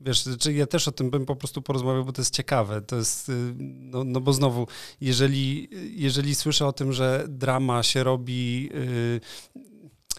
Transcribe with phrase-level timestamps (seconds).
[0.00, 2.82] Wiesz, czy ja też o tym bym po prostu porozmawiał, bo to jest ciekawe.
[2.82, 4.66] To jest, y, no, no bo znowu,
[5.00, 5.68] jeżeli,
[6.00, 9.20] jeżeli słyszę o tym, że drama się robi, yy,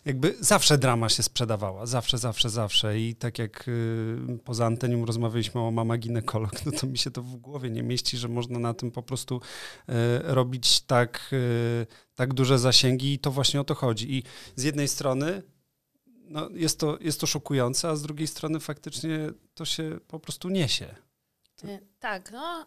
[0.06, 3.00] jakby zawsze drama się sprzedawała, zawsze, zawsze, zawsze.
[3.00, 3.64] I tak jak
[4.28, 7.84] yy, poza antenium rozmawialiśmy o mama ginekolog, no to mi się to w głowie nie
[7.84, 9.42] mieści, że można na tym po prostu
[10.24, 14.16] robić tak, y, tak duże zasięgi i to właśnie o to chodzi.
[14.16, 14.24] I
[14.56, 15.44] z jednej strony
[16.30, 19.20] no, jest, to, jest to szokujące, a z drugiej strony faktycznie
[19.54, 20.96] to się po prostu niesie.
[21.64, 22.66] E, tak, no,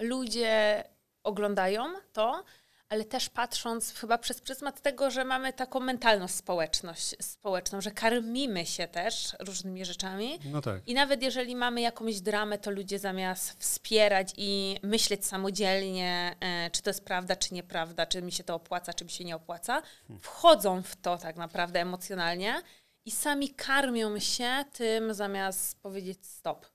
[0.00, 0.84] y, ludzie
[1.22, 2.44] oglądają to,
[2.88, 8.66] ale też patrząc chyba przez pryzmat tego, że mamy taką mentalność społeczność, społeczną, że karmimy
[8.66, 10.38] się też różnymi rzeczami.
[10.44, 10.82] No tak.
[10.86, 16.82] I nawet jeżeli mamy jakąś dramę, to ludzie zamiast wspierać i myśleć samodzielnie, e, czy
[16.82, 19.82] to jest prawda, czy nieprawda, czy mi się to opłaca, czy mi się nie opłaca,
[20.06, 20.20] hmm.
[20.20, 22.62] wchodzą w to tak naprawdę emocjonalnie
[23.08, 26.66] i sami karmią się tym, zamiast powiedzieć stop.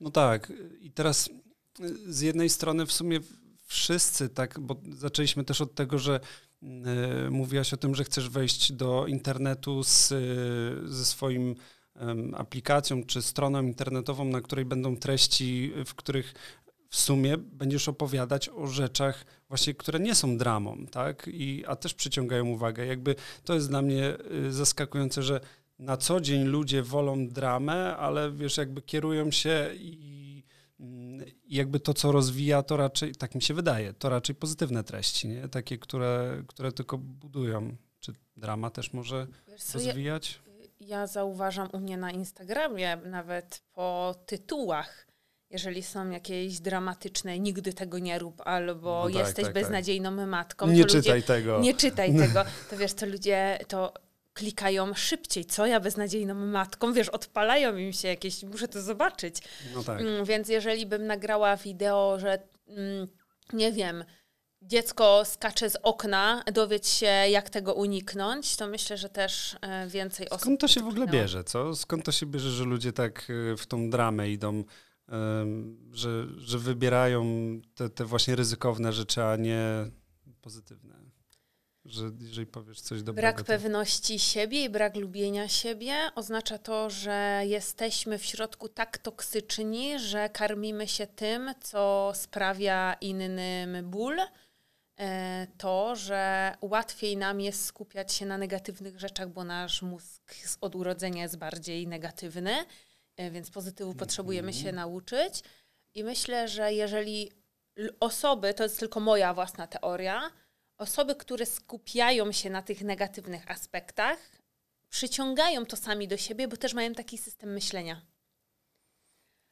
[0.00, 0.52] No tak.
[0.80, 1.30] I teraz
[2.06, 3.20] z jednej strony w sumie
[3.66, 6.20] wszyscy, tak, bo zaczęliśmy też od tego, że
[7.26, 10.08] y, mówiłaś o tym, że chcesz wejść do internetu z,
[10.84, 11.54] ze swoim
[12.36, 16.34] aplikacją czy stroną internetową, na której będą treści, w których
[16.94, 21.28] w sumie będziesz opowiadać o rzeczach właśnie, które nie są dramą, tak?
[21.32, 22.86] I, a też przyciągają uwagę.
[22.86, 23.14] Jakby
[23.44, 25.40] to jest dla mnie y, zaskakujące, że
[25.78, 30.44] na co dzień ludzie wolą dramę, ale wiesz, jakby kierują się i,
[31.48, 35.28] i jakby to, co rozwija, to raczej, tak mi się wydaje, to raczej pozytywne treści,
[35.28, 35.48] nie?
[35.48, 37.76] Takie, które, które tylko budują.
[38.00, 39.26] Czy drama też może
[39.74, 40.40] rozwijać?
[40.80, 45.06] Ja, ja zauważam u mnie na Instagramie, nawet po tytułach,
[45.54, 49.62] jeżeli są jakieś dramatyczne, nigdy tego nie rób, albo no tak, jesteś tak, tak.
[49.62, 50.28] beznadziejną tak.
[50.28, 50.66] matką.
[50.66, 51.60] Nie czytaj ludzie, tego.
[51.60, 52.44] Nie czytaj tego.
[52.70, 53.94] To wiesz, to ludzie to
[54.34, 55.44] klikają szybciej.
[55.44, 56.92] Co ja beznadziejną matką?
[56.92, 59.36] Wiesz, odpalają im się jakieś, muszę to zobaczyć.
[59.74, 60.00] No tak.
[60.00, 63.08] Mm, więc jeżeli bym nagrała wideo, że mm,
[63.52, 64.04] nie wiem,
[64.62, 70.28] dziecko skacze z okna, dowiedz się, jak tego uniknąć, to myślę, że też e, więcej
[70.28, 70.40] osób.
[70.40, 71.76] Skąd to się w ogóle bierze, co?
[71.76, 74.64] Skąd to się bierze, że ludzie tak e, w tą dramę idą?
[75.92, 77.24] Że, że wybierają
[77.74, 79.90] te, te właśnie ryzykowne rzeczy, a nie
[80.40, 80.94] pozytywne.
[81.84, 83.22] Że jeżeli powiesz coś dobrego.
[83.22, 83.44] Brak to...
[83.44, 90.28] pewności siebie i brak lubienia siebie oznacza to, że jesteśmy w środku tak toksyczni, że
[90.28, 94.16] karmimy się tym, co sprawia innym ból.
[95.00, 100.74] E, to, że łatwiej nam jest skupiać się na negatywnych rzeczach, bo nasz mózg od
[100.74, 102.64] urodzenia jest bardziej negatywny
[103.30, 103.98] więc pozytywu mhm.
[103.98, 105.42] potrzebujemy się nauczyć.
[105.94, 107.32] I myślę, że jeżeli
[108.00, 110.30] osoby, to jest tylko moja własna teoria,
[110.78, 114.18] osoby, które skupiają się na tych negatywnych aspektach,
[114.88, 118.02] przyciągają to sami do siebie, bo też mają taki system myślenia.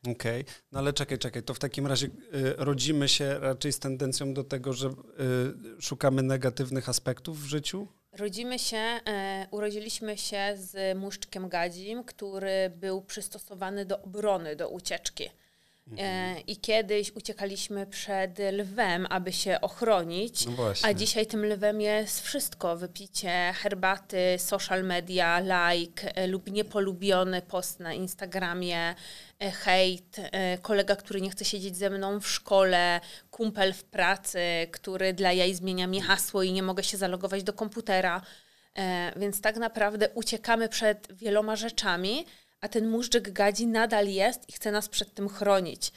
[0.02, 0.54] Okej, okay.
[0.72, 2.10] no ale czekaj, czekaj, to w takim razie y,
[2.56, 4.92] rodzimy się raczej z tendencją do tego, że y,
[5.82, 7.88] szukamy negatywnych aspektów w życiu?
[8.12, 15.30] Rodzimy się, e, urodziliśmy się z muszczkiem gadzim, który był przystosowany do obrony, do ucieczki.
[15.98, 20.52] E, I kiedyś uciekaliśmy przed lwem, aby się ochronić, no
[20.82, 22.76] a dzisiaj tym lwem jest wszystko.
[22.76, 28.94] Wypicie herbaty, social media, like e, lub niepolubiony post na Instagramie,
[29.50, 30.16] hejt,
[30.62, 35.54] kolega, który nie chce siedzieć ze mną w szkole, kumpel w pracy, który dla jaj
[35.54, 38.22] zmienia mi hasło i nie mogę się zalogować do komputera.
[39.16, 42.26] Więc tak naprawdę uciekamy przed wieloma rzeczami,
[42.60, 45.92] a ten móżdżek gadzi nadal jest i chce nas przed tym chronić.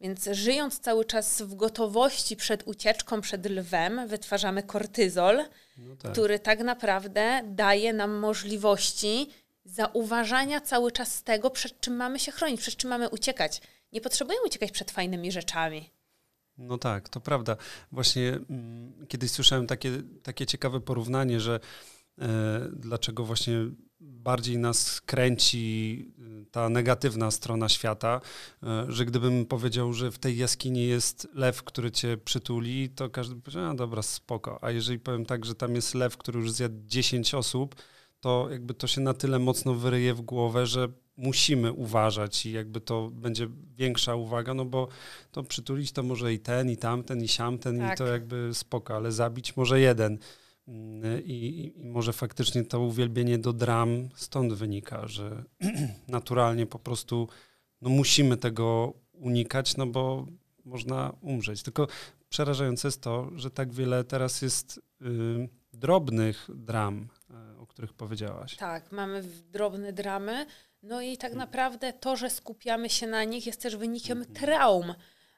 [0.00, 5.44] Więc żyjąc cały czas w gotowości przed ucieczką przed lwem, wytwarzamy kortyzol,
[5.76, 6.12] no tak.
[6.12, 9.30] który tak naprawdę daje nam możliwości
[9.70, 13.60] zauważania cały czas tego, przed czym mamy się chronić, przed czym mamy uciekać.
[13.92, 15.90] Nie potrzebujemy uciekać przed fajnymi rzeczami.
[16.58, 17.56] No tak, to prawda.
[17.92, 21.60] Właśnie mm, kiedyś słyszałem takie, takie ciekawe porównanie, że
[22.18, 22.28] e,
[22.72, 23.54] dlaczego właśnie
[24.00, 28.20] bardziej nas kręci y, ta negatywna strona świata,
[28.62, 33.34] y, że gdybym powiedział, że w tej jaskini jest lew, który cię przytuli, to każdy
[33.34, 34.58] by powiedział, no dobra, spoko.
[34.64, 37.74] A jeżeli powiem tak, że tam jest lew, który już zjadł 10 osób,
[38.20, 42.80] to jakby to się na tyle mocno wyryje w głowę, że musimy uważać i jakby
[42.80, 44.88] to będzie większa uwaga, no bo
[45.30, 47.94] to przytulić to może i ten, i tamten, i siamten, tak.
[47.94, 50.18] i to jakby spoko, ale zabić może jeden.
[51.24, 55.44] I, I, może faktycznie to uwielbienie do dram stąd wynika, że
[56.08, 57.28] naturalnie po prostu
[57.80, 60.26] no musimy tego unikać, no bo
[60.64, 61.62] można umrzeć.
[61.62, 61.86] Tylko
[62.28, 67.08] przerażające jest to, że tak wiele teraz jest y, drobnych dram,
[67.70, 68.56] których powiedziałaś.
[68.56, 69.22] Tak, mamy
[69.52, 70.46] drobne dramy.
[70.82, 74.94] No i tak naprawdę to, że skupiamy się na nich, jest też wynikiem traum,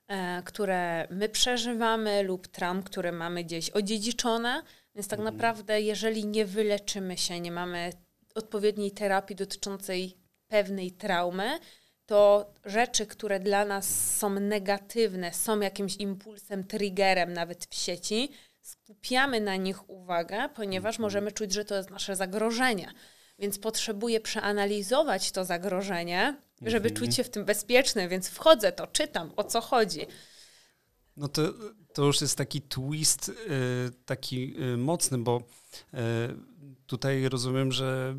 [0.09, 4.63] e, które my przeżywamy lub traum, które mamy gdzieś odziedziczone.
[4.95, 7.93] Więc tak naprawdę, jeżeli nie wyleczymy się, nie mamy
[8.35, 10.17] odpowiedniej terapii dotyczącej
[10.49, 11.59] pewnej traumy,
[12.07, 18.31] to rzeczy, które dla nas są negatywne, są jakimś impulsem, triggerem nawet w sieci,
[18.63, 21.03] skupiamy na nich uwagę, ponieważ Mhm.
[21.03, 22.93] możemy czuć, że to jest nasze zagrożenie.
[23.39, 26.95] Więc potrzebuję przeanalizować to zagrożenie, żeby Mhm.
[27.07, 30.07] czuć się w tym bezpieczny, więc wchodzę to, czytam, o co chodzi.
[31.17, 31.43] No to,
[31.95, 33.33] to już jest taki twist y,
[34.05, 35.43] taki y, mocny, bo
[35.95, 35.99] y,
[36.87, 38.19] tutaj rozumiem, że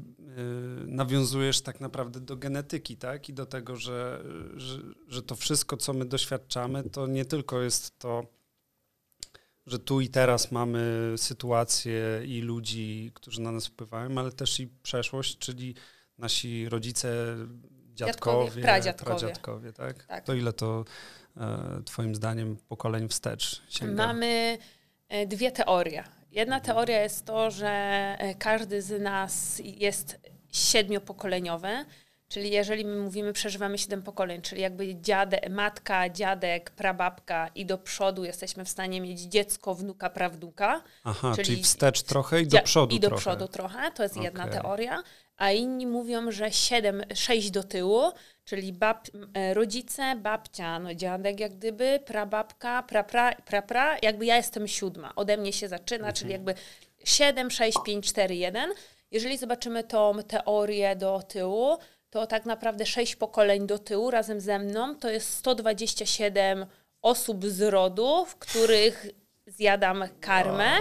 [0.85, 3.29] nawiązujesz tak naprawdę do genetyki, tak?
[3.29, 4.23] I do tego, że,
[4.55, 8.25] że, że to wszystko, co my doświadczamy, to nie tylko jest to,
[9.65, 14.67] że tu i teraz mamy sytuacje i ludzi, którzy na nas wpływają, ale też i
[14.67, 15.75] przeszłość, czyli
[16.17, 17.35] nasi rodzice,
[17.95, 19.19] dziadkowie, Dziadkowie, pradziadkowie.
[19.19, 20.05] pradziadkowie tak?
[20.05, 20.23] Tak.
[20.25, 20.85] To ile to
[21.37, 24.07] e, twoim zdaniem pokoleń wstecz sięga?
[24.07, 24.57] Mamy
[25.09, 26.03] e, dwie teorie.
[26.31, 27.67] Jedna teoria jest to, że
[28.19, 30.19] e, każdy z nas jest
[30.51, 31.85] siedmiopokoleniowy,
[32.33, 37.77] czyli jeżeli my mówimy przeżywamy siedem pokoleń, czyli jakby dziade, matka, dziadek, prababka i do
[37.77, 40.81] przodu jesteśmy w stanie mieć dziecko, wnuka, prawnuka.
[41.03, 43.21] Aha, czyli, czyli wstecz trochę i do przodu I do trochę.
[43.21, 44.53] przodu trochę, to jest jedna Okej.
[44.61, 45.03] teoria.
[45.37, 48.01] A inni mówią, że siedem, sześć do tyłu,
[48.45, 54.67] czyli bab, e, rodzice, babcia, no dziadek jak gdyby, prababka, prapra, prapra, jakby ja jestem
[54.67, 55.15] siódma.
[55.15, 56.15] Ode mnie się zaczyna, Mhm.
[56.15, 56.53] czyli jakby
[57.03, 58.73] 7, 6, 5, 4, 1.
[59.11, 61.77] Jeżeli zobaczymy tą teorię do tyłu,
[62.13, 66.65] to tak naprawdę sześć pokoleń do tyłu razem ze mną to jest 127
[67.01, 69.05] osób z rodu, w których
[69.47, 70.71] zjadam karmę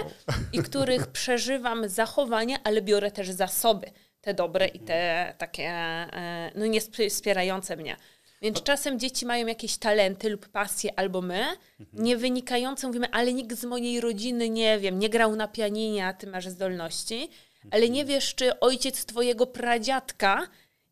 [0.53, 3.91] i których przeżywam zachowania, ale biorę też zasoby,
[4.21, 7.95] te dobre i te takie, e, no nie sp- wspierające mnie.
[8.41, 11.45] Więc czasem dzieci mają jakieś talenty lub pasje, albo my,
[11.93, 16.13] nie wynikające, mówimy, ale nikt z mojej rodziny, nie wiem, nie grał na pianinie, a
[16.13, 17.29] ty masz zdolności,
[17.71, 20.47] ale nie wiesz, czy ojciec twojego pradziadka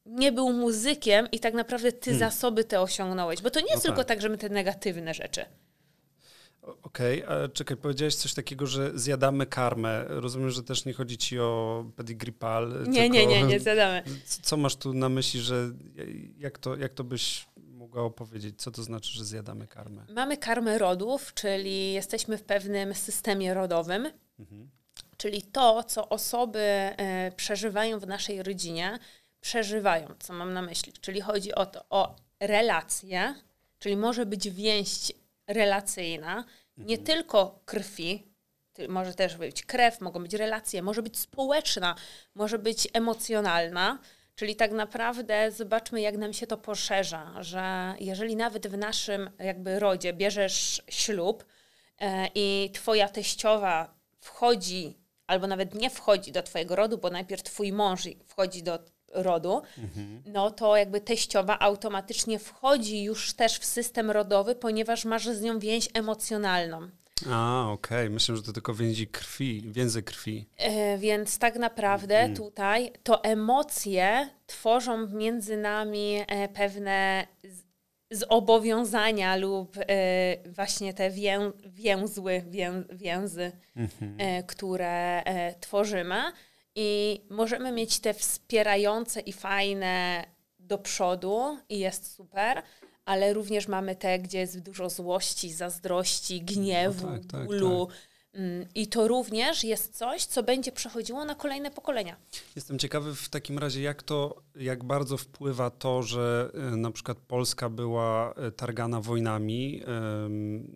[0.06, 3.42] nie był muzykiem i tak naprawdę ty zasoby te osiągnąłeś.
[3.42, 4.08] Bo to nie jest No tylko tak.
[4.08, 5.46] tak, że my te negatywne rzeczy.
[6.84, 10.06] Okej, a czekaj, powiedziałeś coś takiego, że zjadamy karmę.
[10.08, 12.84] Rozumiem, że też nie chodzi ci o pedigree pal.
[12.88, 14.04] Nie, nie, nie, nie zjadamy.
[14.42, 15.72] Co masz tu na myśli, że
[16.38, 18.62] jak to, jak to byś mogła opowiedzieć?
[18.62, 20.06] Co to znaczy, że zjadamy karmę?
[20.16, 24.08] Mamy karmę rodów, czyli jesteśmy w pewnym systemie rodowym,
[25.18, 29.00] czyli to, co osoby e, przeżywają w naszej rodzinie,
[29.42, 30.94] przeżywają, co mam na myśli.
[31.02, 33.36] Czyli chodzi o to, o relacje,
[33.80, 35.12] czyli może być więź
[35.48, 36.46] relacyjna,
[36.78, 38.32] nie tylko krwi,
[38.90, 41.96] może też być krew, mogą być relacje, może być społeczna,
[42.36, 44.00] może być emocjonalna.
[44.36, 49.80] Czyli tak naprawdę zobaczmy, jak nam się to poszerza, że jeżeli nawet w naszym jakby
[49.80, 51.46] rodzie bierzesz ślub
[52.00, 54.98] e, i twoja teściowa wchodzi,
[55.28, 58.80] albo nawet nie wchodzi do twojego rodu, bo najpierw twój mąż wchodzi do
[59.14, 59.62] rodu,
[60.26, 65.60] no to jakby teściowa automatycznie wchodzi już też w system rodowy, ponieważ masz z nią
[65.60, 66.90] więź emocjonalną.
[67.32, 68.10] A, okej.
[68.10, 70.46] Myślę, że to tylko więzi krwi, więzy krwi.
[70.58, 77.28] E, Więc tak naprawdę tutaj to emocje tworzą między nami e, pewne
[78.12, 79.84] zobowiązania lub e,
[80.52, 83.52] właśnie te wię, więzły, wię, więzy,
[84.18, 86.22] e, które e, tworzymy.
[86.76, 90.26] I możemy mieć te wspierające i fajne
[90.60, 92.64] do przodu i jest super,
[93.06, 97.88] ale również mamy te, gdzie jest dużo złości, zazdrości, gniewu, tak, tak, bólu.
[98.34, 102.16] Mm, I to również jest coś, co będzie przechodziło na kolejne pokolenia.
[102.56, 107.18] Jestem ciekawy w takim razie, jak to, jak bardzo wpływa to, że e, na przykład
[107.18, 109.84] Polska była e, targana wojnami,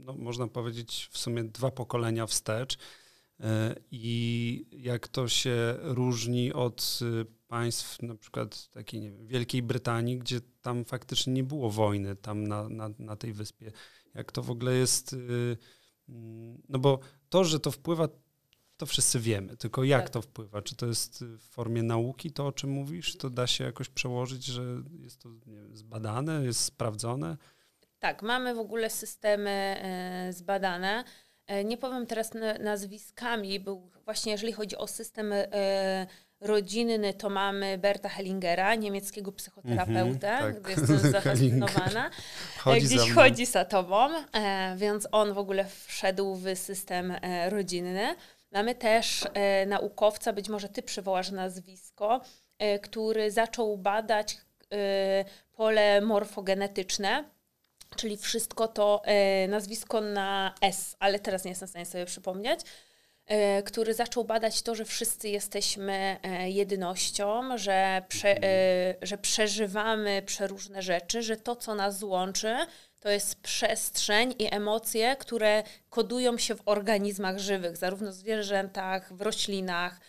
[0.06, 2.78] no, można powiedzieć w sumie dwa pokolenia wstecz
[3.92, 10.18] i jak to się różni od e, państw na przykład takiej, nie wiem, Wielkiej Brytanii,
[10.18, 13.72] gdzie tam faktycznie nie było wojny tam na, na, na tej wyspie.
[14.14, 15.58] Jak to w ogóle jest, y,
[16.10, 17.00] mm, no bo
[17.30, 18.08] to, że to wpływa,
[18.78, 20.10] to wszyscy wiemy, tylko jak Tak.
[20.10, 20.62] to wpływa?
[20.62, 23.18] Czy to jest w formie nauki, to o czym mówisz?
[23.18, 24.64] To da się jakoś przełożyć, że
[25.00, 27.38] jest to wiem, zbadane, jest sprawdzone?
[28.00, 31.04] Tak, mamy w ogóle systemy e, zbadane.
[31.48, 33.76] E, nie powiem teraz na, nazwiskami, bo
[34.06, 36.08] właśnie jeżeli chodzi o system e,
[36.40, 40.62] rodzinny, to mamy Berta Hellingera, niemieckiego psychoterapeutę, Mhm, tak.
[40.62, 42.10] gdy jestem zafascynowana.
[42.60, 47.50] Chodzi gdzieś za chodzi za tobą, e, więc on w ogóle wszedł w system e,
[47.50, 48.16] rodzinny.
[48.52, 52.22] Mamy też e, naukowca, być może ty przywołasz nazwisko,
[52.60, 54.38] e, który zaczął badać
[55.54, 57.24] pole morfogenetyczne,
[57.96, 59.02] czyli wszystko to
[59.48, 62.60] nazwisko na S, ale teraz nie jestem w stanie sobie przypomnieć
[63.66, 68.36] który zaczął badać to, że wszyscy jesteśmy jednością, że, prze,
[69.02, 72.56] że przeżywamy przeróżne rzeczy, że to, co nas łączy,
[73.00, 79.22] to jest przestrzeń i emocje, które kodują się w organizmach żywych, zarówno w zwierzętach, w
[79.22, 80.00] roślinach, e,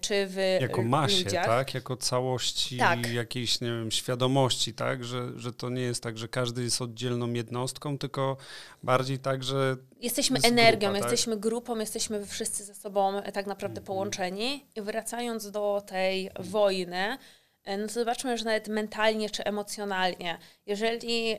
[0.00, 1.46] czy w Jako masie, ludziach.
[1.46, 1.74] tak?
[1.74, 3.12] Jako całości tak.
[3.12, 5.04] jakiejś, nie wiem, świadomości, tak?
[5.04, 8.36] Że, że to nie jest tak, że każdy jest oddzielną jednostką, tylko
[8.82, 11.10] bardziej tak, że Jesteśmy energią, grupa, tak?
[11.10, 13.84] jesteśmy grupą, jesteśmy wszyscy ze sobą e, tak naprawdę -hmm.
[13.84, 14.66] połączeni.
[14.76, 17.18] I wracając do tej wojny,
[17.64, 21.36] e, no to zobaczmy, że nawet mentalnie czy emocjonalnie, jeżeli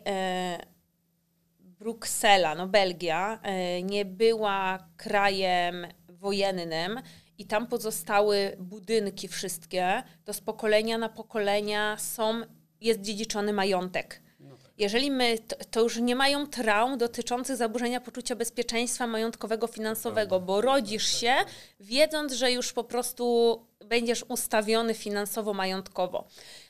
[1.84, 7.01] Bruksela, no Belgia, e, nie była krajem wojennym
[7.38, 12.42] i tam pozostały budynki wszystkie, to z pokolenia na pokolenia są,
[12.82, 14.22] jest dziedziczony majątek.
[14.40, 14.72] No tak.
[14.78, 20.62] Jeżeli my, to, to, już nie mają traum dotyczących zaburzenia poczucia bezpieczeństwa majątkowego, finansowego, bo
[20.62, 21.36] rodzisz się
[21.80, 26.24] wiedząc, że już po prostu będziesz ustawiony finansowo-majątkowo.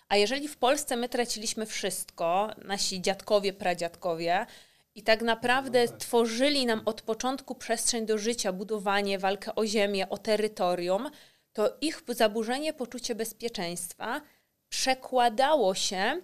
[0.09, 4.45] A jeżeli w Polsce my traciliśmy wszystko, nasi dziadkowie, pradziadkowie,
[4.95, 10.17] i tak naprawdę tworzyli nam od początku przestrzeń do życia, budowanie, walkę o ziemię, o
[10.17, 11.09] terytorium,
[11.53, 14.21] to ich zaburzenie poczucia bezpieczeństwa
[14.69, 16.21] przekładało się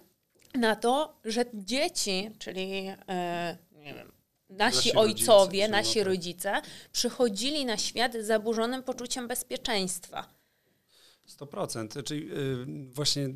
[0.54, 4.12] na to, że dzieci, czyli e, nie wiem,
[4.48, 6.62] nasi, nasi ojcowie, rodzice, nasi rodzice,
[6.92, 10.40] przychodzili na świat z zaburzonym poczuciem bezpieczeństwa.
[11.28, 12.02] 100%.
[12.02, 13.28] Czyli yy, właśnie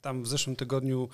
[0.00, 1.08] tam w zeszłym tygodniu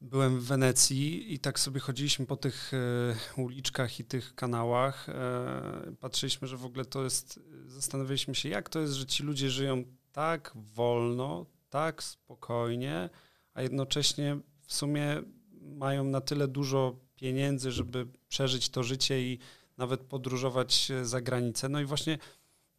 [0.00, 5.08] Byłem w Wenecji i tak sobie chodziliśmy po tych e, uliczkach i tych kanałach.
[5.08, 7.40] E, patrzyliśmy, że w ogóle to jest.
[7.66, 13.10] Zastanawialiśmy się, jak to jest, że ci ludzie żyją tak wolno, tak spokojnie,
[13.54, 15.22] a jednocześnie w sumie
[15.60, 19.38] mają na tyle dużo pieniędzy, żeby przeżyć to życie i
[19.76, 21.68] nawet podróżować za granicę.
[21.68, 22.18] No i właśnie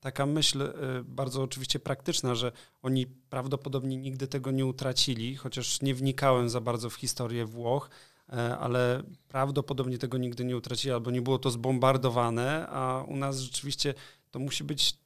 [0.02, 5.96] taka myśl y, bardzo oczywiście praktyczna, że oni prawdopodobnie nigdy tego nie utracili, chociaż nie
[5.96, 7.90] wnikałem za bardzo w historię Włoch,
[8.30, 13.40] e, ale prawdopodobnie tego nigdy nie utracili, albo nie było to zbombardowane, a u nas
[13.40, 13.94] rzeczywiście
[14.32, 14.98] to musi być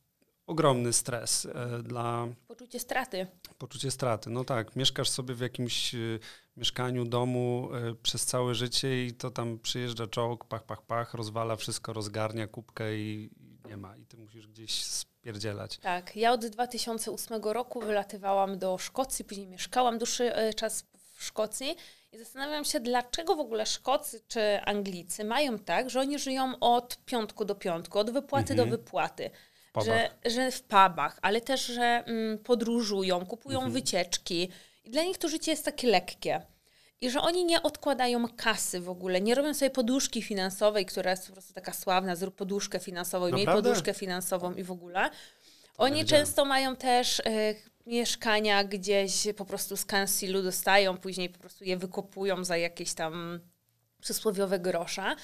[0.48, 2.28] ogromny stres e, dla...
[2.48, 3.28] Poczucie straty.
[3.58, 4.76] Poczucie straty, no tak.
[4.76, 6.20] Mieszkasz sobie w jakimś y,
[6.58, 11.56] mieszkaniu, domu y, przez całe życie i to tam przyjeżdża czołg, pach, pach, pach, rozwala
[11.56, 13.30] wszystko, rozgarnia kubkę i,
[13.68, 15.78] nie ma i ty musisz gdzieś spierdzielać.
[15.78, 21.76] Tak, ja od 2008 roku wylatywałam do Szkocji, później mieszkałam dłuższy e, czas w Szkocji
[22.12, 26.98] i zastanawiam się, dlaczego w ogóle Szkocy czy Anglicy mają tak, że oni żyją od
[27.06, 28.70] piątku do piątku, od wypłaty mhm.
[28.70, 29.30] do wypłaty.
[29.86, 33.74] Że, że w pubach, ale też, że mm, podróżują, kupują mhm.
[33.74, 34.50] wycieczki.
[34.84, 36.42] I dla nich to życie jest takie lekkie
[37.02, 41.28] i że oni nie odkładają kasy w ogóle, nie robią sobie poduszki finansowej, która jest
[41.28, 45.10] po prostu taka sławna, zrób poduszkę finansową, miej poduszkę finansową i w ogóle.
[45.78, 47.24] Oni często mają też y,
[47.86, 53.40] mieszkania gdzieś po prostu z kansilu dostają, później po prostu je wykopują za jakieś tam
[54.02, 55.16] przysłowiowe grosze.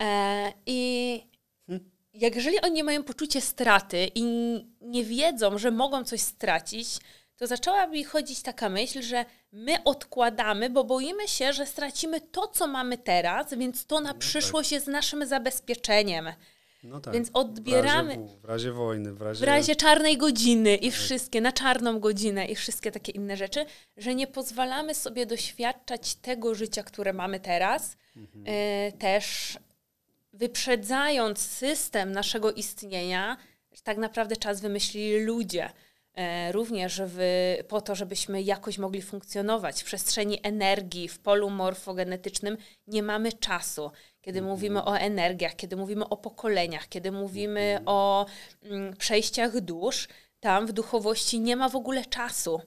[0.00, 1.20] E, I
[1.66, 1.90] hmm.
[2.14, 4.22] jak jeżeli oni nie mają poczucia straty i
[4.80, 6.98] nie wiedzą, że mogą coś stracić,
[7.42, 12.48] to zaczęła mi chodzić taka myśl, że my odkładamy, bo boimy się, że stracimy to,
[12.48, 14.18] co mamy teraz, więc to na no tak.
[14.18, 14.74] przyszłość tak.
[14.74, 16.28] jest naszym zabezpieczeniem.
[16.82, 17.14] No tak.
[17.14, 18.14] Więc odbieramy.
[18.14, 19.40] W razie, w razie wojny, w razie...
[19.40, 21.00] w razie czarnej godziny i tak.
[21.00, 23.64] wszystkie, na czarną godzinę i wszystkie takie inne rzeczy,
[23.96, 28.46] że nie pozwalamy sobie doświadczać tego życia, które mamy teraz, mhm.
[28.46, 29.58] y, też
[30.32, 33.36] wyprzedzając system naszego istnienia,
[33.82, 35.72] tak naprawdę czas wymyślili ludzie.
[36.14, 37.20] E, również w,
[37.68, 43.90] po to, żebyśmy jakoś mogli funkcjonować w przestrzeni energii, w polu morfogenetycznym, nie mamy czasu.
[44.20, 44.54] Kiedy mhm.
[44.54, 47.82] mówimy o energiach, kiedy mówimy o pokoleniach, kiedy mówimy mhm.
[47.86, 48.26] o
[48.62, 50.08] mm, przejściach dusz,
[50.40, 52.60] tam w duchowości nie ma w ogóle czasu.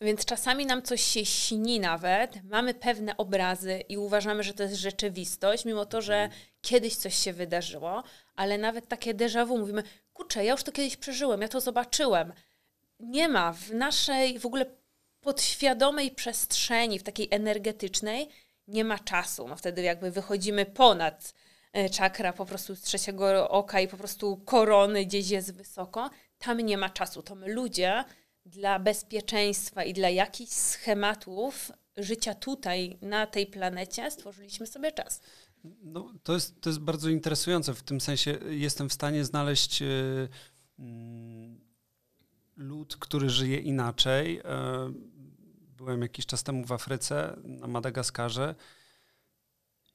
[0.00, 4.74] Więc czasami nam coś się śni nawet, mamy pewne obrazy i uważamy, że to jest
[4.74, 6.40] rzeczywistość, mimo to, że mhm.
[6.60, 8.02] kiedyś coś się wydarzyło,
[8.36, 12.32] ale nawet takie déjà vu, mówimy, kurczę, ja już to kiedyś przeżyłem, ja to zobaczyłem.
[13.00, 14.66] Nie ma w naszej w ogóle
[15.20, 18.28] podświadomej przestrzeni, w takiej energetycznej,
[18.68, 19.48] nie ma czasu.
[19.48, 21.34] No wtedy jakby wychodzimy ponad
[21.72, 26.10] e, czakra po prostu z trzeciego oka i po prostu korony gdzieś jest wysoko.
[26.38, 27.22] Tam nie ma czasu.
[27.22, 28.04] To my ludzie
[28.46, 35.20] dla bezpieczeństwa i dla jakichś schematów życia tutaj, na tej planecie, stworzyliśmy sobie czas.
[35.64, 37.74] No, to, jest, to jest bardzo interesujące.
[37.74, 40.28] W tym sensie jestem w stanie znaleźć y,
[42.56, 44.38] lud, który żyje inaczej.
[44.38, 44.42] Y,
[45.76, 48.54] byłem jakiś czas temu w Afryce, na Madagaskarze.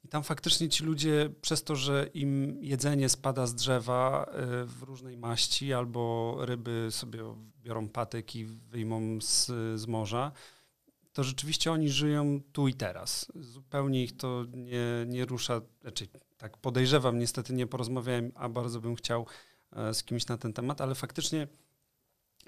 [0.04, 4.26] I tam faktycznie ci ludzie, przez to, że im jedzenie spada z drzewa
[4.64, 7.24] y, w różnej maści, albo ryby sobie
[7.62, 9.46] biorą patyk i wyjmą z,
[9.80, 10.32] z morza,
[11.18, 13.32] to rzeczywiście oni żyją tu i teraz.
[13.36, 16.08] Zupełnie ich to nie, nie rusza, znaczy
[16.38, 19.26] tak podejrzewam, niestety nie porozmawiałem, a bardzo bym chciał
[19.72, 21.48] e, z kimś na ten temat, ale faktycznie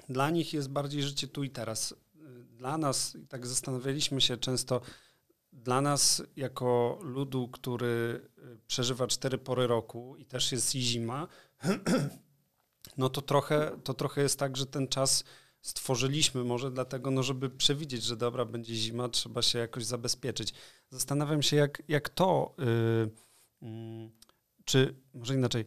[0.09, 1.95] dla nich jest bardziej życie tu i teraz.
[2.57, 4.81] Dla nas, i tak zastanawialiśmy się często,
[5.53, 11.27] dla nas jako ludu, który e, przeżywa cztery pory roku i też jest i zima,
[12.97, 15.23] no to trochę, to trochę jest tak, że ten czas
[15.61, 20.53] stworzyliśmy może dlatego, no żeby przewidzieć, że dobra, będzie zima, trzeba się jakoś zabezpieczyć.
[20.89, 23.09] Zastanawiam się, jak, jak to, yy,
[23.61, 24.09] yy,
[24.65, 25.65] czy może inaczej,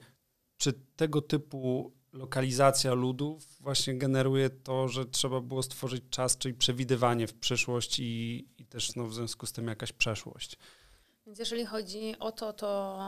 [0.56, 7.26] czy tego typu lokalizacja ludów właśnie generuje to, że trzeba było stworzyć czas, czyli przewidywanie
[7.26, 10.58] w przyszłość i, i też no, w związku z tym jakaś przeszłość.
[11.26, 12.98] Więc jeżeli chodzi o to, to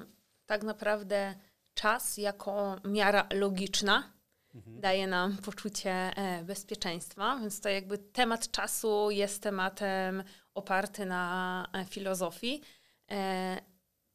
[0.00, 0.06] yy,
[0.46, 1.34] tak naprawdę
[1.74, 4.15] czas jako miara logiczna
[4.56, 4.80] mhm.
[4.80, 11.84] daje nam poczucie e, bezpieczeństwa, więc to jakby temat czasu jest tematem oparty na e,
[11.84, 12.62] filozofii.
[13.10, 13.60] E,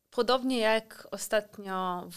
[0.09, 2.07] podobnie jak ostatnio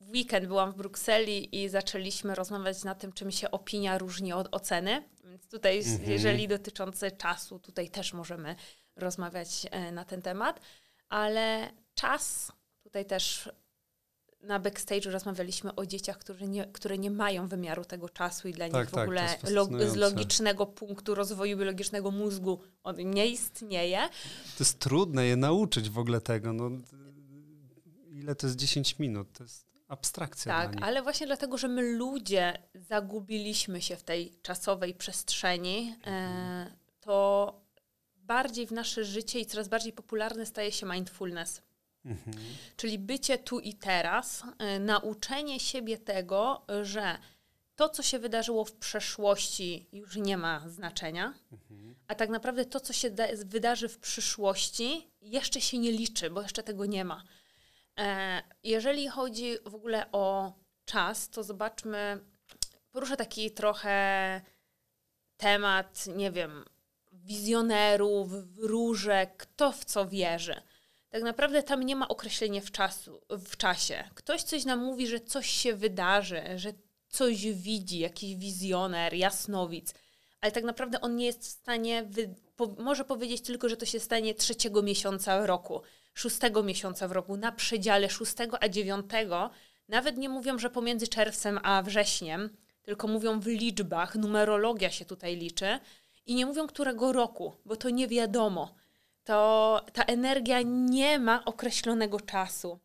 [0.00, 4.54] w weekend byłam w Brukseli i zaczęliśmy rozmawiać na tym, czym się opinia różni od
[4.54, 5.02] oceny.
[5.24, 6.10] Więc tutaj, mhm.
[6.10, 8.56] jeżeli dotyczące czasu, tutaj też możemy
[8.96, 10.60] rozmawiać na ten temat,
[11.08, 12.52] ale czas
[12.82, 13.50] tutaj też
[14.44, 18.68] na backstage rozmawialiśmy o dzieciach, które nie, które nie mają wymiaru tego czasu i dla
[18.68, 23.98] tak, nich w tak, ogóle log, z logicznego punktu rozwoju biologicznego mózgu on nie istnieje.
[24.58, 26.52] To jest trudne je nauczyć w ogóle tego.
[26.52, 26.70] No,
[28.10, 29.32] ile to jest 10 minut?
[29.32, 30.52] To jest abstrakcja.
[30.52, 37.54] Tak, ale właśnie dlatego, że my ludzie zagubiliśmy się w tej czasowej przestrzeni, e, to
[38.16, 41.62] bardziej w nasze życie i coraz bardziej popularny staje się mindfulness.
[42.04, 42.36] Mhm.
[42.76, 44.42] Czyli bycie tu i teraz,
[44.76, 47.18] y, nauczenie siebie tego, że
[47.76, 51.94] to, co się wydarzyło w przeszłości, już nie ma znaczenia, mhm.
[52.08, 56.42] a tak naprawdę to, co się da, wydarzy w przyszłości, jeszcze się nie liczy, bo
[56.42, 57.24] jeszcze tego nie ma.
[57.98, 60.52] E, jeżeli chodzi w ogóle o
[60.84, 62.18] czas, to zobaczmy,
[62.90, 64.40] poruszę taki trochę
[65.36, 66.64] temat, nie wiem,
[67.12, 70.62] wizjonerów, wróżek, kto w co wierzy
[71.14, 74.04] tak naprawdę tam nie ma określenia w, czasu, w czasie.
[74.14, 76.72] Ktoś coś nam mówi, że coś się wydarzy, że
[77.08, 79.94] coś widzi, jakiś wizjoner, jasnowic,
[80.40, 83.86] ale tak naprawdę on nie jest w stanie, wy, po, może powiedzieć tylko, że to
[83.86, 85.82] się stanie trzeciego miesiąca roku,
[86.14, 89.50] szóstego miesiąca w roku, na przedziale szóstego a dziewiątego.
[89.88, 95.36] Nawet nie mówią, że pomiędzy czerwcem a wrześniem, tylko mówią w liczbach, numerologia się tutaj
[95.36, 95.78] liczy
[96.26, 98.83] i nie mówią którego roku, bo to nie wiadomo
[99.24, 102.78] to ta energia nie ma określonego czasu.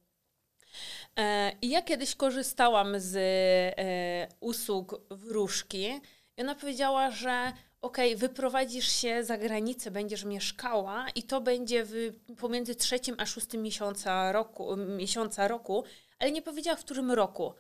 [1.18, 6.02] E, I ja kiedyś korzystałam z e, usług wróżki
[6.38, 11.86] i ona powiedziała, że okej, okay, wyprowadzisz się za granicę, będziesz mieszkała i to będzie
[11.86, 11.94] w,
[12.40, 15.84] pomiędzy trzecim a szóstym miesiąca roku, miesiąca roku,
[16.20, 17.54] ale nie powiedziała w którym roku.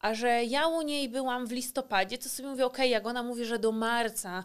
[0.00, 3.22] A że ja u niej byłam w listopadzie, to sobie mówię, okej, okay, jak ona
[3.22, 4.44] mówi, że do marca,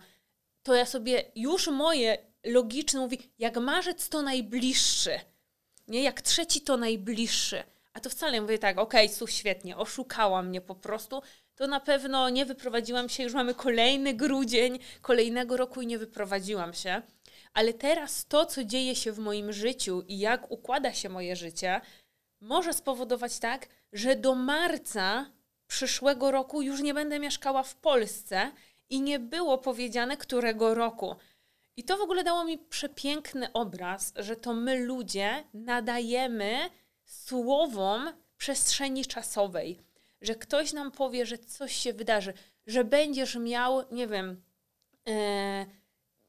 [0.64, 5.20] to ja sobie już moje logiczny, mówi, jak marzec to najbliższy,
[5.88, 6.04] nie?
[6.04, 7.64] Jak trzeci to najbliższy.
[7.94, 11.22] A to wcale mówię tak, okej, okay, świetnie, oszukała mnie po prostu.
[11.56, 16.74] To na pewno nie wyprowadziłam się, już mamy kolejny grudzień kolejnego roku i nie wyprowadziłam
[16.74, 17.02] się.
[17.54, 21.82] Ale teraz to, co dzieje się w moim życiu i jak układa się moje życie,
[22.42, 25.32] może spowodować tak, że do marca
[25.68, 28.52] przyszłego roku już nie będę mieszkała w Polsce
[28.90, 31.16] i nie było powiedziane, którego roku.
[31.78, 36.70] I to w ogóle dało mi przepiękny obraz, że to my ludzie nadajemy
[37.06, 39.80] słowom przestrzeni czasowej.
[40.22, 42.34] Że ktoś nam powie, że coś się wydarzy,
[42.68, 44.44] że będziesz miał, nie wiem,
[45.10, 45.66] e,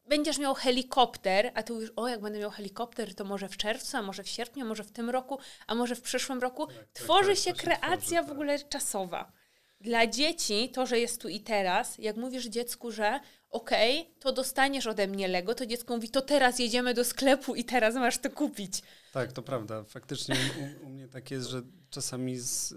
[0.05, 3.97] będziesz miał helikopter, a ty już, o, jak będę miał helikopter, to może w czerwcu,
[3.97, 6.67] a może w sierpniu, a może w tym roku, a może w przyszłym roku.
[6.67, 9.33] Tak, tak Tworzy tak, się kreacja się tworzy, w ogóle czasowa.
[9.81, 13.21] Dla dzieci to, że jest tu i teraz, jak mówisz dziecku, że
[13.57, 17.55] okej, okay, to dostaniesz ode mnie Lego, to dziecko mówi, to teraz jedziemy do sklepu
[17.55, 18.83] i teraz masz to kupić.
[19.13, 19.85] Tak, to prawda.
[19.85, 20.37] Faktycznie
[20.83, 22.75] u, u mnie tak jest, że czasami z,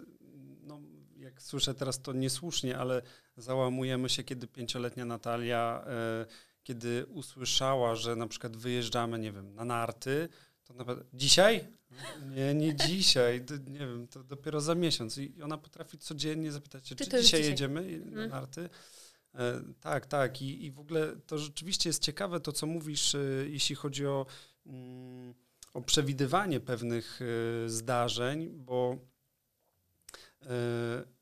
[0.64, 0.80] no,
[1.18, 3.02] jak słyszę teraz to niesłusznie, ale
[3.38, 6.26] załamujemy się, kiedy pięcioletnia Natalia, e,
[6.64, 10.30] kiedy usłyszała, że na przykład wyjeżdżamy, nie wiem, na narty,
[10.64, 11.68] to nawet dzisiaj?
[12.36, 15.18] Nie, nie dzisiaj, nie wiem, to dopiero za miesiąc.
[15.18, 18.30] I ona potrafi codziennie zapytać się, czy, czy dzisiaj, dzisiaj jedziemy na hmm.
[18.30, 18.62] narty.
[18.62, 18.70] E,
[19.82, 20.42] tak, tak.
[20.42, 24.26] I, I w ogóle to rzeczywiście jest ciekawe to, co mówisz, e, jeśli chodzi o,
[24.66, 25.34] mm,
[25.74, 28.98] o przewidywanie pewnych e, zdarzeń, bo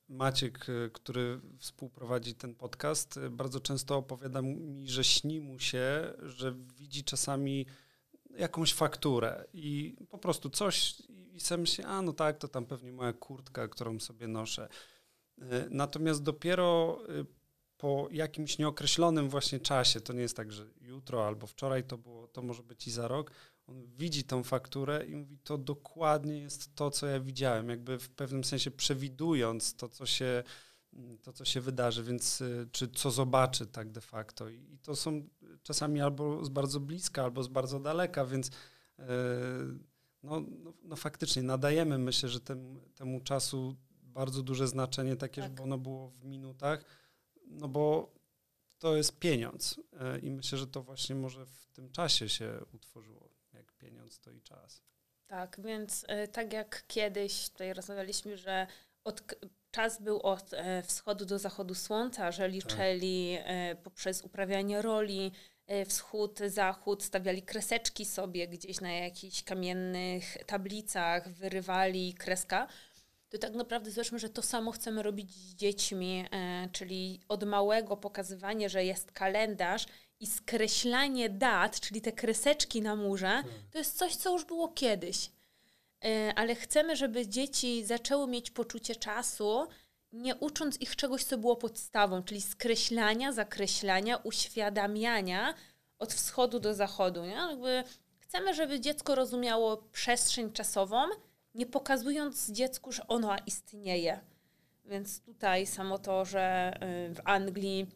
[0.10, 7.04] Maciek, który współprowadzi ten podcast, bardzo często opowiada mi, że śni mu się, że widzi
[7.04, 7.66] czasami
[8.38, 10.96] jakąś fakturę i po prostu coś
[11.34, 14.70] i sam się, a no tak, to tam pewnie moja kurtka, którą sobie noszę.
[15.70, 17.00] Natomiast dopiero
[17.78, 22.28] po jakimś nieokreślonym właśnie czasie, to nie jest tak, że jutro albo wczoraj to było,
[22.28, 23.32] to może być i za rok,
[23.68, 28.10] on widzi tą fakturę i mówi, to dokładnie jest to, co ja widziałem, jakby w
[28.10, 30.44] pewnym sensie przewidując to, co się,
[31.22, 34.50] to, co się wydarzy, więc y, czy co zobaczy tak de facto.
[34.50, 35.28] I to są
[35.64, 38.52] czasami albo z bardzo bliska, albo z bardzo daleka, więc y,
[40.24, 45.52] no, no, no faktycznie nadajemy, myślę, że temu, temu czasu bardzo duże znaczenie takie, tak.
[45.52, 46.86] żeby ono było w minutach,
[47.50, 48.14] no bo
[48.80, 53.30] to jest pieniądz e, i myślę, że to właśnie może w tym czasie się utworzyło,
[53.54, 54.82] jak pieniądz to i czas.
[55.28, 58.68] Tak, więc e, tak jak kiedyś tutaj rozmawialiśmy, że
[59.04, 59.36] od,
[59.72, 63.82] czas był od e, wschodu do zachodu słońca, że liczyli tak.
[63.84, 65.32] poprzez uprawianie roli
[65.88, 72.68] wschód, zachód, stawiali kreseczki sobie gdzieś na jakichś kamiennych tablicach, wyrywali kreska,
[73.30, 77.98] to tak naprawdę zobaczmy, że to samo chcemy robić z dziećmi, e, czyli od małego
[77.98, 79.86] pokazywanie, że jest kalendarz
[80.20, 83.72] i skreślanie dat, czyli te kreseczki na murze, tak.
[83.72, 85.32] to jest coś, co już było kiedyś.
[86.06, 89.68] E, ale chcemy, żeby dzieci zaczęły mieć poczucie czasu,
[90.14, 95.54] nie ucząc ich czegoś, co było podstawą, czyli skreślania, zakreślania, uświadamiania
[96.00, 97.26] od wschodu do zachodu.
[97.26, 97.32] Nie?
[97.32, 97.84] Jakby
[98.20, 100.98] chcemy, żeby dziecko rozumiało przestrzeń czasową,
[101.58, 104.20] nie pokazując dziecku, że ona istnieje.
[104.86, 106.74] Więc tutaj samo to, że
[107.10, 107.88] y, w Anglii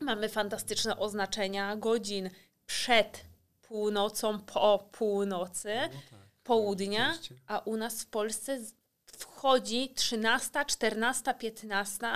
[0.00, 2.30] mamy fantastyczne oznaczenia godzin
[2.66, 3.24] przed
[3.62, 8.58] północą, po północy, no tak, południa, tak, a u nas w Polsce
[9.06, 12.06] wchodzi 13, 14, 15,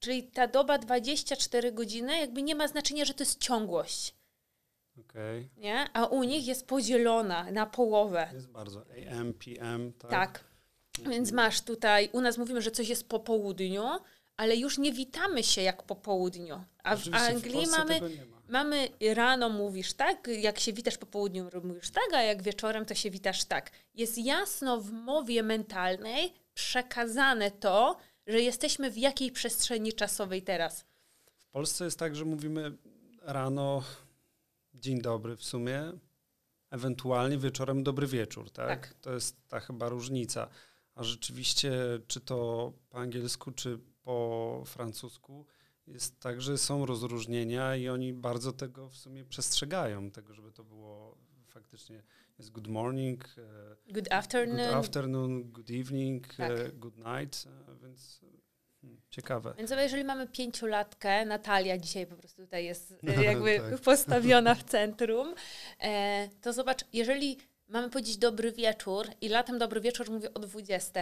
[0.00, 4.14] czyli ta doba 24 godziny jakby nie ma znaczenia, że to jest ciągłość.
[5.00, 5.48] Okay.
[5.56, 5.86] Nie?
[5.92, 8.30] A u nich jest podzielona na połowę.
[8.32, 8.84] Jest bardzo.
[9.10, 10.10] AM, PM, tak?
[10.10, 10.44] Tak.
[11.10, 13.84] Więc masz tutaj, u nas mówimy, że coś jest po południu,
[14.36, 16.64] ale już nie witamy się jak po południu.
[16.82, 18.00] A w Anglii w mamy,
[18.48, 22.94] mamy rano mówisz tak, jak się witasz po południu mówisz tak, a jak wieczorem to
[22.94, 23.70] się witasz tak.
[23.94, 30.84] Jest jasno w mowie mentalnej przekazane to, że jesteśmy w jakiej przestrzeni czasowej teraz.
[31.38, 32.72] W Polsce jest tak, że mówimy
[33.22, 33.82] rano
[34.80, 35.92] dzień dobry w sumie,
[36.70, 38.68] ewentualnie wieczorem dobry wieczór, tak?
[38.68, 38.94] tak?
[38.94, 40.48] To jest ta chyba różnica.
[40.94, 41.72] A rzeczywiście,
[42.06, 45.46] czy to po angielsku, czy po francusku,
[45.86, 50.64] jest tak, że są rozróżnienia i oni bardzo tego w sumie przestrzegają, tego, żeby to
[50.64, 52.02] było faktycznie
[52.38, 56.50] jest good morning, e, good afternoon, good, afternoon, good evening, tak.
[56.50, 58.20] E, good night, e, więc
[59.10, 59.54] ciekawe.
[59.58, 63.80] Więc jeżeli mamy pięciolatkę, Natalia dzisiaj po prostu tutaj jest no, jakby tak.
[63.80, 65.34] postawiona w centrum,
[65.80, 67.38] e, to zobacz, jeżeli
[67.68, 71.00] mamy powiedzieć dobry wieczór i latem dobry wieczór mówię o 20,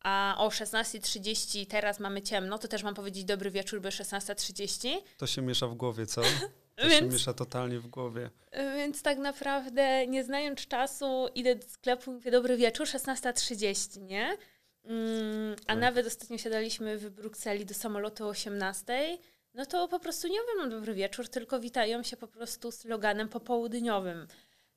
[0.00, 4.88] a o 16.30 teraz mamy ciemno, to też mam powiedzieć dobry wieczór, bo 16.30.
[5.18, 6.22] To się miesza w głowie, co?
[6.76, 8.30] To więc, się miesza totalnie w głowie.
[8.76, 14.36] Więc tak naprawdę, nie znając czasu, idę do sklepu i mówię dobry wieczór, 16.30, nie?
[14.84, 15.78] Mm, a tak.
[15.78, 19.18] nawet ostatnio siadaliśmy w Brukseli do samolotu o 18,
[19.54, 24.26] no to po prostu nie mówią dobry wieczór, tylko witają się po prostu sloganem popołudniowym.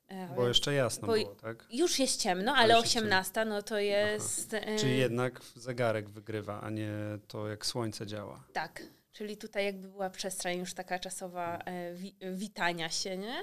[0.08, 1.66] E, bo jeszcze jasno bo było, tak?
[1.70, 4.54] Już jest ciemno, ale 18 no to jest...
[4.54, 6.92] E, czyli jednak zegarek wygrywa, a nie
[7.28, 8.44] to, jak słońce działa.
[8.52, 13.42] Tak, czyli tutaj jakby była przestrzeń już taka czasowa e, wi witania się, nie?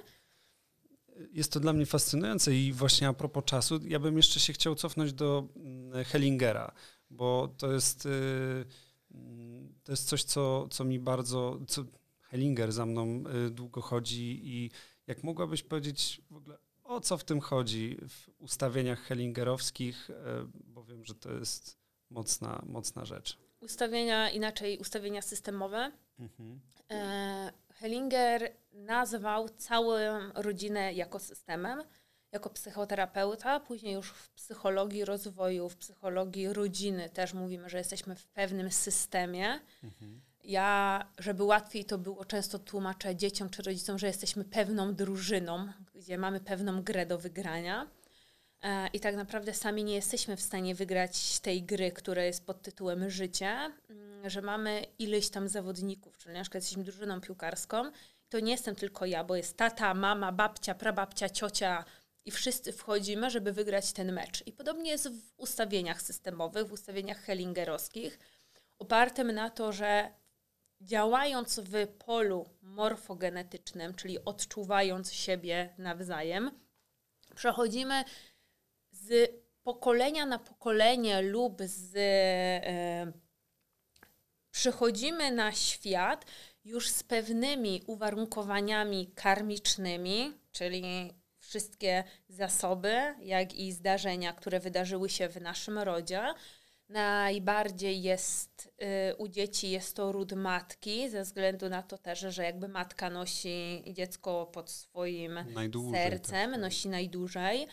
[1.31, 4.75] Jest to dla mnie fascynujące i właśnie a propos czasu, ja bym jeszcze się chciał
[4.75, 6.71] cofnąć do mm, Hellingera,
[7.09, 8.65] bo to jest, y,
[9.11, 11.83] mm, to jest coś, co, co mi bardzo, co
[12.21, 14.71] Hellinger za mną y, długo chodzi i
[15.07, 20.13] jak mogłabyś powiedzieć w ogóle o co w tym chodzi w ustawieniach hellingerowskich, y,
[20.65, 21.77] bo wiem, że to jest
[22.09, 23.37] mocna, mocna rzecz.
[23.59, 25.91] Ustawienia, inaczej ustawienia systemowe.
[26.19, 26.59] Mhm.
[26.91, 27.51] E,
[27.83, 29.95] Hellinger nazwał całą
[30.35, 31.83] rodzinę jako systemem,
[32.31, 38.27] jako psychoterapeuta, później już w psychologii rozwoju, w psychologii rodziny też mówimy, że jesteśmy w
[38.27, 39.59] pewnym systemie.
[39.83, 40.21] Mhm.
[40.43, 46.17] Ja, żeby łatwiej to było, często tłumaczę dzieciom czy rodzicom, że jesteśmy pewną drużyną, gdzie
[46.17, 47.87] mamy pewną grę do wygrania.
[48.63, 52.61] E, I tak naprawdę sami nie jesteśmy w stanie wygrać tej gry, która jest pod
[52.61, 53.49] tytułem życie,
[53.89, 57.91] mm, że mamy ileś tam zawodników, czyli na przykład jesteśmy drużyną piłkarską.
[58.29, 61.85] To nie jestem tylko ja, bo jest tata, mama, babcia, prababcia, ciocia
[62.25, 64.47] i wszyscy wchodzimy, żeby wygrać ten mecz.
[64.47, 68.19] I podobnie jest w ustawieniach systemowych, w ustawieniach hellingerowskich,
[68.79, 70.11] opartym na to, że
[70.81, 76.51] działając w polu morfogenetycznym, czyli odczuwając siebie nawzajem,
[77.35, 78.03] przechodzimy
[79.07, 79.31] z
[79.63, 83.11] pokolenia na pokolenie lub z e,
[84.51, 86.25] przychodzimy na świat
[86.65, 95.41] już z pewnymi uwarunkowaniami karmicznymi, czyli wszystkie zasoby, jak i zdarzenia, które wydarzyły się w
[95.41, 96.21] naszym rodzie.
[96.89, 98.73] Najbardziej jest
[99.11, 103.09] y, u dzieci jest to ród matki, ze względu na to też, że jakby matka
[103.09, 106.61] nosi dziecko pod swoim najdłużej, sercem, tak.
[106.61, 107.67] nosi najdłużej.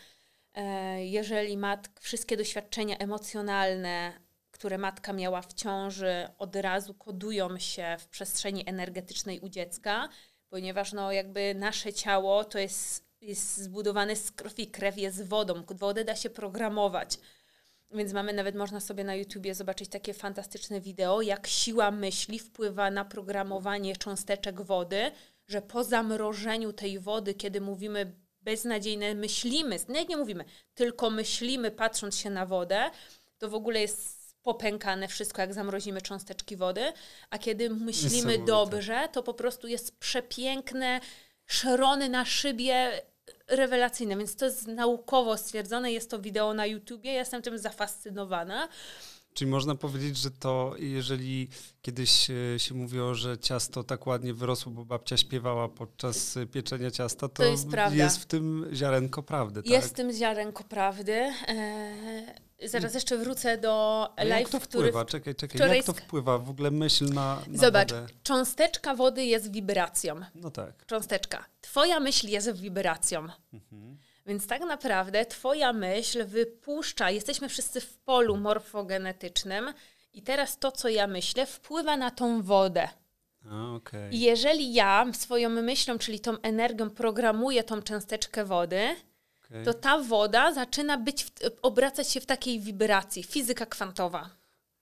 [0.53, 4.13] E, jeżeli mat, wszystkie doświadczenia emocjonalne,
[4.51, 10.09] które matka miała w ciąży, od razu kodują się w przestrzeni energetycznej u dziecka,
[10.49, 16.05] ponieważ no, jakby nasze ciało to jest, jest zbudowane z krwi, krew jest wodą, wodę
[16.05, 17.17] da się programować.
[17.93, 22.91] Więc mamy nawet, można sobie na YouTubie zobaczyć takie fantastyczne wideo, jak siła myśli wpływa
[22.91, 25.11] na programowanie cząsteczek wody,
[25.47, 32.17] że po zamrożeniu tej wody, kiedy mówimy beznadziejne myślimy, nie, nie mówimy, tylko myślimy patrząc
[32.17, 32.91] się na wodę,
[33.37, 36.93] to w ogóle jest popękane wszystko, jak zamrozimy cząsteczki wody,
[37.29, 40.99] a kiedy myślimy dobrze, to po prostu jest przepiękne,
[41.45, 43.01] szerony na szybie,
[43.47, 48.67] rewelacyjne, więc to jest naukowo stwierdzone, jest to wideo na YouTubie, ja jestem tym zafascynowana.
[49.33, 51.49] Czyli można powiedzieć, że to, jeżeli
[51.81, 57.19] kiedyś e, się mówiło, że ciasto tak ładnie wyrosło, bo babcia śpiewała podczas pieczenia ciasta,
[57.19, 59.63] to, to jest, jest, w tym ziarenko prawdy.
[59.63, 59.71] Tak?
[59.71, 61.31] Jest w tym ziarenko prawdy.
[61.47, 65.05] Eee, zaraz jeszcze wrócę do A live, jak to wpływa?
[65.05, 65.75] Czekaj, czekaj.
[65.75, 66.37] Jak to wpływa?
[66.37, 68.07] W ogóle myśl na, na Zobacz, wodę.
[68.23, 70.21] cząsteczka wody jest wibracją.
[70.35, 70.85] No tak.
[70.85, 71.45] Cząsteczka.
[71.61, 73.27] Twoja myśl jest wibracją.
[73.53, 73.97] Mhm.
[74.25, 79.73] Więc tak naprawdę Twoja myśl wypuszcza, jesteśmy wszyscy w polu morfogenetycznym
[80.13, 82.89] i teraz to, co ja myślę, wpływa na tą wodę.
[83.51, 84.09] A, okay.
[84.11, 88.95] I jeżeli ja swoją myślą, czyli tą energią programuję tą cząsteczkę wody,
[89.45, 89.65] okay.
[89.65, 91.31] to ta woda zaczyna być, w,
[91.61, 94.29] obracać się w takiej wibracji, fizyka kwantowa.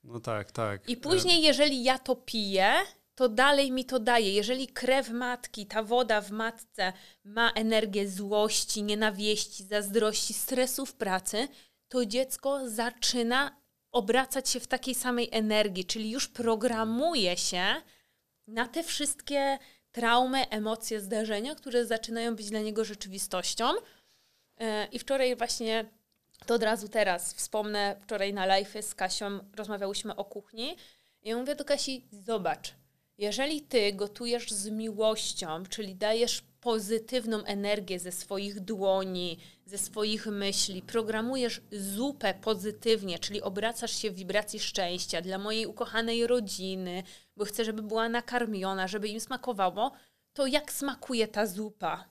[0.04, 0.89] No tak, tak.
[0.89, 2.73] I później, jeżeli ja to piję,
[3.20, 4.34] to dalej mi to daje.
[4.34, 11.48] Jeżeli krew matki, ta woda w matce ma energię złości, nienawiści, zazdrości, stresu w pracy,
[11.90, 13.58] to dziecko zaczyna
[13.92, 17.66] obracać się w takiej samej energii, czyli już programuje się
[18.48, 19.58] na te wszystkie
[19.92, 23.66] traumy, emocje, zdarzenia, które zaczynają być dla niego rzeczywistością.
[24.58, 25.86] E, I wczoraj właśnie,
[26.46, 30.76] to od razu teraz wspomnę, wczoraj na live z Kasią rozmawiałyśmy o kuchni
[31.22, 32.79] i ja mówię do Kasi, zobacz,
[33.20, 40.82] jeżeli ty gotujesz z miłością, czyli dajesz pozytywną energię ze swoich dłoni, ze swoich myśli,
[40.82, 47.04] programujesz zupę pozytywnie, czyli obracasz się w wibracji szczęścia dla mojej ukochanej rodziny,
[47.38, 49.92] bo chcę, żeby była nakarmiona, żeby im smakowało,
[50.34, 52.06] to jak smakuje ta zupa?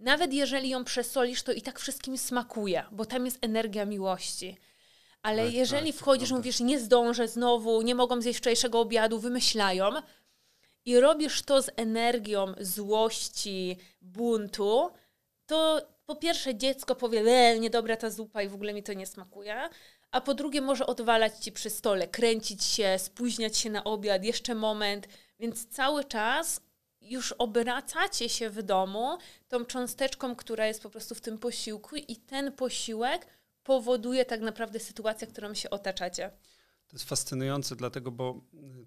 [0.00, 4.56] Nawet jeżeli ją przesolisz, to i tak wszystkim smakuje, bo tam jest energia miłości.
[5.22, 9.90] Ale tak, jeżeli tak, wchodzisz, mówisz, nie zdążę znowu, nie mogą zjeść wczorajszego obiadu, wymyślają,
[10.84, 14.90] i robisz to z energią złości, buntu,
[15.46, 19.06] to po pierwsze dziecko powie, e, niedobra ta zupa i w ogóle mi to nie
[19.06, 19.68] smakuje,
[20.10, 24.54] a po drugie może odwalać ci przy stole, kręcić się, spóźniać się na obiad, jeszcze
[24.54, 26.60] moment, więc cały czas
[27.00, 32.16] już obracacie się w domu tą cząsteczką, która jest po prostu w tym posiłku i
[32.16, 33.26] ten posiłek
[33.62, 36.30] powoduje tak naprawdę sytuację, którą się otaczacie.
[36.90, 38.40] To jest fascynujące, dlatego, bo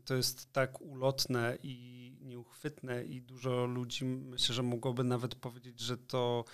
[0.06, 5.98] to jest tak ulotne i nieuchwytne, i dużo ludzi myślę, że mogłoby nawet powiedzieć, że
[5.98, 6.46] to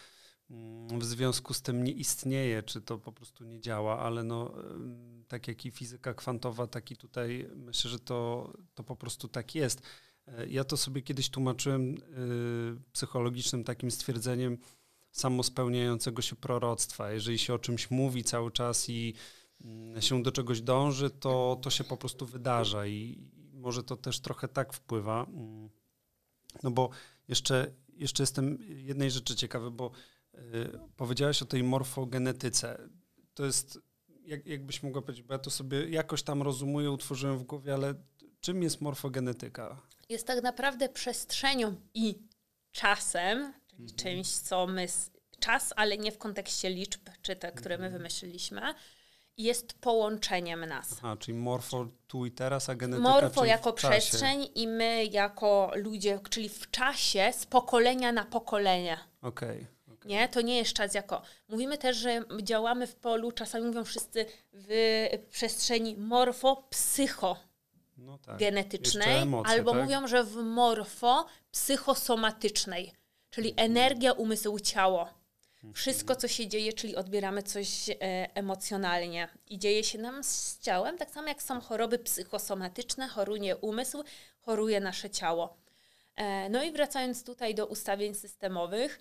[0.50, 4.54] mm, w związku z tym nie istnieje, czy to po prostu nie działa, ale no,
[5.28, 9.56] tak jak i fizyka kwantowa, tak i tutaj myślę, że to, to po prostu tak
[9.56, 9.82] jest.
[10.28, 11.98] E, ja to sobie kiedyś tłumaczyłem y,
[12.92, 14.58] psychologicznym takim stwierdzeniem
[15.12, 17.12] samospełniającego się proroctwa.
[17.12, 19.14] Jeżeli się o czymś mówi cały czas i
[20.00, 24.48] się do czegoś dąży, to, to się po prostu wydarza i może to też trochę
[24.48, 25.26] tak wpływa.
[25.26, 25.70] Mm.
[26.64, 26.90] No bo
[27.28, 29.92] jeszcze, jeszcze jestem jednej rzeczy ciekawy, bo
[30.36, 30.40] y,
[30.96, 32.90] powiedziałaś o tej morfogenetyce.
[33.34, 33.80] To jest,
[34.26, 37.94] jak, jakbyś mogła powiedzieć, bo ja to sobie jakoś tam rozumuję, utworzyłem w głowie, ale
[38.42, 39.82] czym jest morfogenetyka?
[40.10, 42.20] Jest tak naprawdę przestrzenią i
[42.72, 43.98] czasem, czyli mhm.
[43.98, 44.88] czymś, co my
[45.40, 48.02] czas, ale nie w kontekście liczb, czy te, które my mhm.
[48.02, 48.62] wymyśliliśmy.
[49.40, 50.96] Jest połączeniem nas.
[50.98, 56.20] Aha, czyli morfo tu i teraz, a genetyka Morfo jako przestrzeń i my jako ludzie,
[56.30, 58.98] czyli w czasie z pokolenia na pokolenie.
[59.22, 59.68] Okej.
[59.94, 60.10] Okay.
[60.10, 61.22] Nie, to nie jest czas jako.
[61.50, 64.70] Mówimy też, że działamy w polu, czasami mówią wszyscy w
[65.32, 67.36] przestrzeni morfo-psycho.
[67.98, 68.38] No tak.
[68.38, 69.82] genetycznej, emocje, albo tak?
[69.82, 72.94] mówią, że w morfo psychosomatycznej,
[73.30, 75.19] czyli energia, umysł, ciało.
[75.74, 77.96] Wszystko, co się dzieje, czyli odbieramy coś e,
[78.36, 84.04] emocjonalnie i dzieje się nam z ciałem, tak samo jak są choroby psychosomatyczne, choruje umysł,
[84.40, 85.58] choruje nasze ciało.
[86.16, 89.00] E, no i wracając tutaj do ustawień systemowych,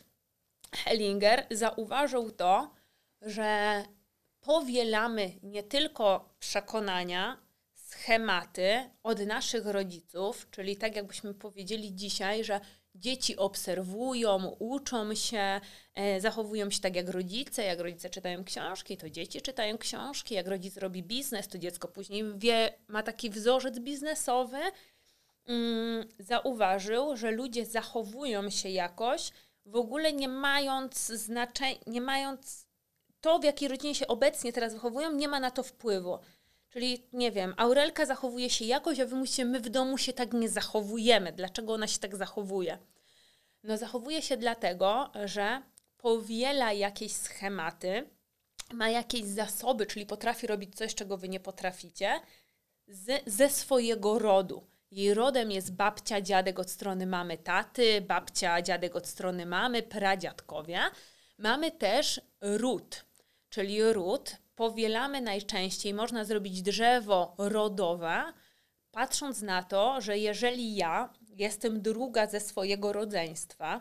[0.75, 2.71] Hellinger zauważył to,
[3.23, 3.85] że
[4.41, 12.61] powielamy nie tylko przekonania, schematy od naszych rodziców, czyli tak jakbyśmy powiedzieli dzisiaj, że
[12.99, 15.61] dzieci obserwują, uczą się,
[15.95, 17.65] e, zachowują się tak jak rodzice.
[17.65, 20.35] Jak rodzice czytają książki, to dzieci czytają książki.
[20.35, 24.59] Jak rodzic robi biznes, to dziecko później wie, ma taki wzorzec biznesowy.
[25.47, 29.31] Mm, zauważył, że ludzie zachowują się jakoś,
[29.67, 32.67] w ogóle nie mając znaczenia, nie mając
[33.21, 36.19] to, w jakiej rodzinie się obecnie teraz wychowują, nie ma na to wpływu.
[36.79, 40.33] Czyli nie wiem, Aurelka zachowuje się jakoś, a wy musicie, my w domu się tak
[40.33, 41.33] nie zachowujemy.
[41.33, 42.79] Dlaczego ona się tak zachowuje?
[43.63, 45.63] No zachowuje się dlatego, że
[45.97, 48.11] powiela jakieś schematy,
[48.73, 52.21] ma jakieś zasoby, czyli potrafi robić coś, czego wy nie potraficie,
[52.89, 54.67] z, ze swojego rodu.
[54.91, 60.81] Jej rodem jest babcia, dziadek od strony mamy, taty, babcia, dziadek od strony mamy, pradziadkowie.
[61.39, 63.05] Mamy też ród,
[63.51, 68.33] czyli ród powielamy najczęściej, można zrobić drzewo rodowe,
[68.91, 73.81] patrząc na to, że jeżeli ja jestem druga ze swojego rodzeństwa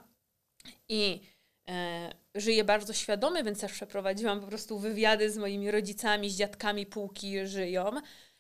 [0.90, 1.22] i
[1.70, 6.86] e, żyję bardzo świadomie, więc też przeprowadziłam po prostu wywiady z moimi rodzicami, z dziadkami,
[6.86, 7.92] półki żyją,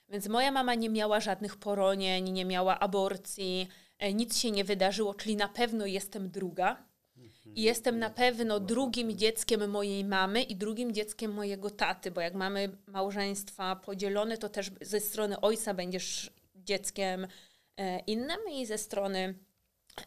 [0.09, 3.67] więc moja mama nie miała żadnych poronień, nie miała aborcji,
[3.99, 6.86] e, nic się nie wydarzyło, czyli na pewno jestem druga.
[7.55, 12.33] I jestem na pewno drugim dzieckiem mojej mamy i drugim dzieckiem mojego taty, bo jak
[12.33, 17.27] mamy małżeństwa podzielone, to też ze strony ojca będziesz dzieckiem
[17.77, 19.35] e, innym i ze strony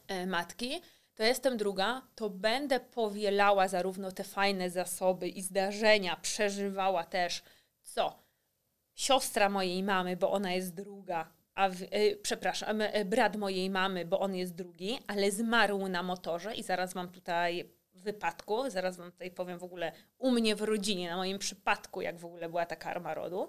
[0.08, 0.80] e, matki.
[1.14, 7.42] To jestem druga, to będę powielała zarówno te fajne zasoby i zdarzenia, przeżywała też,
[7.82, 8.22] co
[8.94, 14.04] siostra mojej mamy, bo ona jest druga, a w, y, przepraszam, y, brat mojej mamy,
[14.04, 19.12] bo on jest drugi, ale zmarł na motorze i zaraz mam tutaj wypadku, zaraz wam
[19.12, 22.66] tutaj powiem w ogóle u mnie w rodzinie, na moim przypadku, jak w ogóle była
[22.66, 23.48] ta karma rodu.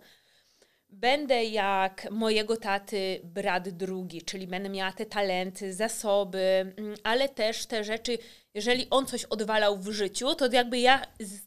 [0.89, 7.65] Będę jak mojego taty brat drugi, czyli będę miała te talenty, zasoby, mm, ale też
[7.65, 8.17] te rzeczy,
[8.53, 11.01] jeżeli on coś odwalał w życiu, to jakby ja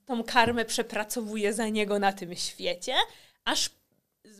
[0.06, 2.94] tą karmę przepracowuję za niego na tym świecie,
[3.44, 3.70] aż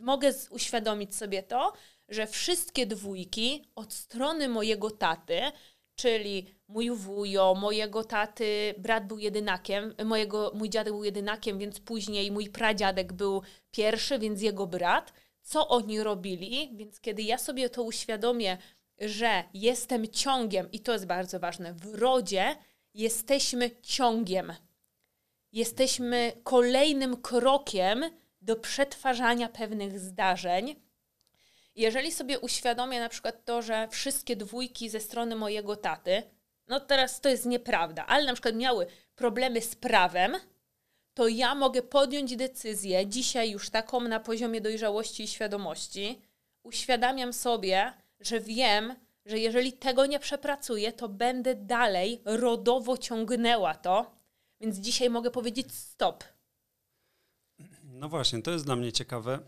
[0.01, 1.73] mogę uświadomić sobie to,
[2.09, 5.41] że wszystkie dwójki od strony mojego taty,
[5.95, 12.31] czyli mój wujo, mojego taty, brat był jedynakiem, mojego, mój dziadek był jedynakiem, więc później
[12.31, 13.41] mój pradziadek był
[13.71, 15.13] pierwszy, więc jego brat.
[15.41, 16.71] Co oni robili?
[16.75, 18.57] Więc kiedy ja sobie to uświadomię,
[18.99, 22.55] że jestem ciągiem, i to jest bardzo ważne, w rodzie
[22.93, 24.53] jesteśmy ciągiem.
[25.51, 28.05] Jesteśmy kolejnym krokiem
[28.41, 30.75] do przetwarzania pewnych zdarzeń,
[31.75, 36.23] jeżeli sobie uświadomię na przykład to, że wszystkie dwójki ze strony mojego taty,
[36.67, 40.35] no teraz to jest nieprawda, ale na przykład miały problemy z prawem,
[41.13, 46.21] to ja mogę podjąć decyzję, dzisiaj już taką na poziomie dojrzałości i świadomości,
[46.63, 54.15] uświadamiam sobie, że wiem, że jeżeli tego nie przepracuję, to będę dalej rodowo ciągnęła to,
[54.61, 56.23] więc dzisiaj mogę powiedzieć stop.
[57.83, 59.39] No właśnie, to jest dla mnie ciekawe.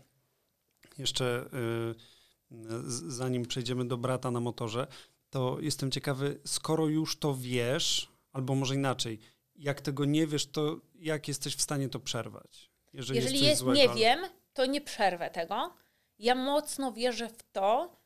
[0.98, 1.48] Jeszcze.
[1.52, 2.17] Yy
[3.08, 4.86] zanim przejdziemy do brata na motorze,
[5.30, 9.18] to jestem ciekawy, skoro już to wiesz, albo może inaczej,
[9.56, 12.70] jak tego nie wiesz, to jak jesteś w stanie to przerwać?
[12.92, 14.20] Jeżeli, Jeżeli jest, złego, nie wiem,
[14.52, 15.74] to nie przerwę tego.
[16.18, 17.96] Ja mocno wierzę w to,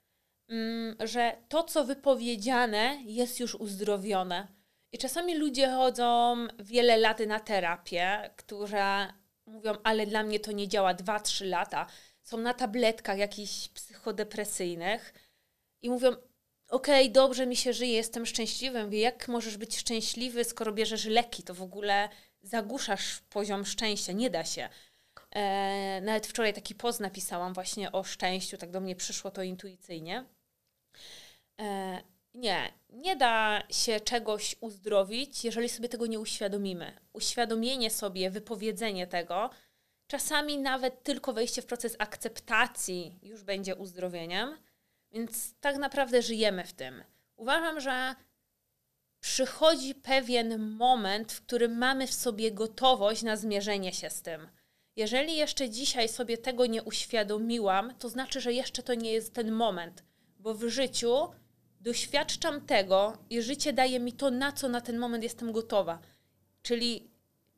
[0.49, 4.49] mm, że to, co wypowiedziane, jest już uzdrowione.
[4.93, 9.13] I czasami ludzie chodzą wiele lat na terapię, które
[9.47, 11.87] mówią, ale dla mnie to nie działa 2-3 lata
[12.23, 15.15] są na tabletkach jakichś psychodepresyjnych
[15.83, 16.11] i mówią,
[16.69, 18.85] okej, okay, dobrze mi się żyje, jestem szczęśliwy.
[18.85, 21.43] Mówię, jak możesz być szczęśliwy, skoro bierzesz leki?
[21.43, 22.09] To w ogóle
[22.43, 24.69] zagłuszasz poziom szczęścia, nie da się.
[25.31, 30.25] E, nawet wczoraj taki post napisałam właśnie o szczęściu, tak do mnie przyszło to intuicyjnie.
[31.61, 32.03] E,
[32.35, 36.93] nie, nie da się czegoś uzdrowić, jeżeli sobie tego nie uświadomimy.
[37.13, 39.51] Uświadomienie sobie, wypowiedzenie tego,
[40.13, 44.59] czasami nawet tylko wejście w proces akceptacji już będzie uzdrowieniem,
[45.13, 47.05] więc tak naprawdę żyjemy w tym.
[47.37, 48.15] Uważam, że
[49.21, 54.49] przychodzi pewien moment, w którym mamy w sobie gotowość na zmierzenie się z tym.
[54.97, 59.53] Jeżeli jeszcze dzisiaj sobie tego nie uświadomiłam, to znaczy, że jeszcze to nie jest ten
[59.53, 60.05] moment,
[60.39, 61.29] bo w życiu
[61.81, 65.99] doświadczam tego i życie daje mi to, na co na ten moment jestem gotowa.
[66.63, 67.12] Czyli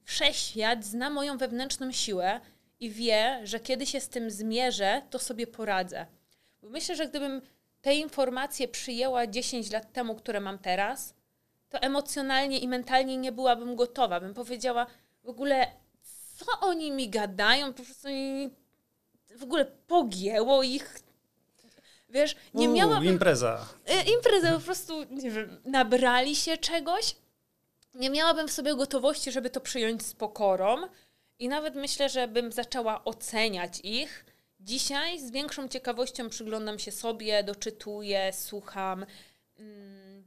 [0.04, 2.40] wszechświat zna moją wewnętrzną siłę
[2.80, 6.06] i wie, że kiedy się z tym zmierzę, to sobie poradzę.
[6.62, 7.42] Bo myślę, że gdybym
[7.80, 11.14] te informacje przyjęła 10 lat temu, które mam teraz,
[11.68, 14.20] to emocjonalnie i mentalnie nie byłabym gotowa.
[14.20, 14.86] Bym powiedziała
[15.24, 15.66] w ogóle,
[16.36, 18.08] co oni mi gadają, po prostu
[19.36, 21.00] w ogóle pogięło ich.
[22.08, 23.08] Wiesz, nie Uuu, miałabym...
[23.08, 23.68] impreza.
[23.86, 27.16] E, imprezę po prostu, nie wiem, nabrali się czegoś.
[27.94, 30.76] Nie miałabym w sobie gotowości, żeby to przyjąć z pokorą.
[31.38, 34.24] I nawet myślę, że bym zaczęła oceniać ich.
[34.60, 39.06] Dzisiaj z większą ciekawością przyglądam się sobie, doczytuję, słucham,
[39.58, 40.24] mm,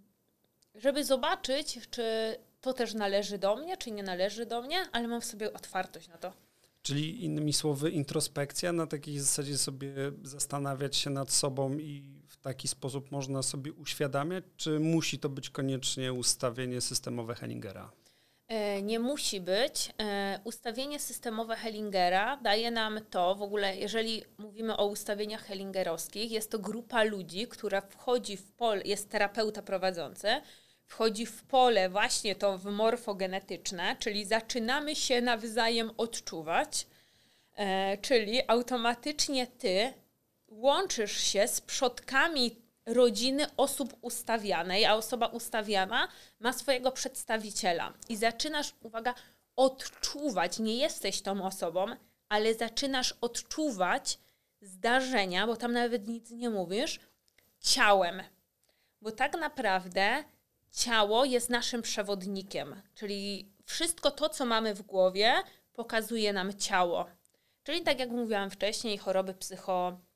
[0.75, 5.21] żeby zobaczyć, czy to też należy do mnie, czy nie należy do mnie, ale mam
[5.21, 6.33] w sobie otwartość na to.
[6.81, 9.93] Czyli innymi słowy, introspekcja na takiej zasadzie sobie
[10.23, 12.16] zastanawiać się nad sobą i
[12.47, 17.91] taki sposób można sobie uświadamiać, czy musi to być koniecznie ustawienie systemowe Hellingera?
[18.47, 19.93] E, nie musi być.
[20.01, 26.51] E, ustawienie systemowe Hellingera daje nam to, w ogóle jeżeli mówimy o ustawieniach hellingerowskich, jest
[26.51, 30.27] to grupa ludzi, która wchodzi w pole, jest terapeuta prowadzący,
[30.85, 36.87] wchodzi w pole właśnie to w morfogenetyczne, czyli zaczynamy się nawzajem odczuwać,
[37.55, 39.93] e, czyli automatycznie ty
[40.47, 46.07] łączysz się z przodkami rodziny osób ustawianej, a osoba ustawiana
[46.39, 47.93] ma swojego przedstawiciela.
[48.09, 49.13] I zaczynasz, uwaga,
[49.55, 51.85] odczuwać, nie jesteś tą osobą,
[52.29, 54.19] ale zaczynasz odczuwać
[54.61, 56.99] zdarzenia, bo tam nawet nic nie mówisz,
[57.59, 58.21] ciałem.
[59.01, 60.23] Bo tak naprawdę
[60.71, 65.33] ciało jest naszym przewodnikiem, czyli wszystko to, co mamy w głowie,
[65.73, 67.05] pokazuje nam ciało.
[67.63, 70.06] Czyli tak jak mówiłam wcześniej, choroby psychosomatyczne.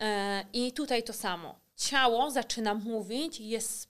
[0.00, 1.60] E, I tutaj to samo.
[1.76, 3.88] Ciało zaczyna mówić, jest,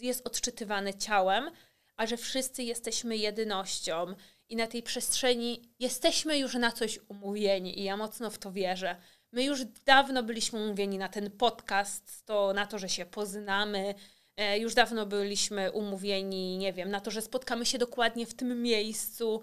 [0.00, 1.50] jest odczytywane ciałem,
[1.96, 4.14] a że wszyscy jesteśmy jedynością
[4.48, 8.96] i na tej przestrzeni jesteśmy już na coś umówieni i ja mocno w to wierzę.
[9.32, 13.94] My już dawno byliśmy umówieni na ten podcast, to na to, że się poznamy,
[14.36, 18.62] e, już dawno byliśmy umówieni, nie wiem, na to, że spotkamy się dokładnie w tym
[18.62, 19.40] miejscu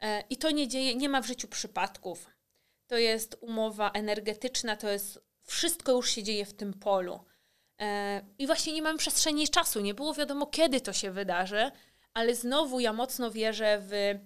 [0.00, 2.26] e, i to nie dzieje, nie ma w życiu przypadków.
[2.86, 7.24] To jest umowa energetyczna, to jest wszystko już się dzieje w tym polu.
[7.80, 11.70] E, I właśnie nie mamy przestrzeni czasu, nie było wiadomo, kiedy to się wydarzy,
[12.14, 14.18] ale znowu ja mocno wierzę w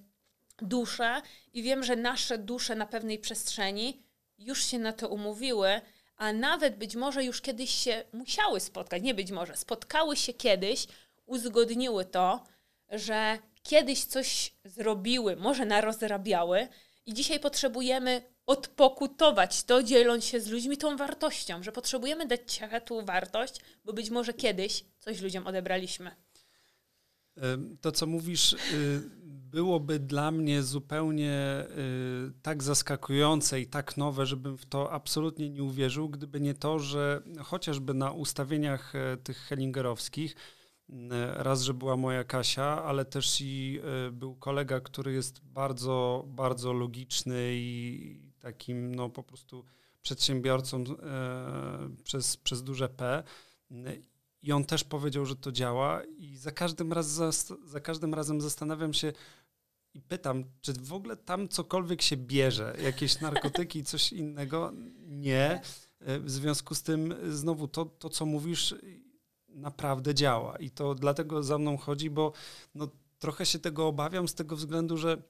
[0.59, 4.03] duszę i wiem, że nasze dusze na pewnej przestrzeni
[4.39, 5.81] już się na to umówiły,
[6.17, 10.87] a nawet być może już kiedyś się musiały spotkać, nie być może, spotkały się kiedyś,
[11.27, 12.45] uzgodniły to,
[12.89, 16.69] że kiedyś coś zrobiły, może narozrabiały
[17.07, 23.05] i dzisiaj potrzebujemy odpokutować to, dzieląc się z ludźmi tą wartością, że potrzebujemy dać ciechatu
[23.05, 26.11] wartość, bo być może kiedyś coś ludziom odebraliśmy.
[27.81, 28.57] To, co mówisz, y,
[29.25, 31.65] byłoby dla mnie zupełnie
[32.29, 36.79] y, tak zaskakujące i tak nowe, żebym w to absolutnie nie uwierzył, gdyby nie to,
[36.79, 40.37] że chociażby na ustawieniach e, tych hellingerowskich,
[41.35, 46.73] raz, że była moja Kasia, ale też i e, był kolega, który jest bardzo, bardzo
[46.73, 49.65] logiczny i takim no po prostu
[50.03, 53.23] przedsiębiorcą e, przez, przez duże P.
[54.43, 57.31] I on też powiedział, że to działa i za każdym, raz, za,
[57.65, 59.13] za każdym razem zastanawiam się
[59.95, 64.73] i pytam, czy w ogóle tam cokolwiek się bierze, jakieś narkotyki, coś innego?
[65.07, 65.61] Nie.
[66.01, 68.75] E, w związku z tym znowu to, to co mówisz,
[69.49, 70.57] naprawdę działa.
[70.57, 72.33] I to dlatego za mną chodzi, bo
[72.75, 72.89] no,
[73.19, 75.23] trochę się tego obawiam z tego względu, że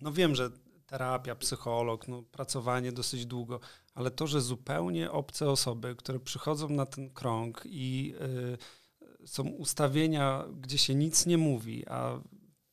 [0.00, 0.50] no wiem, że
[0.86, 3.60] terapia, psycholog, no, pracowanie dosyć długo,
[3.94, 8.14] ale to, że zupełnie obce osoby, które przychodzą na ten krąg i
[9.22, 12.20] y, są ustawienia, gdzie się nic nie mówi, a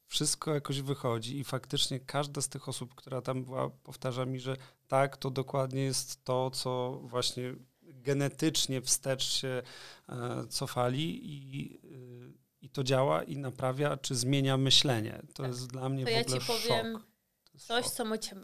[0.07, 4.57] wszystko jakoś wychodzi i faktycznie każda z tych osób, która tam była, powtarza mi, że
[4.87, 9.61] tak, to dokładnie jest to, co właśnie genetycznie wstecz się
[10.09, 15.21] e, cofali i, y, i to działa i naprawia, czy zmienia myślenie.
[15.33, 15.51] To tak.
[15.51, 17.12] jest dla mnie to w ogóle ja ci powiem, szok
[17.57, 18.03] Coś, co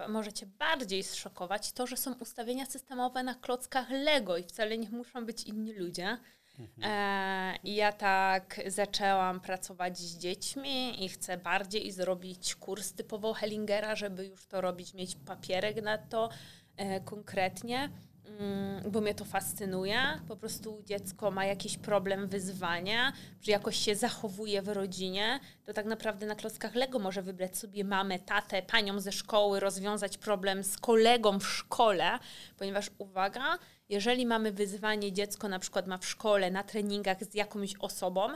[0.09, 4.89] może Cię bardziej zszokować, to, że są ustawienia systemowe na klockach Lego i wcale nie
[4.89, 6.17] muszą być inni ludzie.
[6.59, 6.91] Mhm.
[6.91, 14.25] E, ja tak zaczęłam pracować z dziećmi i chcę bardziej zrobić kurs typowo Hellingera, żeby
[14.25, 16.29] już to robić, mieć papierek na to
[16.77, 17.89] e, konkretnie.
[18.37, 19.99] Mm, bo mnie to fascynuje.
[20.27, 25.85] Po prostu dziecko ma jakiś problem, wyzwania, że jakoś się zachowuje w rodzinie, to tak
[25.85, 30.77] naprawdę na klockach Lego może wybrać sobie mamę, tatę, panią ze szkoły, rozwiązać problem z
[30.77, 32.19] kolegą w szkole,
[32.57, 33.57] ponieważ uwaga,
[33.89, 38.27] jeżeli mamy wyzwanie, dziecko na przykład ma w szkole, na treningach z jakąś osobą,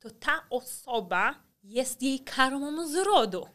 [0.00, 3.46] to ta osoba jest jej karmą z rodu.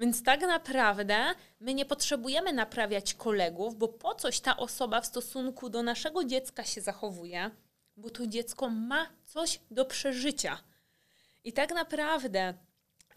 [0.00, 5.70] Więc tak naprawdę my nie potrzebujemy naprawiać kolegów, bo po coś ta osoba w stosunku
[5.70, 7.50] do naszego dziecka się zachowuje,
[7.96, 10.58] bo to dziecko ma coś do przeżycia.
[11.44, 12.54] I tak naprawdę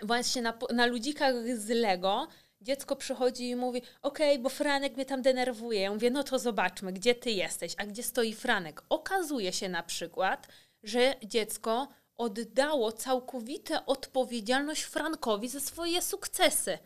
[0.01, 2.27] właśnie na, na ludzikach z Lego
[2.61, 5.81] dziecko przychodzi i mówi: Okej, bo Franek mnie tam denerwuje.
[5.81, 8.83] Ja mówię: No to zobaczmy, gdzie ty jesteś, a gdzie stoi Franek.
[8.89, 10.47] Okazuje się na przykład,
[10.83, 11.87] że dziecko
[12.17, 16.77] oddało całkowitą odpowiedzialność Frankowi za swoje sukcesy.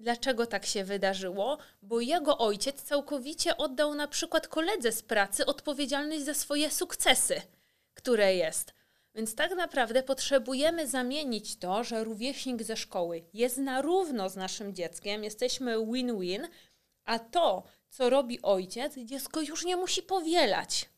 [0.00, 1.58] Dlaczego tak się wydarzyło?
[1.82, 7.40] Bo jego ojciec całkowicie oddał na przykład koledze z pracy odpowiedzialność za swoje sukcesy,
[7.94, 8.74] które jest.
[9.14, 14.74] Więc tak naprawdę potrzebujemy zamienić to, że rówieśnik ze szkoły jest na równo z naszym
[14.74, 16.48] dzieckiem, jesteśmy win-win,
[17.04, 20.91] a to, co robi ojciec, dziecko już nie musi powielać.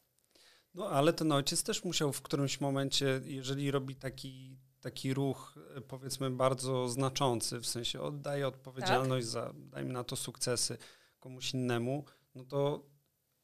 [0.74, 5.80] No ale ten ojciec też musiał w którymś momencie, jeżeli robi taki, taki ruch, e,
[5.80, 9.32] powiedzmy, bardzo znaczący, w sensie oddaje odpowiedzialność tak?
[9.32, 10.78] za, dajmy na to, sukcesy
[11.20, 12.04] komuś innemu,
[12.34, 12.84] no to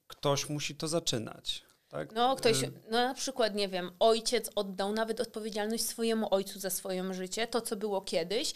[0.07, 1.63] ktoś musi to zaczynać.
[1.89, 2.13] Tak?
[2.13, 6.71] No, ktoś, e, no na przykład, nie wiem, ojciec oddał nawet odpowiedzialność swojemu ojcu za
[6.71, 8.53] swoje życie, to co było kiedyś,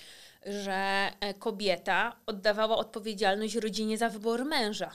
[0.46, 4.90] że e, kobieta oddawała odpowiedzialność rodzinie za wybór męża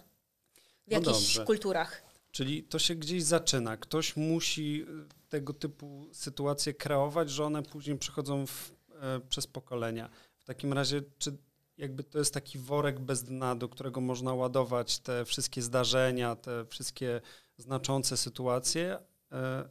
[0.88, 1.46] w no jakichś dobrze.
[1.46, 2.09] kulturach.
[2.32, 3.78] Czyli to się gdzieś zaczyna.
[3.78, 4.86] Ktoś musi e,
[5.30, 8.72] tego typu sytuacje kreować, że one później przechodzą w,
[9.02, 10.10] e, przez pokolenia.
[10.38, 11.38] W takim razie, czy
[11.80, 16.66] jakby to jest taki worek bez dna, do którego można ładować te wszystkie zdarzenia, te
[16.66, 17.22] wszystkie
[17.58, 19.00] znaczące sytuacje,
[19.32, 19.70] e,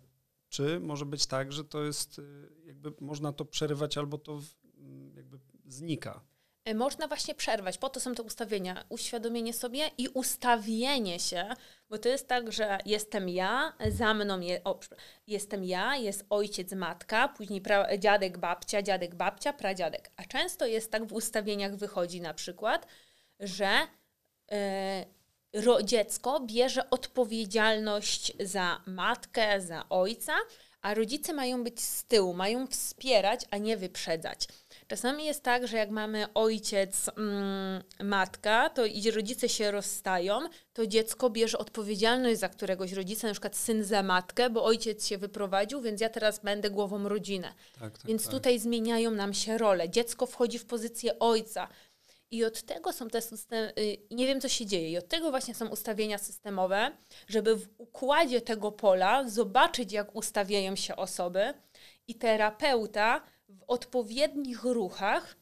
[0.49, 2.23] czy może być tak, że to jest, e,
[2.67, 4.47] jakby można to przerywać albo to w,
[5.15, 6.21] jakby znika?
[6.69, 7.79] E, można właśnie przerwać.
[7.79, 8.85] Po to są te ustawienia.
[8.89, 11.49] Uświadomienie sobie i ustawienie się,
[11.89, 14.81] bo to jest tak, że jestem ja, za mną je, o,
[15.27, 20.11] jestem ja, jest ojciec, matka, później pra, dziadek, babcia, dziadek, babcia, pradziadek.
[20.17, 22.87] A często jest tak w ustawieniach wychodzi na przykład,
[23.41, 23.71] że
[25.53, 30.35] yy, ro, dziecko bierze odpowiedzialność za matkę, za ojca,
[30.83, 34.49] a rodzice mają być z tyłu, mają wspierać, a nie wyprzedzać.
[34.89, 40.41] Czasami jest tak, że jak mamy ojciec, mm, matka, to i rodzice się rozstają,
[40.73, 45.19] to dziecko bierze odpowiedzialność za któregoś rodzica, na przykład syn za matkę, bo ojciec się
[45.19, 47.49] wyprowadził, więc ja teraz będę głową rodziny.
[47.81, 48.33] Tak, tak, więc tak.
[48.33, 49.91] tutaj zmieniają nam się role.
[49.91, 51.69] Dziecko wchodzi w pozycję ojca.
[52.31, 53.73] I od tego są te systemy,
[54.11, 56.93] nie wiem co się dzieje, i od tego właśnie są ustawienia systemowe,
[57.29, 61.55] żeby w układzie tego pola zobaczyć, jak ustawiają się osoby
[62.09, 65.37] i terapeuta w odpowiednich ruchach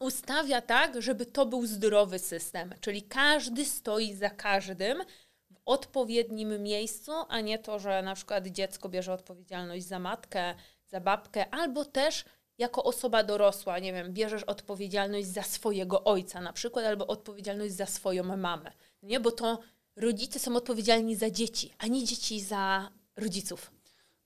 [0.00, 2.74] ustawia tak, żeby to był zdrowy system.
[2.80, 4.98] Czyli każdy stoi za każdym
[5.50, 10.54] w odpowiednim miejscu, a nie to, że na przykład dziecko bierze odpowiedzialność za matkę,
[10.86, 12.24] za babkę, albo też
[12.58, 17.86] jako osoba dorosła, nie wiem, bierzesz odpowiedzialność za swojego ojca na przykład, albo odpowiedzialność za
[17.86, 18.72] swoją mamę.
[19.02, 19.60] Nie, bo to
[19.96, 23.70] rodzice są odpowiedzialni za dzieci, a nie dzieci za rodziców.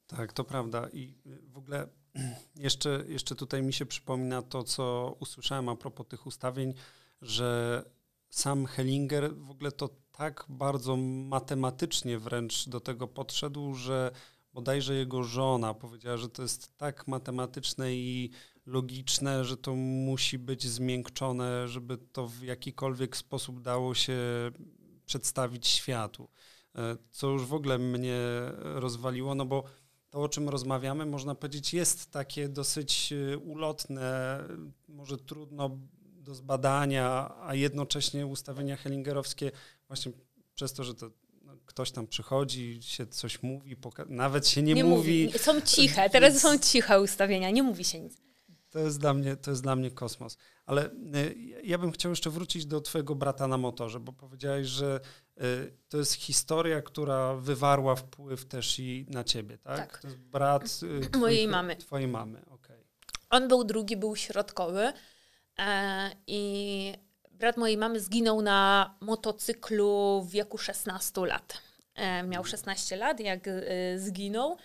[0.07, 0.89] Tak, to prawda.
[0.93, 1.89] I w ogóle
[2.57, 6.75] jeszcze, jeszcze tutaj mi się przypomina to, co usłyszałem a propos tych ustawień,
[7.23, 7.83] że
[8.31, 14.11] sam Hellinger w ogóle to tak bardzo matematycznie wręcz do tego podszedł, że
[14.53, 18.31] bodajże jego żona powiedziała, że to jest tak matematyczne i
[18.66, 24.19] logiczne, że to musi być zmiękczone, żeby to w jakikolwiek sposób dało się
[25.07, 26.29] przedstawić światu.
[26.75, 28.19] E, co już w ogóle mnie
[28.61, 29.64] rozwaliło, no bo
[30.11, 34.38] to, o czym rozmawiamy, można powiedzieć, jest takie dosyć y, ulotne,
[34.88, 39.50] może trudno do zbadania, a jednocześnie ustawienia hellingerowskie
[39.88, 40.12] właśnie
[40.54, 41.11] przez to, że to
[41.42, 43.76] no, ktoś tam przychodzi, się coś mówi,
[44.09, 45.24] nawet się nie, nie mówi.
[45.26, 45.38] mówi.
[45.38, 48.28] Są ciche, teraz są ciche ustawienia, nie mówi się nic.
[48.79, 50.39] To jest dla mnie, to jest dla mnie kosmos.
[50.66, 55.01] Ale y, ja bym chciał jeszcze wrócić do twojego brata na motorze, bo powiedziałeś, że
[55.41, 59.76] y, to jest historia, która wywarła wpływ też i na ciebie, tak?
[59.76, 59.99] tak.
[59.99, 60.81] To jest brat
[61.14, 61.76] y, mojej mamy.
[61.76, 62.57] Twojej mamy, okej.
[62.57, 62.85] Okay.
[63.31, 64.93] On był drugi, był środkowy
[65.59, 66.93] e, i
[67.31, 71.62] brat mojej mamy zginął na motocyklu w wieku 16 lat.
[71.95, 73.62] E, miał 16 lat, jak e,
[73.99, 74.57] zginął e,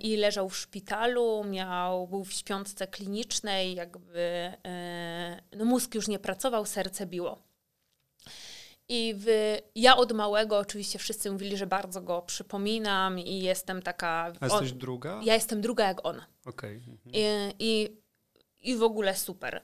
[0.00, 4.52] i leżał w szpitalu, miał, był w śpiączce klinicznej, jakby
[5.56, 7.42] no mózg już nie pracował, serce biło.
[8.88, 14.32] I w, ja od małego oczywiście wszyscy mówili, że bardzo go przypominam i jestem taka...
[14.40, 15.20] A jesteś on, druga?
[15.24, 16.22] Ja jestem druga jak on.
[16.46, 16.76] Okej.
[16.76, 16.92] Okay.
[16.92, 17.12] Mhm.
[17.12, 17.96] I, i,
[18.60, 19.62] I w ogóle super.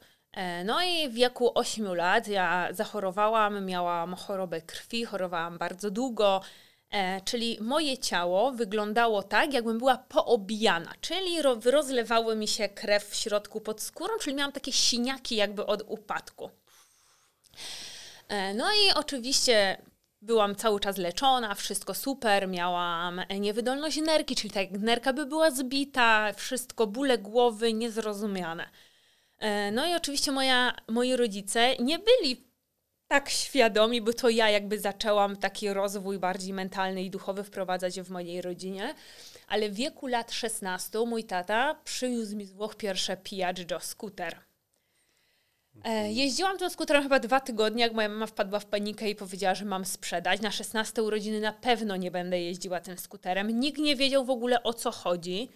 [0.64, 6.40] No i w wieku 8 lat ja zachorowałam, miałam chorobę krwi, chorowałam bardzo długo,
[6.90, 13.08] E, czyli moje ciało wyglądało tak, jakbym była poobijana, czyli ro, rozlewały mi się krew
[13.08, 16.50] w środku pod skórą, czyli miałam takie siniaki jakby od upadku.
[18.28, 19.82] E, no i oczywiście
[20.22, 26.32] byłam cały czas leczona, wszystko super, miałam niewydolność nerki, czyli tak nerka by była zbita,
[26.32, 28.68] wszystko, bóle głowy niezrozumiane.
[29.38, 32.49] E, no i oczywiście moja, moi rodzice nie byli
[33.10, 38.10] tak świadomi, bo to ja jakby zaczęłam taki rozwój bardziej mentalny i duchowy wprowadzać w
[38.10, 38.94] mojej rodzinie.
[39.48, 44.36] Ale w wieku lat 16 mój tata przywiózł mi z Włoch pierwsze Piaggio skuter.
[45.84, 49.54] E, jeździłam tym skuterem chyba dwa tygodnie, jak moja mama wpadła w panikę i powiedziała,
[49.54, 50.40] że mam sprzedać.
[50.40, 53.60] Na 16 urodziny na pewno nie będę jeździła tym skuterem.
[53.60, 55.48] Nikt nie wiedział w ogóle o co chodzi.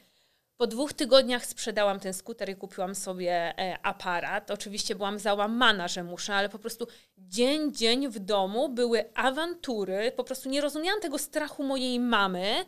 [0.57, 4.51] Po dwóch tygodniach sprzedałam ten skuter i kupiłam sobie e, aparat.
[4.51, 6.87] Oczywiście byłam załamana, że muszę, ale po prostu
[7.19, 10.13] dzień, dzień w domu były awantury.
[10.17, 12.65] Po prostu nie rozumiałam tego strachu mojej mamy.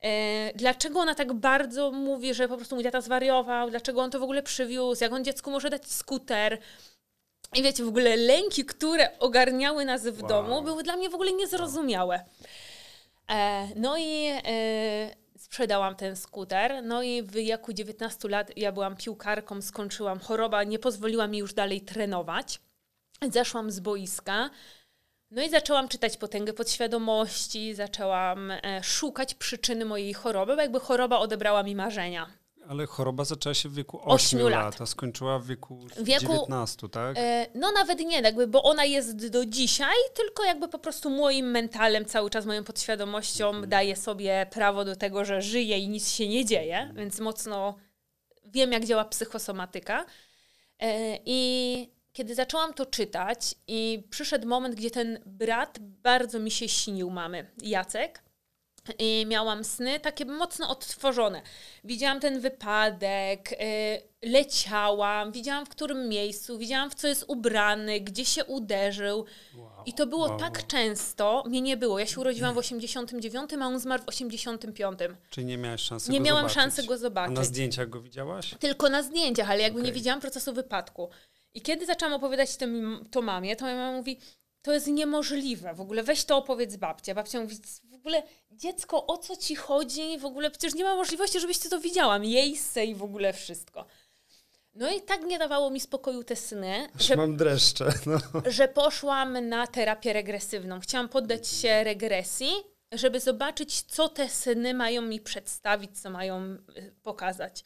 [0.00, 4.20] E, dlaczego ona tak bardzo mówi, że po prostu mój tata zwariował, dlaczego on to
[4.20, 6.58] w ogóle przywiózł, jak on dziecku może dać skuter.
[7.54, 10.28] I wiecie, w ogóle lęki, które ogarniały nas w wow.
[10.28, 12.24] domu, były dla mnie w ogóle niezrozumiałe.
[13.30, 14.30] E, no i
[15.54, 16.84] sprzedałam ten skuter.
[16.84, 21.54] No i w wieku 19 lat ja byłam piłkarką, skończyłam choroba, nie pozwoliła mi już
[21.54, 22.60] dalej trenować.
[23.30, 24.50] Zeszłam z boiska.
[25.30, 31.18] No i zaczęłam czytać potęgę podświadomości, zaczęłam e, szukać przyczyny mojej choroby, bo jakby choroba
[31.18, 32.26] odebrała mi marzenia.
[32.68, 34.80] Ale choroba zaczęła się w wieku 8, 8 lat.
[34.80, 37.16] a skończyła w wieku, wieku 19, tak?
[37.18, 41.50] E, no nawet nie, jakby, bo ona jest do dzisiaj, tylko jakby po prostu moim
[41.50, 43.68] mentalem, cały czas moją podświadomością mhm.
[43.68, 46.96] daje sobie prawo do tego, że żyje i nic się nie dzieje, mhm.
[46.96, 47.74] więc mocno
[48.44, 50.06] wiem, jak działa psychosomatyka.
[50.80, 56.68] E, I kiedy zaczęłam to czytać i przyszedł moment, gdzie ten brat bardzo mi się
[56.68, 58.22] śnił mamy, Jacek,
[58.98, 61.42] i miałam sny takie mocno odtworzone.
[61.84, 68.24] Widziałam ten wypadek, yy, leciałam, widziałam w którym miejscu, widziałam w co jest ubrany, gdzie
[68.24, 69.24] się uderzył.
[69.56, 70.66] Wow, I to było wow, tak wow.
[70.66, 71.98] często, mnie nie było.
[71.98, 74.98] Ja się urodziłam w 89, a on zmarł w 85.
[75.30, 76.62] Czyli nie miałaś szansy nie go miałam zobaczyć.
[76.62, 77.36] szansy go zobaczyć.
[77.36, 78.54] A na zdjęciach go widziałaś?
[78.60, 79.86] Tylko na zdjęciach, ale jakby okay.
[79.86, 81.08] nie widziałam procesu wypadku.
[81.54, 82.66] I kiedy zaczęłam opowiadać to,
[83.10, 84.18] to mamie, to moja mama mówi,
[84.64, 85.74] to jest niemożliwe.
[85.74, 87.14] W ogóle weź to opowiedz babcia.
[87.14, 87.56] Babcia mówi,
[87.90, 90.18] w ogóle dziecko, o co ci chodzi?
[90.18, 92.18] W ogóle przecież nie ma możliwości, żebyś ty to widziała.
[92.18, 93.86] Miejsce i w ogóle wszystko.
[94.74, 98.18] No i tak nie dawało mi spokoju te sny, że, mam dreszcze, no.
[98.46, 100.80] że poszłam na terapię regresywną.
[100.80, 102.50] Chciałam poddać się regresji,
[102.92, 107.64] żeby zobaczyć, co te sny mają mi przedstawić, co mają y, pokazać.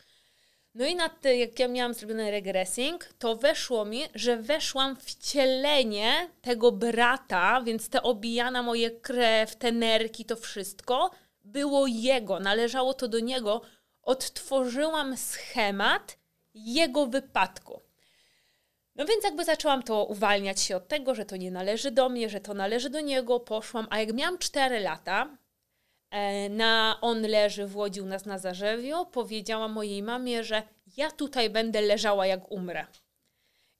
[0.75, 5.15] No i na te, jak ja miałam zrobiony regressing, to weszło mi, że weszłam w
[5.15, 11.11] cielenie tego brata, więc te obijana moje krew, te nerki, to wszystko
[11.45, 13.61] było jego, należało to do niego.
[14.03, 16.19] Odtworzyłam schemat
[16.55, 17.83] jego wypadku.
[18.95, 22.29] No więc jakby zaczęłam to uwalniać się od tego, że to nie należy do mnie,
[22.29, 25.37] że to należy do niego, poszłam, a jak miałam 4 lata,
[26.51, 30.63] na on leży w Łodzi u nas na Zarzewiu, powiedziała mojej mamie, że
[30.97, 32.87] ja tutaj będę leżała jak umrę.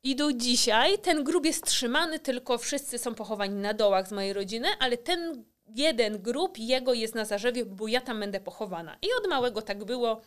[0.03, 4.33] I do dzisiaj ten grób jest trzymany, tylko wszyscy są pochowani na dołach z mojej
[4.33, 8.97] rodziny, ale ten jeden grób jego jest na Zarzewiu, bo ja tam będę pochowana.
[9.03, 10.21] I od małego tak było.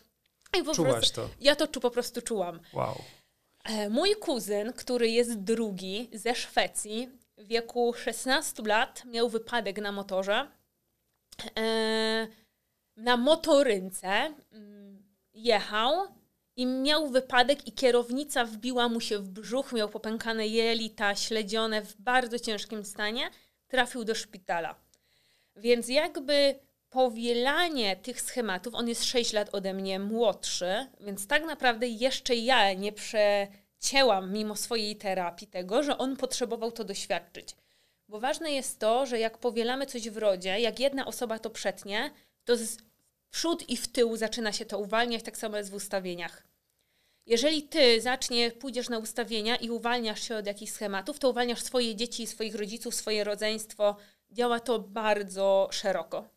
[0.58, 1.28] I po Czułaś prostu, to?
[1.40, 2.60] Ja to po prostu czułam.
[2.72, 2.94] Wow.
[3.64, 9.92] E, mój kuzyn, który jest drugi ze Szwecji, w wieku 16 lat miał wypadek na
[9.92, 10.61] motorze E,
[12.96, 15.02] na motorynce mm,
[15.34, 15.92] jechał
[16.56, 21.96] i miał wypadek i kierownica wbiła mu się w brzuch, miał popękane jelita, śledzione w
[21.96, 23.30] bardzo ciężkim stanie,
[23.68, 24.74] trafił do szpitala.
[25.56, 26.58] Więc jakby
[26.90, 32.72] powielanie tych schematów, on jest 6 lat ode mnie młodszy, więc tak naprawdę jeszcze ja
[32.72, 37.56] nie przecięłam mimo swojej terapii tego, że on potrzebował to doświadczyć.
[38.08, 42.10] Bo ważne jest to, że jak powielamy coś w rodzie, jak jedna osoba to przetnie,
[42.44, 42.76] to z
[43.30, 46.42] przód i w tył zaczyna się to uwalniać, tak samo jest w ustawieniach.
[47.26, 51.96] Jeżeli ty zacznie, pójdziesz na ustawienia i uwalniasz się od jakichś schematów, to uwalniasz swoje
[51.96, 53.96] dzieci, swoich rodziców, swoje rodzeństwo.
[54.30, 56.28] Działa to bardzo szeroko.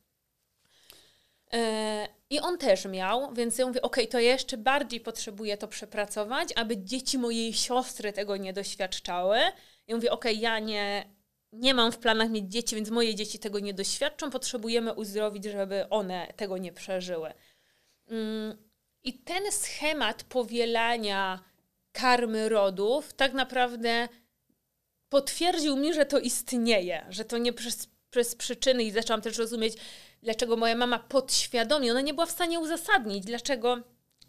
[1.53, 6.49] E, I on też miał, więc ja mówię, ok, to jeszcze bardziej potrzebuję to przepracować,
[6.55, 9.37] aby dzieci mojej siostry tego nie doświadczały.
[9.87, 11.05] Ja mówię, ok, ja nie,
[11.55, 15.89] nie mam w planach mieć dzieci, więc moje dzieci tego nie doświadczą, potrzebujemy uzdrowić, żeby
[15.89, 17.33] one tego nie przeżyły.
[18.07, 18.57] Mm,
[19.03, 21.43] I ten schemat powielania
[21.91, 24.07] karmy rodów tak naprawdę
[25.09, 29.73] potwierdził mi, że to istnieje, że to nie przez, przez przyczyny i zaczęłam też rozumieć,
[30.23, 33.77] dlaczego moja mama podświadomie, ona nie była w stanie uzasadnić, dlaczego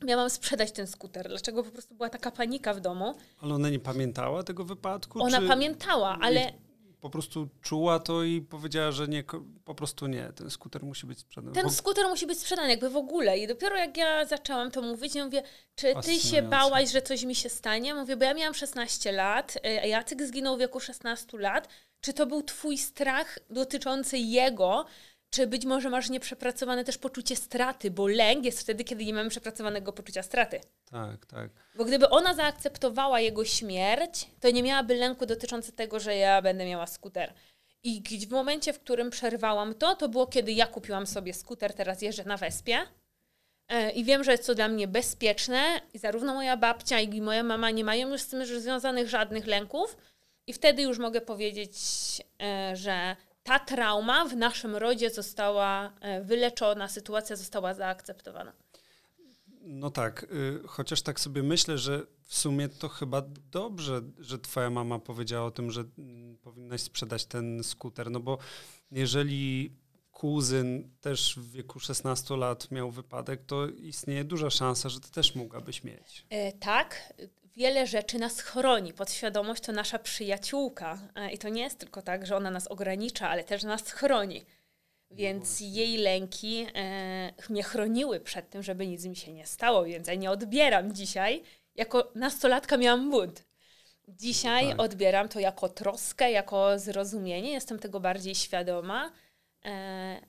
[0.05, 3.15] miałam sprzedać ten skuter, dlaczego po prostu była taka panika w domu.
[3.41, 5.23] Ale ona nie pamiętała tego wypadku?
[5.23, 5.49] Ona czy...
[5.49, 6.53] pamiętała, ale
[7.07, 9.25] po prostu czuła to i powiedziała, że nie,
[9.65, 11.55] po prostu nie, ten skuter musi być sprzedany.
[11.55, 13.39] Ten skuter musi być sprzedany jakby w ogóle.
[13.39, 15.43] I dopiero jak ja zaczęłam to mówić, ja mówię,
[15.75, 17.95] czy ty się bałaś, że coś mi się stanie?
[17.95, 21.69] Mówię, bo ja miałam 16 lat, y, a Jacek zginął w wieku 16 lat.
[22.01, 24.87] Czy to był twój strach dotyczący jego,
[25.31, 29.31] czy być może masz nieprzepracowane też poczucie straty, bo lęk jest wtedy, kiedy nie mamy
[29.31, 30.61] przepracowanego poczucia straty.
[30.91, 31.51] Tak, tak.
[31.75, 36.67] Bo gdyby ona zaakceptowała jego śmierć, to nie miałaby lęku dotyczącego tego, że ja będę
[36.67, 37.35] miała skuter.
[37.83, 42.03] I w momencie, w którym przerwałam to, to było kiedy ja kupiłam sobie skuter, teraz
[42.03, 42.79] jeżdżę na Wespie.
[43.69, 47.23] E, I wiem, że jest to dla mnie bezpieczne i zarówno moja babcia, jak i
[47.23, 49.97] moja mama nie mają już z tym związanych żadnych lęków.
[50.47, 51.77] I wtedy już mogę powiedzieć,
[52.43, 53.17] e, że
[53.47, 58.53] ta trauma w naszym rodzie została e, wyleczona, sytuacja została zaakceptowana.
[59.61, 64.71] No tak, y, chociaż tak sobie myślę, że w sumie to chyba dobrze, że twoja
[64.71, 68.39] mama powiedziała o tym, że mm, powinnaś sprzedać ten skuter, no bo
[68.91, 69.77] jeżeli
[70.13, 75.35] kuzyn też w wieku 16 lat miał wypadek, to istnieje duża szansa, że ty też
[75.35, 76.27] mogłabyś mieć.
[76.31, 77.15] E, tak,
[77.57, 78.93] wiele rzeczy nas chroni.
[78.93, 80.99] Podświadomość to nasza przyjaciółka.
[81.15, 84.47] E, I to nie jest tylko tak, że ona nas ogranicza, ale też nas chroni.
[85.11, 89.85] Więc no jej lęki e, mnie chroniły przed tym, żeby nic mi się nie stało,
[89.85, 91.43] więc ja nie odbieram dzisiaj.
[91.75, 93.45] Jako nastolatka miałam bunt.
[94.09, 94.81] Dzisiaj tak.
[94.81, 99.13] odbieram to jako troskę, jako zrozumienie, jestem tego bardziej świadoma
[99.65, 100.21] e,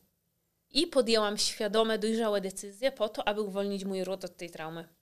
[0.69, 4.96] i podjęłam świadome, dojrzałe decyzje po to, aby uwolnić mój ród od tej traumy.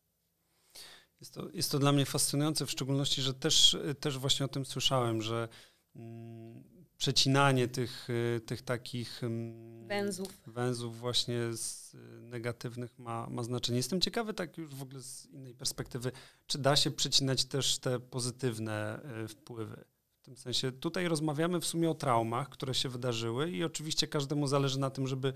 [1.19, 4.65] Jest to, jest to dla mnie fascynujące, w szczególności, że też, też właśnie o tym
[4.65, 5.47] słyszałem, że
[5.95, 6.63] mm,
[6.97, 8.07] przecinanie tych,
[8.45, 10.41] tych takich mm, węzłów.
[10.47, 13.77] węzłów właśnie z negatywnych ma, ma znaczenie.
[13.77, 16.11] Jestem ciekawy tak już w ogóle z innej perspektywy,
[16.47, 19.85] czy da się przecinać też te pozytywne y, wpływy.
[20.21, 24.47] W tym sensie tutaj rozmawiamy w sumie o traumach, które się wydarzyły i oczywiście każdemu
[24.47, 25.33] zależy na tym, żeby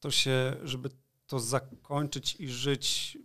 [0.00, 0.90] to się, żeby
[1.26, 3.18] to zakończyć i żyć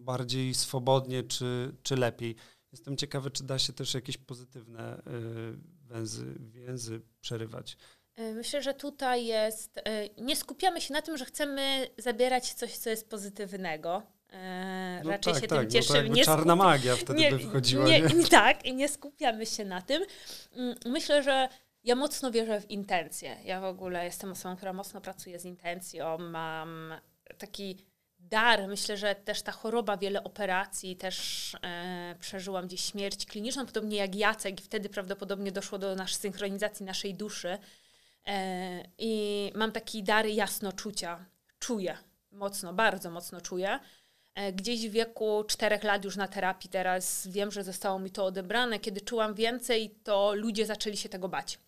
[0.00, 2.36] bardziej swobodnie czy, czy lepiej.
[2.72, 5.02] Jestem ciekawy, czy da się też jakieś pozytywne y,
[5.86, 7.76] węzy, więzy przerywać.
[8.16, 9.78] E, myślę, że tutaj jest.
[9.78, 14.02] E, nie skupiamy się na tym, że chcemy zabierać coś, co jest pozytywnego.
[14.30, 16.08] E, no raczej tak, się tak, tym cieszymy.
[16.08, 16.66] No nie czarna skupi...
[16.66, 17.86] magia wtedy nie, by wchodziła.
[17.86, 18.24] Nie, nie?
[18.30, 20.02] Tak, i nie skupiamy się na tym.
[20.52, 21.48] Mm, myślę, że
[21.84, 23.36] ja mocno wierzę w intencje.
[23.44, 26.18] Ja w ogóle jestem osobą, która mocno pracuje z intencją.
[26.18, 26.94] Mam
[27.38, 27.76] taki
[28.30, 28.68] dar.
[28.68, 34.14] Myślę, że też ta choroba, wiele operacji, też e, przeżyłam gdzieś śmierć kliniczną, podobnie jak
[34.14, 37.58] Jacek i wtedy prawdopodobnie doszło do naszej synchronizacji naszej duszy.
[38.26, 41.24] E, I mam taki dar jasnoczucia.
[41.58, 41.96] Czuję
[42.32, 43.78] mocno, bardzo mocno czuję.
[44.34, 48.24] E, gdzieś w wieku czterech lat już na terapii teraz wiem, że zostało mi to
[48.24, 48.78] odebrane.
[48.78, 51.58] Kiedy czułam więcej, to ludzie zaczęli się tego bać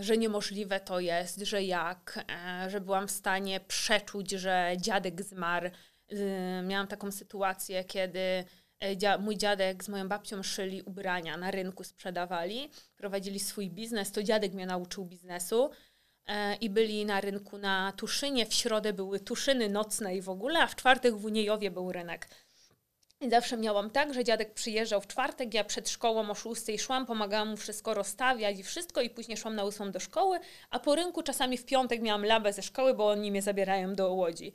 [0.00, 5.70] że niemożliwe to jest, że jak, e, że byłam w stanie przeczuć, że dziadek zmarł.
[6.12, 8.44] E, miałam taką sytuację, kiedy
[8.80, 14.22] e, mój dziadek z moją babcią szyli ubrania, na rynku sprzedawali, prowadzili swój biznes, to
[14.22, 15.70] dziadek mnie nauczył biznesu
[16.26, 18.46] e, i byli na rynku na Tuszynie.
[18.46, 22.28] W środę były Tuszyny nocne i w ogóle, a w czwartek w Uniejowie był rynek.
[23.22, 27.06] I zawsze miałam tak, że dziadek przyjeżdżał w czwartek, ja przed szkołą o szóstej szłam,
[27.06, 30.38] pomagałam mu wszystko rozstawiać i wszystko i później szłam na ósmą do szkoły,
[30.70, 34.12] a po rynku czasami w piątek miałam labę ze szkoły, bo oni mnie zabierają do
[34.12, 34.52] Łodzi.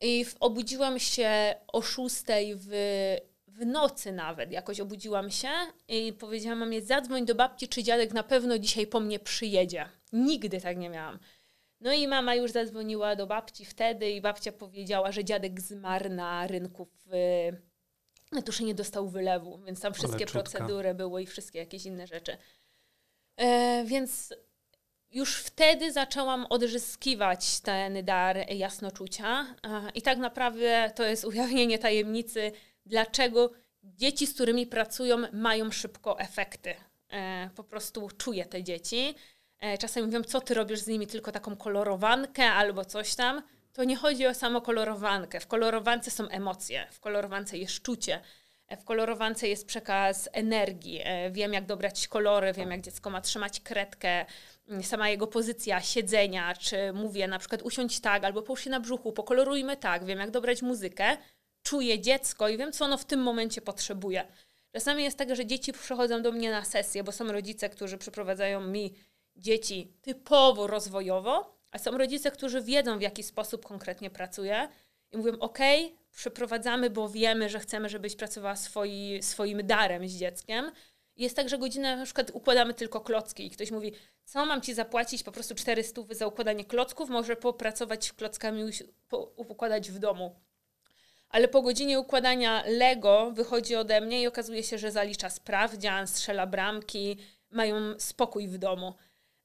[0.00, 2.68] I obudziłam się o szóstej w,
[3.46, 5.48] w nocy nawet, jakoś obudziłam się
[5.88, 9.88] i powiedziałam mamie, zadzwoń do babci, czy dziadek na pewno dzisiaj po mnie przyjedzie.
[10.12, 11.18] Nigdy tak nie miałam.
[11.80, 16.46] No i mama już zadzwoniła do babci wtedy i babcia powiedziała, że dziadek zmarł na
[16.46, 17.10] rynku w
[18.32, 22.36] na nie dostał wylewu, więc tam wszystkie procedury były i wszystkie jakieś inne rzeczy.
[23.36, 24.34] E, więc
[25.10, 29.46] już wtedy zaczęłam odzyskiwać ten dar jasnoczucia.
[29.94, 32.52] I tak naprawdę to jest ujawnienie tajemnicy,
[32.86, 33.50] dlaczego
[33.82, 36.74] dzieci, z którymi pracują, mają szybko efekty.
[37.10, 39.14] E, po prostu czuję te dzieci.
[39.60, 43.42] E, czasem mówią, co ty robisz z nimi, tylko taką kolorowankę albo coś tam.
[43.72, 45.40] To nie chodzi o samo kolorowankę.
[45.40, 48.20] W kolorowance są emocje, w kolorowance jest czucie.
[48.80, 51.00] W kolorowance jest przekaz energii.
[51.04, 54.26] E, wiem, jak dobrać kolory, wiem, jak dziecko ma trzymać kredkę,
[54.68, 58.80] mm, sama jego pozycja siedzenia, czy mówię na przykład usiądź tak, albo połóż się na
[58.80, 61.16] brzuchu, pokolorujmy tak, wiem, jak dobrać muzykę,
[61.62, 64.26] czuję dziecko i wiem, co ono w tym momencie potrzebuje.
[64.72, 68.60] Czasami jest tak, że dzieci przychodzą do mnie na sesję, bo są rodzice, którzy przyprowadzają
[68.60, 68.94] mi
[69.36, 74.68] dzieci typowo rozwojowo, a są rodzice, którzy wiedzą, w jaki sposób konkretnie pracuję
[75.12, 75.58] i mówią, ok,
[76.16, 80.72] przeprowadzamy, bo wiemy, że chcemy, żebyś pracowała swoi, swoim darem z dzieckiem.
[81.16, 83.92] Jest tak, że godzinę na przykład układamy tylko klocki i ktoś mówi,
[84.24, 88.64] co mam ci zapłacić po prostu 400 za układanie klocków, może popracować klockami,
[89.36, 90.36] układać w domu.
[91.28, 96.46] Ale po godzinie układania Lego wychodzi ode mnie i okazuje się, że zalicza sprawdzian, strzela
[96.46, 97.16] bramki,
[97.50, 98.94] mają spokój w domu.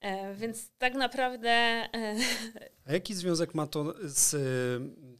[0.02, 1.49] E, więc tak naprawdę.
[1.49, 2.16] E,
[2.86, 4.36] A jaki związek ma to z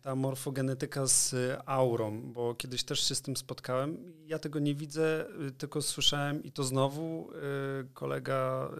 [0.02, 2.34] ta morfogenetyka z aurą?
[2.34, 4.14] Bo kiedyś też się z tym spotkałem.
[4.26, 5.26] Ja tego nie widzę,
[5.58, 7.38] tylko słyszałem i to znowu e,
[7.94, 8.72] kolega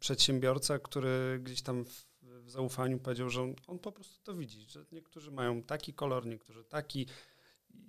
[0.00, 4.60] przedsiębiorca, który gdzieś tam w, w zaufaniu powiedział, że on, on po prostu to widzi,
[4.60, 7.06] że niektórzy mają taki kolor, niektórzy taki.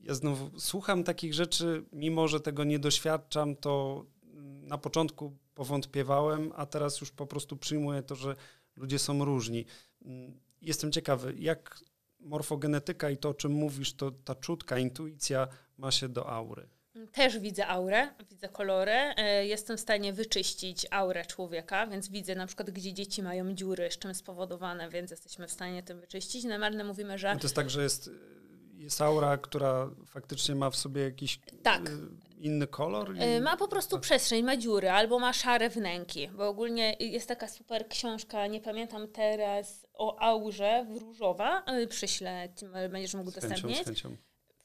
[0.03, 4.05] Ja znowu słucham takich rzeczy, mimo że tego nie doświadczam, to
[4.61, 8.35] na początku powątpiewałem, a teraz już po prostu przyjmuję to, że
[8.75, 9.65] ludzie są różni.
[10.05, 11.79] Mm, jestem ciekawy, jak
[12.19, 15.47] morfogenetyka i to, o czym mówisz, to ta czutka, intuicja
[15.77, 16.67] ma się do aury.
[17.11, 18.91] Też widzę aurę, widzę kolory.
[18.91, 23.91] E, jestem w stanie wyczyścić aurę człowieka, więc widzę na przykład, gdzie dzieci mają dziury,
[23.91, 26.43] z czym spowodowane, więc jesteśmy w stanie tym wyczyścić.
[26.43, 27.33] Normalnie mówimy, że.
[27.33, 28.09] No to jest tak, że jest,
[28.73, 31.39] jest aura, która faktycznie ma w sobie jakiś.
[31.63, 31.91] Tak.
[32.37, 33.15] Y, inny kolor?
[33.15, 33.19] I...
[33.19, 34.01] E, ma po prostu tak.
[34.01, 39.07] przestrzeń, ma dziury albo ma szare wnęki, bo ogólnie jest taka super książka, nie pamiętam
[39.07, 42.49] teraz, o aurze różowa, przyślę,
[42.89, 43.83] będziesz mógł udostępnić.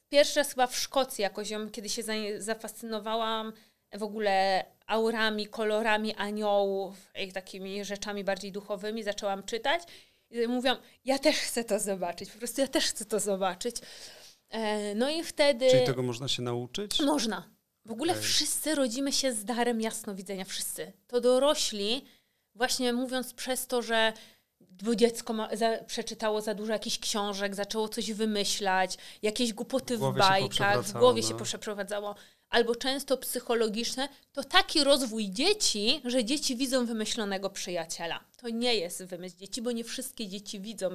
[0.09, 2.03] Pierwszy raz chyba w Szkocji jakoś ją, kiedy się
[2.37, 3.53] zafascynowałam
[3.93, 9.83] w ogóle aurami, kolorami aniołów i takimi rzeczami bardziej duchowymi, zaczęłam czytać
[10.29, 13.75] i mówiłam, ja też chcę to zobaczyć, po prostu ja też chcę to zobaczyć.
[14.49, 15.69] E, no i wtedy...
[15.69, 17.01] Czyli tego można się nauczyć?
[17.01, 17.49] Można.
[17.85, 18.23] W ogóle okay.
[18.23, 20.93] wszyscy rodzimy się z darem jasnowidzenia, wszyscy.
[21.07, 22.05] To dorośli,
[22.55, 24.13] właśnie mówiąc przez to, że
[24.83, 29.99] bo dziecko ma, za, przeczytało za dużo jakichś książek, zaczęło coś wymyślać, jakieś głupoty w,
[29.99, 31.27] w bajkach, w głowie no.
[31.27, 32.15] się przeprowadzało,
[32.49, 38.23] albo często psychologiczne, to taki rozwój dzieci, że dzieci widzą wymyślonego przyjaciela.
[38.37, 40.89] To nie jest wymysł dzieci, bo nie wszystkie dzieci widzą.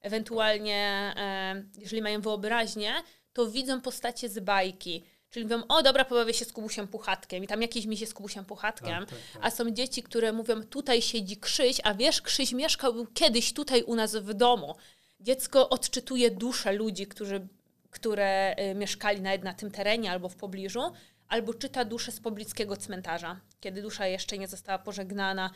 [0.00, 2.94] Ewentualnie, e, jeżeli mają wyobraźnię,
[3.32, 7.46] to widzą postacie z bajki Czyli mówią, o dobra, pobawię się z Kubusiem Puchatkiem i
[7.46, 9.00] tam jakiś mi się z Kubusiem Puchatkiem.
[9.00, 9.44] Tak, tak, tak.
[9.44, 13.94] A są dzieci, które mówią, tutaj siedzi Krzyś, a wiesz, Krzyś mieszkał kiedyś tutaj u
[13.94, 14.74] nas w domu.
[15.20, 17.48] Dziecko odczytuje duszę ludzi, którzy,
[17.90, 20.92] które y, mieszkali nawet na tym terenie albo w pobliżu,
[21.28, 25.50] albo czyta duszę z pobliskiego cmentarza, kiedy dusza jeszcze nie została pożegnana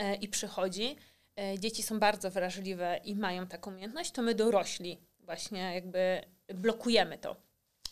[0.00, 0.96] y, i przychodzi.
[1.54, 6.20] Y, dzieci są bardzo wrażliwe i mają taką umiejętność, to my dorośli właśnie jakby
[6.54, 7.36] blokujemy to.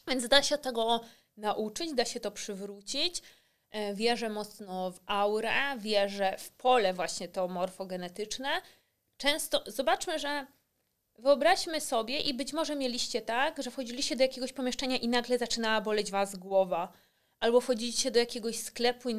[0.09, 1.01] Więc da się tego
[1.41, 3.23] nauczyć, da się to przywrócić.
[3.71, 8.49] E, wierzę mocno w aurę, wierzę w pole właśnie to morfogenetyczne.
[9.17, 10.47] Często zobaczmy, że
[11.19, 15.81] wyobraźmy sobie i być może mieliście tak, że wchodziliście do jakiegoś pomieszczenia i nagle zaczynała
[15.81, 16.93] boleć was głowa.
[17.41, 19.17] Albo wchodzicie do jakiegoś sklepu i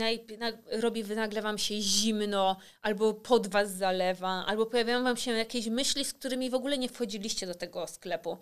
[0.71, 6.05] robi nagle wam się zimno, albo pod was zalewa, albo pojawiają wam się jakieś myśli,
[6.05, 8.37] z którymi w ogóle nie wchodziliście do tego sklepu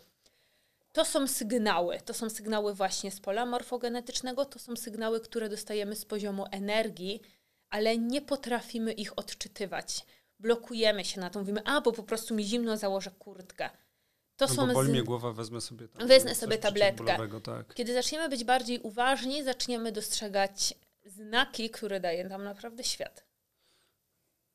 [0.91, 1.99] to są sygnały.
[2.05, 7.21] To są sygnały właśnie z pola morfogenetycznego, to są sygnały, które dostajemy z poziomu energii,
[7.69, 10.05] ale nie potrafimy ich odczytywać.
[10.39, 13.69] Blokujemy się na to, mówimy, a bo po prostu mi zimno założę kurtkę.
[14.35, 14.91] To no są boli z...
[14.91, 17.17] mnie głowa, wezmę sobie tam, Wezmę sobie tabletkę.
[17.43, 17.73] Tak.
[17.73, 20.73] Kiedy zaczniemy być bardziej uważni, zaczniemy dostrzegać
[21.05, 23.25] znaki, które daje nam naprawdę świat.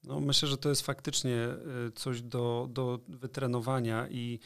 [0.03, 1.49] No, myślę, że to jest faktycznie
[1.89, 4.41] y, coś do, do wytrenowania i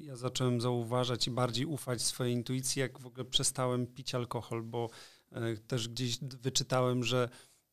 [0.00, 4.90] ja zacząłem zauważać i bardziej ufać swojej intuicji, jak w ogóle przestałem pić alkohol, bo
[5.32, 7.28] e, też gdzieś wyczytałem, że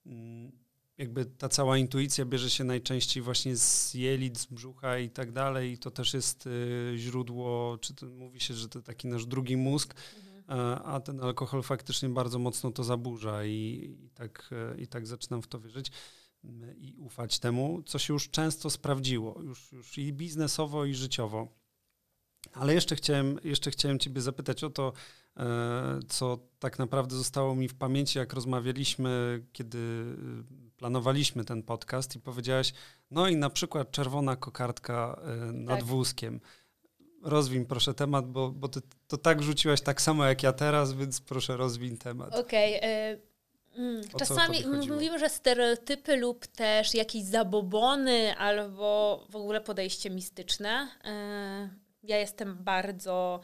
[0.05, 0.51] mm,
[0.97, 5.71] jakby ta cała intuicja bierze się najczęściej właśnie z jelit, z brzucha i tak dalej
[5.71, 9.57] i to też jest e, źródło, czy to mówi się, że to taki nasz drugi
[9.57, 9.95] mózg,
[10.47, 10.81] mhm.
[10.85, 15.47] a ten alkohol faktycznie bardzo mocno to zaburza i, i, tak, i tak zaczynam w
[15.47, 15.91] to wierzyć.
[16.77, 21.64] i ufać temu, co się już często sprawdziło, już, już i biznesowo, i życiowo.
[22.55, 24.93] Ale jeszcze chciałem, jeszcze chciałem Ciebie zapytać o to,
[25.37, 32.15] e, co tak naprawdę zostało mi w pamięci, jak rozmawialiśmy, kiedy e, planowaliśmy ten podcast
[32.15, 32.73] i powiedziałaś,
[33.11, 35.85] no i na przykład czerwona kokardka e, nad tak.
[35.85, 36.39] wózkiem.
[37.23, 41.21] Rozwin proszę temat, bo, bo ty to tak rzuciłaś tak samo jak ja teraz, więc
[41.21, 42.35] proszę rozwin temat.
[42.35, 42.77] Okej.
[42.77, 43.35] Okay,
[43.77, 50.87] Mm, czasami mówimy, że stereotypy lub też jakieś zabobony albo w ogóle podejście mistyczne.
[52.07, 53.39] Ja jestem bardzo,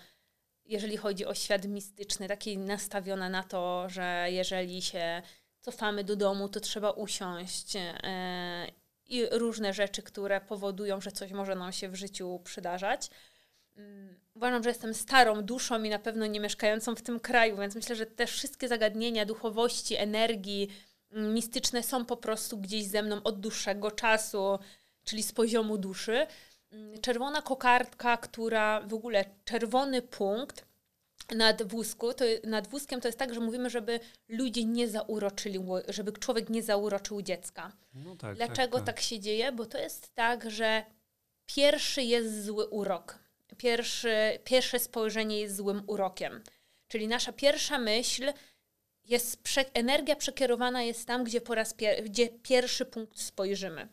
[0.65, 5.21] jeżeli chodzi o świat mistyczny, taki nastawiona na to, że jeżeli się
[5.61, 8.67] cofamy do domu, to trzeba usiąść e,
[9.05, 13.09] i różne rzeczy, które powodują, że coś może nam się w życiu przydarzać.
[13.75, 17.75] Mm, uważam, że jestem starą duszą i na pewno nie mieszkającą w tym kraju, więc
[17.75, 20.67] myślę, że te wszystkie zagadnienia duchowości, energii
[21.11, 24.59] mm, mistyczne są po prostu gdzieś ze mną od dłuższego czasu,
[25.03, 26.27] czyli z poziomu duszy.
[26.71, 30.65] Mm, czerwona kokardka, która w ogóle czerwony punkt
[31.35, 33.99] nad, wózku, to, nad wózkiem to jest tak, że mówimy, żeby
[34.29, 37.71] ludzie nie zauroczyli, żeby człowiek nie zauroczył dziecka.
[37.93, 38.95] No tak, Dlaczego tak, tak.
[38.95, 39.51] tak się dzieje?
[39.51, 40.85] Bo to jest tak, że
[41.45, 43.19] pierwszy jest zły urok.
[43.57, 46.43] Pierwszy, pierwsze spojrzenie jest złym urokiem.
[46.87, 48.33] Czyli nasza pierwsza myśl
[49.05, 53.87] jest, prze, energia przekierowana jest tam, gdzie po raz pier, gdzie pierwszy punkt spojrzymy.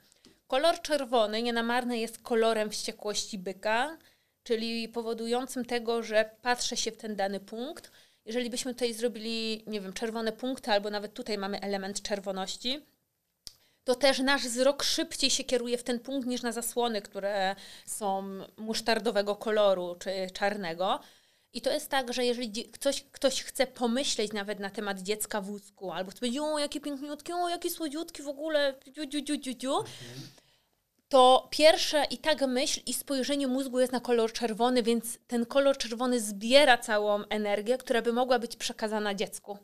[0.48, 3.98] Kolor czerwony nienamarny jest kolorem wściekłości byka,
[4.42, 7.90] czyli powodującym tego, że patrzę się w ten dany punkt.
[8.24, 12.86] Jeżeli byśmy tutaj zrobili, nie wiem, czerwone punkty, albo nawet tutaj mamy element czerwoności,
[13.84, 18.24] to też nasz wzrok szybciej się kieruje w ten punkt niż na zasłony, które są
[18.56, 21.00] musztardowego koloru czy czarnego.
[21.52, 25.46] I to jest tak, że jeżeli ktoś, ktoś chce pomyśleć nawet na temat dziecka w
[25.46, 29.54] wózku, albo powiedzieć, o jakie piękniutkie, o jakie słodziutki w ogóle, dziu, dziu, dziu, dziu,
[29.54, 29.84] dziu,
[31.08, 35.78] to pierwsze i tak myśl i spojrzenie mózgu jest na kolor czerwony, więc ten kolor
[35.78, 39.58] czerwony zbiera całą energię, która by mogła być przekazana dziecku.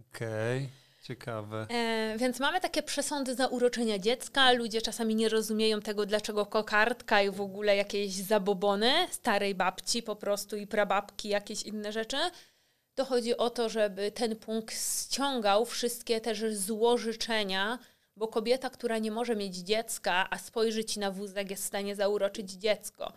[0.00, 0.58] Okej.
[0.58, 0.83] Okay.
[1.04, 1.66] Ciekawe.
[1.70, 4.52] E, więc mamy takie przesądy za uroczenia dziecka.
[4.52, 10.16] Ludzie czasami nie rozumieją tego, dlaczego kokardka i w ogóle jakieś zabobony starej babci po
[10.16, 12.16] prostu i prababki, jakieś inne rzeczy.
[12.94, 17.78] To chodzi o to, żeby ten punkt ściągał wszystkie też złożyczenia,
[18.16, 21.96] bo kobieta, która nie może mieć dziecka, a spojrzy ci na wózek, jest w stanie
[21.96, 23.12] zauroczyć dziecko.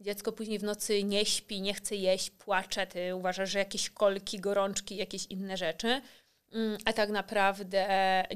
[0.00, 4.40] Dziecko później w nocy nie śpi, nie chce jeść, płacze, ty uważasz, że jakieś kolki,
[4.40, 6.00] gorączki, jakieś inne rzeczy.
[6.52, 7.86] Mm, a tak naprawdę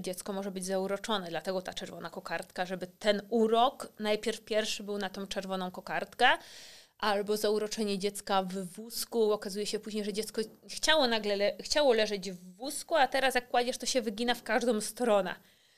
[0.01, 5.11] dziecko może być zauroczone, dlatego ta czerwona kokardka, żeby ten urok najpierw pierwszy był na
[5.11, 6.29] tą czerwoną kokardkę,
[6.99, 9.33] albo zauroczenie dziecka w wózku.
[9.33, 13.49] Okazuje się później, że dziecko chciało nagle le chciało leżeć w wózku, a teraz jak
[13.49, 15.35] kładziesz, to się wygina w każdą stronę.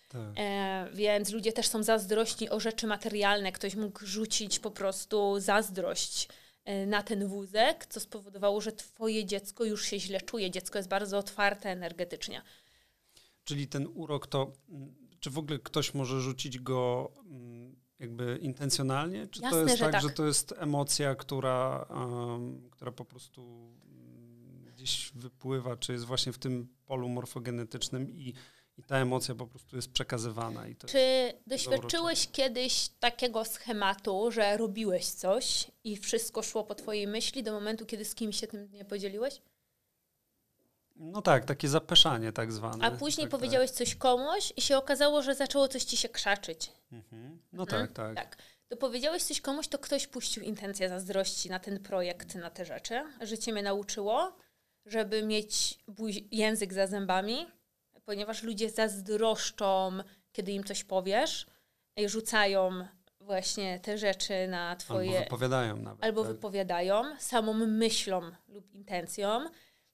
[0.09, 0.21] Tak.
[0.37, 3.53] E, więc ludzie też są zazdrośni o rzeczy materialne.
[3.53, 6.29] Ktoś mógł rzucić po prostu zazdrość
[6.87, 10.51] na ten wózek, co spowodowało, że twoje dziecko już się źle czuje.
[10.51, 12.43] Dziecko jest bardzo otwarte energetycznie.
[13.45, 19.27] Czyli ten urok to, mm, czy w ogóle ktoś może rzucić go mm, jakby intencjonalnie?
[19.27, 23.05] Czy Jasne, to jest tak, że, tak, że to jest emocja, która, um, która po
[23.05, 28.35] prostu mm, gdzieś wypływa, czy jest właśnie w tym polu morfogenetycznym i
[28.79, 30.69] i ta emocja po prostu jest przekazywana.
[30.69, 37.43] I Czy doświadczyłeś kiedyś takiego schematu, że robiłeś coś i wszystko szło po twojej myśli
[37.43, 39.43] do momentu, kiedy z kimś się tym nie podzieliłeś?
[40.97, 42.85] No tak, takie zapeszanie tak zwane.
[42.85, 43.41] A później tak, tak.
[43.41, 43.79] powiedziałeś tak.
[43.79, 46.73] coś komuś i się okazało, że zaczęło coś ci się krzaczyć.
[46.93, 47.39] Mhm.
[47.53, 47.89] No hmm?
[47.89, 48.17] tak, tak.
[48.17, 48.43] tak.
[48.69, 53.03] To powiedziałeś coś komuś, to ktoś puścił intencję zazdrości na ten projekt, na te rzeczy.
[53.21, 54.37] Życie mnie nauczyło,
[54.87, 55.79] żeby mieć
[56.31, 57.47] język za zębami,
[58.07, 59.93] ponieważ ludzie zazdroszczą,
[60.33, 61.47] kiedy im coś powiesz
[62.07, 62.87] rzucają
[63.21, 65.11] właśnie te rzeczy na twoje...
[65.11, 66.05] Albo wypowiadają nawet.
[66.05, 66.33] Albo tak?
[66.33, 69.41] wypowiadają samą myślą lub intencją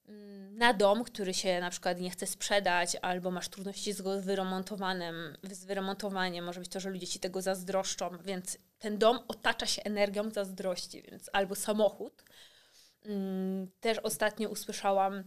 [0.08, 5.36] mm, na dom, który się na przykład nie chce sprzedać, albo masz trudności z wyremontowanym,
[5.50, 9.82] z wyremontowaniem, może być to, że ludzie ci tego zazdroszczą, więc ten dom otacza się
[9.82, 12.22] energią zazdrości, więc albo samochód.
[13.04, 15.24] Mm, też ostatnio usłyszałam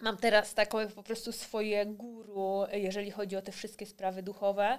[0.00, 4.78] Mam teraz taką po prostu swoje guru, jeżeli chodzi o te wszystkie sprawy duchowe,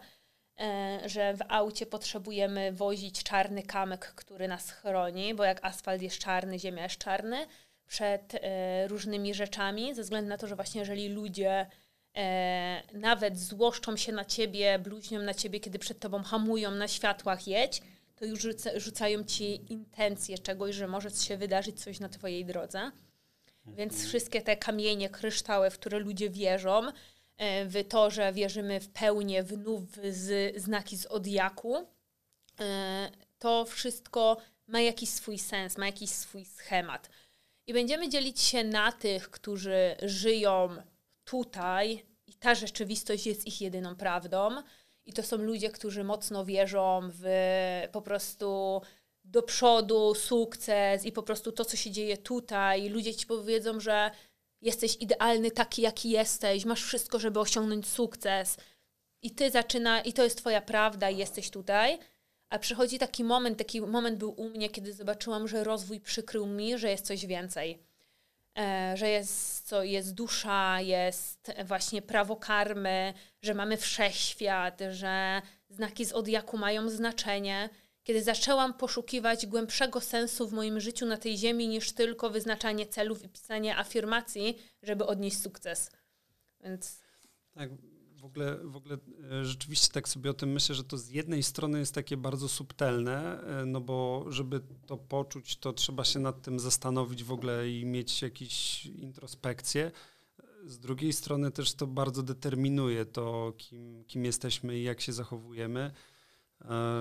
[0.59, 6.19] e, że w aucie potrzebujemy wozić czarny kamyk, który nas chroni, bo jak asfalt jest
[6.19, 7.47] czarny, ziemia jest czarny,
[7.87, 11.65] przed e, różnymi rzeczami, ze względu na to, że właśnie jeżeli ludzie
[12.15, 17.47] e, nawet złoszczą się na ciebie, bluźnią na ciebie, kiedy przed tobą hamują na światłach
[17.47, 17.81] jedź,
[18.15, 22.91] to już rzucają ci intencje czegoś, że może się wydarzyć coś na twojej drodze.
[23.75, 26.81] Więc wszystkie te kamienie, kryształy, w które ludzie wierzą,
[27.37, 31.87] e, w to, że wierzymy w pełnię, w nów, z znaki zodiaku,
[32.59, 34.37] e, to wszystko
[34.67, 37.09] ma jakiś swój sens, ma jakiś swój schemat.
[37.67, 40.69] I będziemy dzielić się na tych, którzy żyją
[41.23, 44.49] tutaj i ta rzeczywistość jest ich jedyną prawdą.
[45.05, 47.27] I to są ludzie, którzy mocno wierzą w
[47.91, 48.81] po prostu
[49.31, 52.89] do przodu, sukces i po prostu to, co się dzieje tutaj.
[52.89, 54.11] Ludzie ci powiedzą, że
[54.61, 58.57] jesteś idealny taki, jaki jesteś, masz wszystko, żeby osiągnąć sukces.
[59.21, 61.99] I ty zaczyna, i to jest twoja prawda, i jesteś tutaj.
[62.49, 66.77] A przychodzi taki moment, taki moment był u mnie, kiedy zobaczyłam, że rozwój przykrył mi,
[66.77, 67.79] że jest coś więcej.
[68.57, 76.05] E, że jest, co, jest dusza, jest właśnie prawo karmy, że mamy wszechświat, że znaki
[76.05, 77.69] z odjaku mają znaczenie.
[78.07, 83.23] Kiedy zaczęłam poszukiwać głębszego sensu w moim życiu na tej ziemi niż tylko wyznaczanie celów
[83.23, 85.91] i pisanie afirmacji, żeby odnieść sukces.
[86.63, 87.01] Więc...
[87.53, 87.69] Tak,
[88.15, 88.97] w ogóle, w ogóle
[89.31, 92.49] e, rzeczywiście tak sobie o tym myślę, że to z jednej strony jest takie bardzo
[92.49, 97.69] subtelne, e, no bo żeby to poczuć, to trzeba się nad tym zastanowić w ogóle
[97.69, 99.91] i mieć jakąś introspekcję.
[100.65, 105.79] Z drugiej strony też to bardzo determinuje to, kim, kim jesteśmy i jak się zachowujemy,
[105.81, 106.16] e,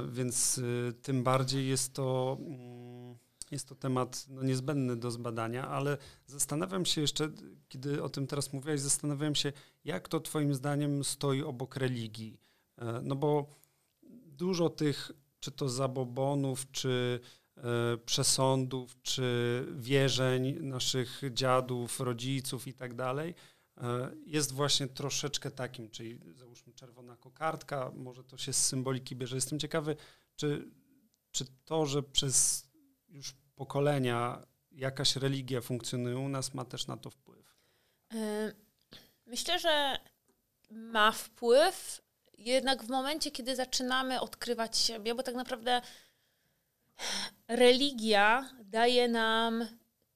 [0.08, 0.60] więc
[1.02, 3.16] tym bardziej jest to mm,
[3.50, 7.30] jest to temat no, niezbędny do zbadania, ale zastanawiam się jeszcze,
[7.68, 9.52] kiedy o tym teraz mówiłaś, zastanawiam się,
[9.84, 12.40] jak to Twoim zdaniem stoi obok religii.
[12.78, 13.46] E, no bo
[14.26, 17.20] dużo tych, czy to zabobonów, czy
[17.56, 17.62] e,
[17.96, 23.34] przesądów, czy wierzeń naszych dziadów, rodziców i tak dalej, e,
[24.26, 29.36] jest właśnie troszeczkę takim, czyli załóżmy czerwona kokardka, może to się z symboliki bierze.
[29.36, 29.96] Jestem ciekawy,
[30.36, 30.70] czy,
[31.30, 32.66] czy to, że przez
[33.08, 37.56] już pokolenia jakaś religia funkcjonuje u nas, ma też na to wpływ?
[39.26, 39.98] Myślę, że
[40.70, 42.02] ma wpływ,
[42.38, 45.82] jednak w momencie, kiedy zaczynamy odkrywać siebie, bo tak naprawdę
[47.48, 49.66] religia daje nam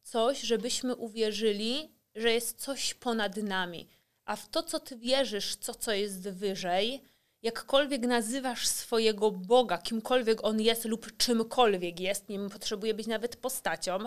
[0.03, 3.89] coś, żebyśmy uwierzyli, że jest coś ponad nami.
[4.25, 7.03] A w to, co ty wierzysz, co, co jest wyżej,
[7.43, 13.99] jakkolwiek nazywasz swojego Boga, kimkolwiek on jest lub czymkolwiek jest, nie potrzebuje być nawet postacią,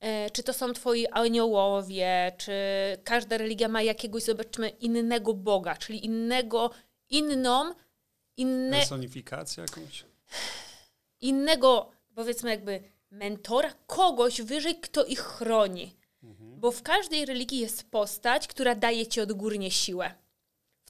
[0.00, 2.52] e, czy to są twoi aniołowie, czy
[3.04, 6.70] każda religia ma jakiegoś, zobaczmy, innego Boga, czyli innego,
[7.10, 7.74] inną,
[8.36, 8.76] inne...
[8.76, 10.04] Personifikację jakąś?
[11.20, 16.01] Innego, powiedzmy jakby mentora, kogoś wyżej, kto ich chroni.
[16.22, 16.60] Mhm.
[16.60, 20.14] Bo w każdej religii jest postać, która daje ci odgórnie siłę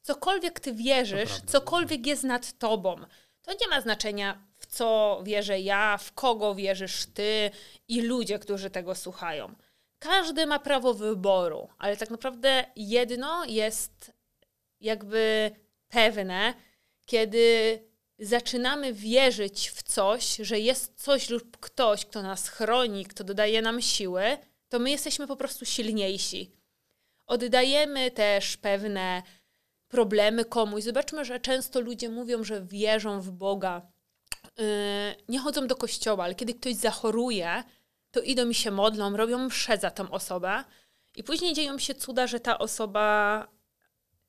[0.02, 2.96] cokolwiek ty wierzysz, cokolwiek jest nad tobą,
[3.42, 7.50] to nie ma znaczenia, w co wierzę ja, w kogo wierzysz ty
[7.88, 9.54] i ludzie, którzy tego słuchają.
[9.98, 14.12] Każdy ma prawo wyboru, ale tak naprawdę jedno jest
[14.80, 15.50] jakby
[15.88, 16.54] pewne,
[17.06, 17.78] kiedy
[18.18, 23.82] zaczynamy wierzyć w coś, że jest coś lub ktoś, kto nas chroni, kto dodaje nam
[23.82, 24.38] siły,
[24.72, 26.50] to my jesteśmy po prostu silniejsi.
[27.26, 29.22] Oddajemy też pewne
[29.88, 30.84] problemy komuś.
[30.84, 33.92] Zobaczmy, że często ludzie mówią, że wierzą w Boga,
[34.58, 34.64] yy,
[35.28, 37.64] nie chodzą do kościoła, ale kiedy ktoś zachoruje,
[38.10, 40.64] to idą i się modlą, robią msze za tą osobę
[41.16, 43.48] i później dzieją się cuda, że ta osoba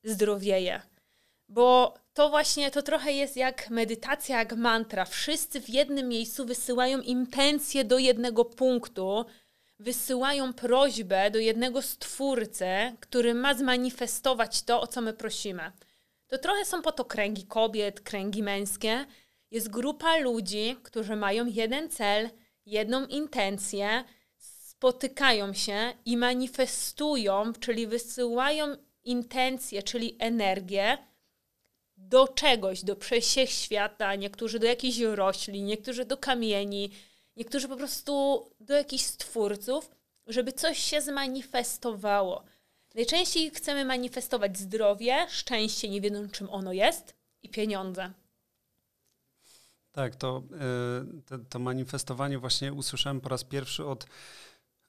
[0.04, 0.82] zdrowieje.
[1.50, 5.06] Bo to właśnie, to trochę jest jak medytacja, jak mantra.
[5.06, 9.26] Wszyscy w jednym miejscu wysyłają intencje do jednego punktu,
[9.84, 12.66] wysyłają prośbę do jednego stwórcy,
[13.00, 15.72] który ma zmanifestować to, o co my prosimy.
[16.28, 19.06] To trochę są po to kręgi kobiet, kręgi męskie.
[19.52, 22.30] Jest grupa ludzi, którzy mają jeden cel,
[22.66, 24.04] jedną intencję,
[24.38, 30.98] spotykają się i manifestują, czyli wysyłają intencje, czyli energię
[31.98, 32.98] do czegoś, do
[33.46, 36.92] świata, niektórzy do jakichś roślin, niektórzy do kamieni,
[37.36, 39.92] niektórzy po prostu do jakichś stwórców,
[40.28, 42.44] żeby coś się zmanifestowało.
[42.96, 48.14] Najczęściej chcemy manifestować zdrowie, szczęście, nie wiedząc czym ono jest, i pieniądze.
[49.92, 54.06] Tak, to, e, to, to manifestowanie właśnie usłyszałem po raz pierwszy od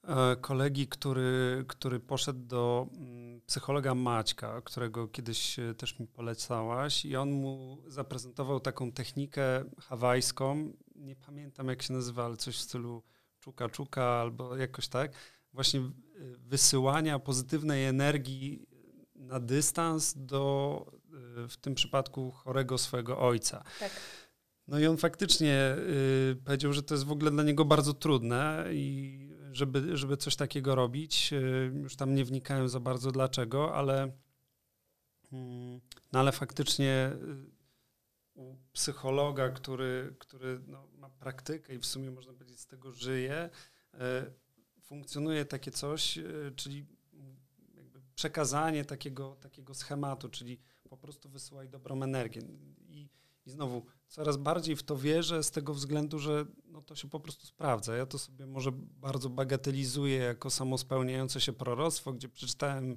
[0.03, 7.05] e, kolegi, który, który poszedł do mm, psychologa Maćka, którego kiedyś e, też mi polecałaś
[7.05, 12.61] i on mu zaprezentował taką technikę hawajską, nie pamiętam jak się nazywa, ale coś w
[12.61, 13.03] stylu
[13.39, 15.11] czuka, czuka albo jakoś tak,
[15.53, 15.81] właśnie
[16.37, 18.67] wysyłania pozytywnej energii
[19.15, 20.85] na dystans do
[21.49, 23.63] w tym przypadku chorego swojego ojca.
[23.79, 23.91] Tak.
[24.67, 25.75] No i on faktycznie
[26.31, 29.19] y, powiedział, że to jest w ogóle dla niego bardzo trudne i
[29.51, 31.33] żeby, żeby coś takiego robić.
[31.33, 34.11] Y, już tam nie wnikałem za bardzo dlaczego, ale
[35.31, 35.81] Mm,
[36.11, 37.54] no ale faktycznie y,
[38.35, 43.49] u psychologa, który, który no, ma praktykę i w sumie można powiedzieć z tego żyje,
[43.93, 43.97] y,
[44.81, 46.85] funkcjonuje takie coś, y, czyli
[48.15, 50.59] przekazanie takiego, takiego schematu, czyli
[50.89, 52.41] po prostu wysyłaj dobrą energię.
[52.87, 53.09] I,
[53.45, 57.19] I znowu coraz bardziej w to wierzę z tego względu, że no to się po
[57.19, 57.95] prostu sprawdza.
[57.95, 62.95] Ja to sobie może bardzo bagatelizuję jako samospełniające się proroctwo, gdzie przeczytałem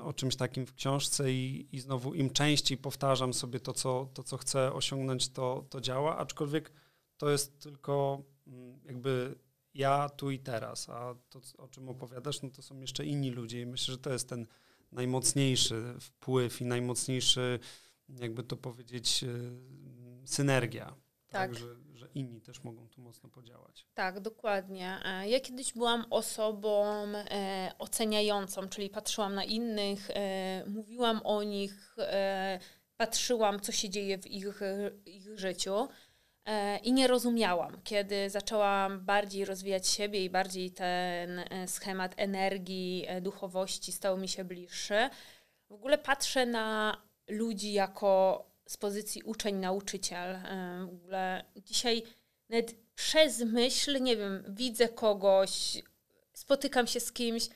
[0.00, 4.22] o czymś takim w książce i, i znowu im częściej powtarzam sobie to, co, to,
[4.22, 6.72] co chcę osiągnąć, to, to działa, aczkolwiek
[7.16, 9.38] to jest tylko mm, jakby
[9.74, 13.60] ja tu i teraz, a to, o czym opowiadasz, no to są jeszcze inni ludzie
[13.60, 14.46] i myślę, że to jest ten
[14.92, 17.58] najmocniejszy wpływ i najmocniejszy,
[18.08, 19.28] jakby to powiedzieć, e,
[20.26, 20.94] synergia.
[21.34, 23.86] Tak, tak że, że, inni też mogą tu mocno podziałać.
[23.94, 24.98] Tak, dokładnie.
[25.04, 31.94] E, ja kiedyś byłam osobą e, oceniającą, czyli patrzyłam na innych, e, mówiłam o nich,
[31.98, 32.58] e,
[32.96, 34.60] patrzyłam, co się dzieje w ich,
[35.06, 35.88] ich życiu.
[36.44, 43.06] E, I nie rozumiałam, kiedy zaczęłam bardziej rozwijać siebie i bardziej ten e, schemat energii,
[43.22, 45.10] duchowości stał mi się bliższy.
[45.68, 46.96] W ogóle patrzę na
[47.28, 50.38] ludzi jako z pozycji uczeń, nauczyciel.
[50.90, 52.02] W ogóle dzisiaj
[52.48, 55.82] nawet przez myśl, nie wiem, widzę kogoś,
[56.32, 57.48] spotykam się z kimś.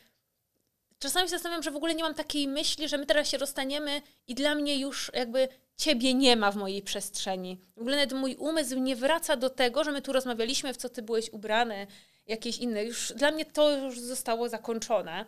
[0.99, 4.03] Czasami się zastanawiam, że w ogóle nie mam takiej myśli, że my teraz się rozstaniemy
[4.27, 7.61] i dla mnie już jakby ciebie nie ma w mojej przestrzeni.
[7.77, 10.89] W ogóle nawet mój umysł nie wraca do tego, że my tu rozmawialiśmy, w co
[10.89, 11.87] ty byłeś ubrany,
[12.27, 12.85] jakieś inne.
[12.85, 15.25] Już dla mnie to już zostało zakończone.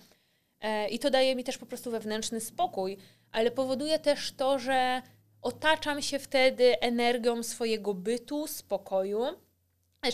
[0.61, 2.97] E, I to daje mi też po prostu wewnętrzny spokój,
[3.32, 5.02] ale powoduje też to, że
[5.42, 9.24] otaczam się wtedy energią swojego bytu, spokoju.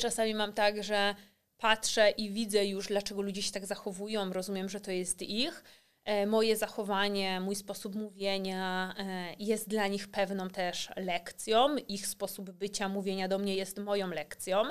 [0.01, 1.15] Czasami mam tak, że
[1.59, 5.65] patrzę i widzę już, dlaczego ludzie się tak zachowują, rozumiem, że to jest ich
[6.07, 11.77] E, moje zachowanie, mój sposób mówienia e, jest dla nich pewną też lekcją.
[11.77, 14.63] Ich sposób bycia, mówienia do mnie jest moją lekcją.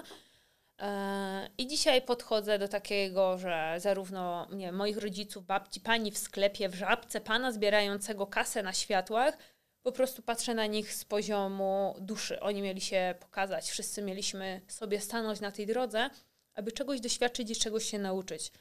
[0.81, 6.69] E, I dzisiaj podchodzę do takiego, że zarówno nie, moich rodziców, babci, pani w sklepie,
[6.69, 9.37] w żabce, pana zbierającego kasę na światłach,
[9.85, 12.39] po prostu patrzę na nich z poziomu duszy.
[12.39, 16.09] Oni mieli się pokazać, wszyscy mieliśmy sobie stanąć na tej drodze,
[16.53, 18.51] aby czegoś doświadczyć i czegoś się nauczyć.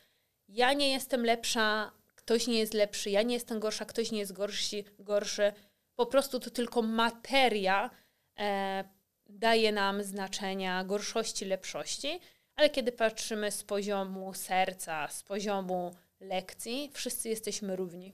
[0.48, 1.92] Ja nie jestem lepsza
[2.24, 5.52] ktoś nie jest lepszy, ja nie jestem gorsza, ktoś nie jest gorszy, gorszy.
[5.96, 7.90] Po prostu to tylko materia
[8.38, 8.84] e,
[9.26, 12.20] daje nam znaczenia gorszości, lepszości,
[12.56, 18.12] ale kiedy patrzymy z poziomu serca, z poziomu lekcji, wszyscy jesteśmy równi.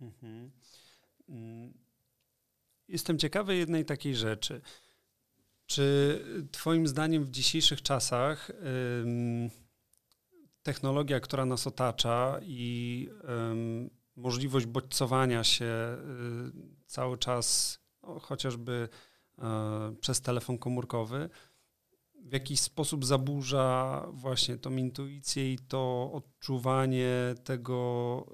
[0.00, 0.50] Mhm.
[1.28, 1.81] Mm.
[2.92, 4.60] Jestem ciekawy jednej takiej rzeczy.
[5.66, 8.50] Czy Twoim zdaniem w dzisiejszych czasach
[10.62, 15.96] technologia, która nas otacza i um, możliwość bodźcowania się y,
[16.86, 18.88] cały czas, no, chociażby
[19.38, 19.42] y,
[19.96, 21.28] przez telefon komórkowy,
[22.14, 28.26] w jakiś sposób zaburza właśnie tą intuicję i to odczuwanie tego,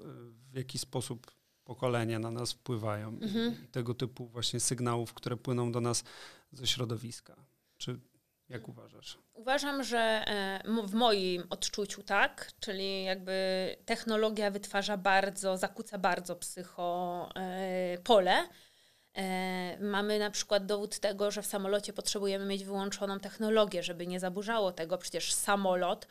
[0.51, 1.38] w jaki sposób
[1.69, 3.63] pokolenia na nas wpływają mhm.
[3.63, 6.03] i tego typu właśnie sygnałów, które płyną do nas
[6.51, 7.35] ze środowiska.
[7.77, 7.99] Czy
[8.49, 9.17] jak uważasz?
[9.33, 13.35] Uważam, że e, w moim odczuciu tak, czyli jakby
[13.85, 18.49] technologia wytwarza bardzo, zakłóca bardzo psycho e, pole.
[19.17, 24.19] E, mamy na przykład dowód tego, że w samolocie potrzebujemy mieć wyłączoną technologię, żeby nie
[24.19, 24.97] zaburzało tego.
[24.97, 26.07] Przecież samolot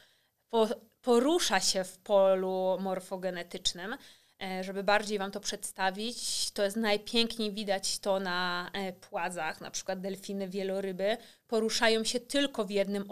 [1.01, 3.97] porusza się w polu morfogenetycznym,
[4.61, 10.01] żeby bardziej Wam to przedstawić, to jest najpiękniej widać to na e, płazach, na przykład
[10.01, 11.17] delfiny, wieloryby
[11.49, 13.05] poruszają się tylko w jednym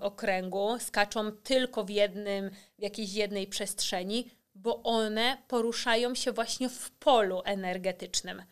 [0.00, 6.90] okręgu, skaczą tylko w jednym, w jakiejś jednej przestrzeni, bo one poruszają się właśnie w
[6.90, 8.42] polu energetycznym.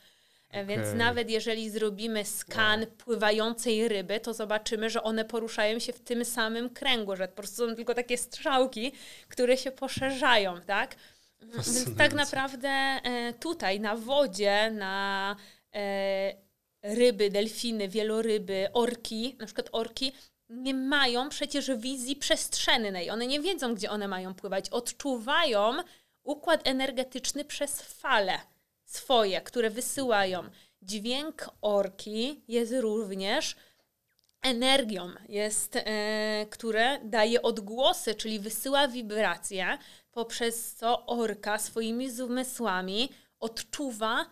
[0.49, 0.61] Okay.
[0.61, 2.91] E, więc nawet jeżeli zrobimy skan wow.
[2.99, 7.69] pływającej ryby, to zobaczymy, że one poruszają się w tym samym kręgu, że po prostu
[7.69, 8.93] są tylko takie strzałki,
[9.29, 10.97] które się poszerzają, tak?
[11.43, 15.37] Więc tak naprawdę e, tutaj na wodzie, na
[15.75, 16.35] e,
[16.83, 20.13] ryby, delfiny, wieloryby, orki, na przykład orki,
[20.49, 23.11] nie mają przecież wizji przestrzennej.
[23.11, 24.71] One nie wiedzą, gdzie one mają pływać.
[24.71, 25.73] Odczuwają
[26.23, 28.39] układ energetyczny przez fale
[28.85, 30.43] swoje, które wysyłają.
[30.83, 33.57] Dźwięk orki jest również
[34.43, 39.79] energią, jest, e, które daje odgłosy, czyli wysyła wibracje,
[40.13, 43.09] poprzez co orka swoimi zmysłami
[43.41, 44.27] odczuwa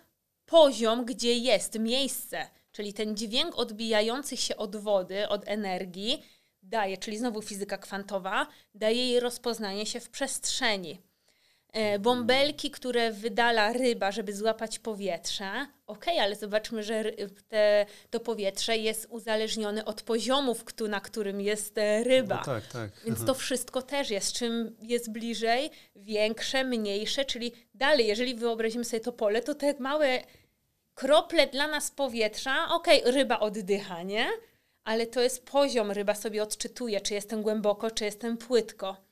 [0.47, 2.51] poziom, gdzie jest miejsce.
[2.73, 6.23] Czyli ten dźwięk odbijający się od wody, od energii,
[6.63, 11.08] daje, czyli znowu fizyka kwantowa, daje jej rozpoznanie się w przestrzeni.
[11.73, 15.67] E, bąbelki, które wydala ryba, żeby złapać powietrze.
[15.87, 17.05] Okej, okay, ale zobaczmy, że
[17.49, 22.37] te, to powietrze jest uzależnione od poziomów, na którym jest e, ryba.
[22.37, 22.91] No tak, tak.
[23.05, 24.33] Więc to wszystko też jest.
[24.33, 30.23] Czym jest bliżej, większe, mniejsze, czyli dalej, jeżeli wyobrazimy sobie to pole, to te małe
[30.95, 34.27] krople dla nas powietrza, okej, okay, ryba oddycha, nie?
[34.85, 39.08] Ale to jest poziom, ryba sobie odczytuje, czy jestem głęboko, czy jestem płytko.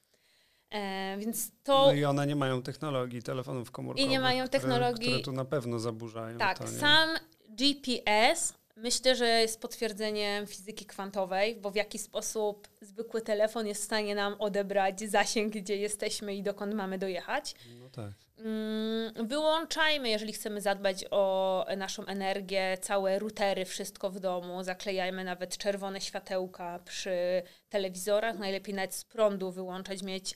[0.71, 1.87] E, więc to...
[1.87, 4.07] No i one nie mają technologii telefonów komórkowych.
[4.07, 4.95] I nie mają technologii...
[4.95, 6.39] Które, które tu na pewno zaburzają.
[6.39, 7.09] Tak, to, sam
[7.49, 13.85] GPS myślę, że jest potwierdzeniem fizyki kwantowej, bo w jaki sposób zwykły telefon jest w
[13.85, 17.55] stanie nam odebrać zasięg, gdzie jesteśmy i dokąd mamy dojechać.
[17.81, 18.13] No tak.
[18.39, 24.63] Mm, wyłączajmy, jeżeli chcemy zadbać o naszą energię, całe routery, wszystko w domu.
[24.63, 28.39] Zaklejajmy nawet czerwone światełka przy telewizorach.
[28.39, 30.35] Najlepiej nawet z prądu wyłączać, mieć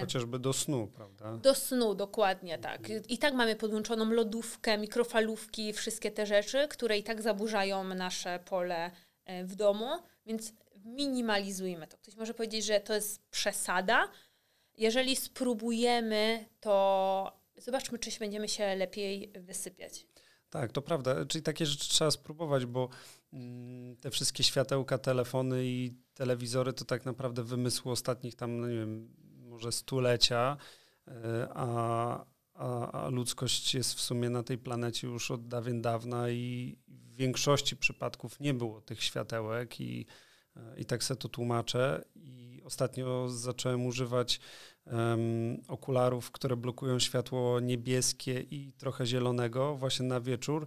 [0.00, 1.36] Chociażby do snu, prawda?
[1.36, 2.80] Do snu, dokładnie tak.
[3.08, 8.90] I tak mamy podłączoną lodówkę, mikrofalówki, wszystkie te rzeczy, które i tak zaburzają nasze pole
[9.24, 9.86] e, w domu,
[10.26, 10.52] więc
[10.84, 11.98] minimalizujmy to.
[11.98, 14.08] Ktoś może powiedzieć, że to jest przesada.
[14.78, 20.06] Jeżeli spróbujemy, to zobaczmy, czy będziemy się lepiej wysypiać.
[20.50, 21.26] Tak, to prawda.
[21.26, 22.88] Czyli takie rzeczy trzeba spróbować, bo
[23.32, 28.76] mm, te wszystkie światełka, telefony i telewizory to tak naprawdę wymysły ostatnich tam, no nie
[28.76, 29.08] wiem,
[29.54, 30.56] może stulecia,
[31.08, 32.24] e, a,
[32.54, 37.16] a, a, ludzkość jest w sumie na tej planecie już od dawien dawna i w
[37.16, 40.06] większości przypadków nie było tych światełek i,
[40.56, 42.04] e, i tak sobie to tłumaczę.
[42.14, 44.40] I ostatnio zacząłem używać
[44.86, 50.66] um, okularów, które blokują światło niebieskie i trochę zielonego właśnie na wieczór.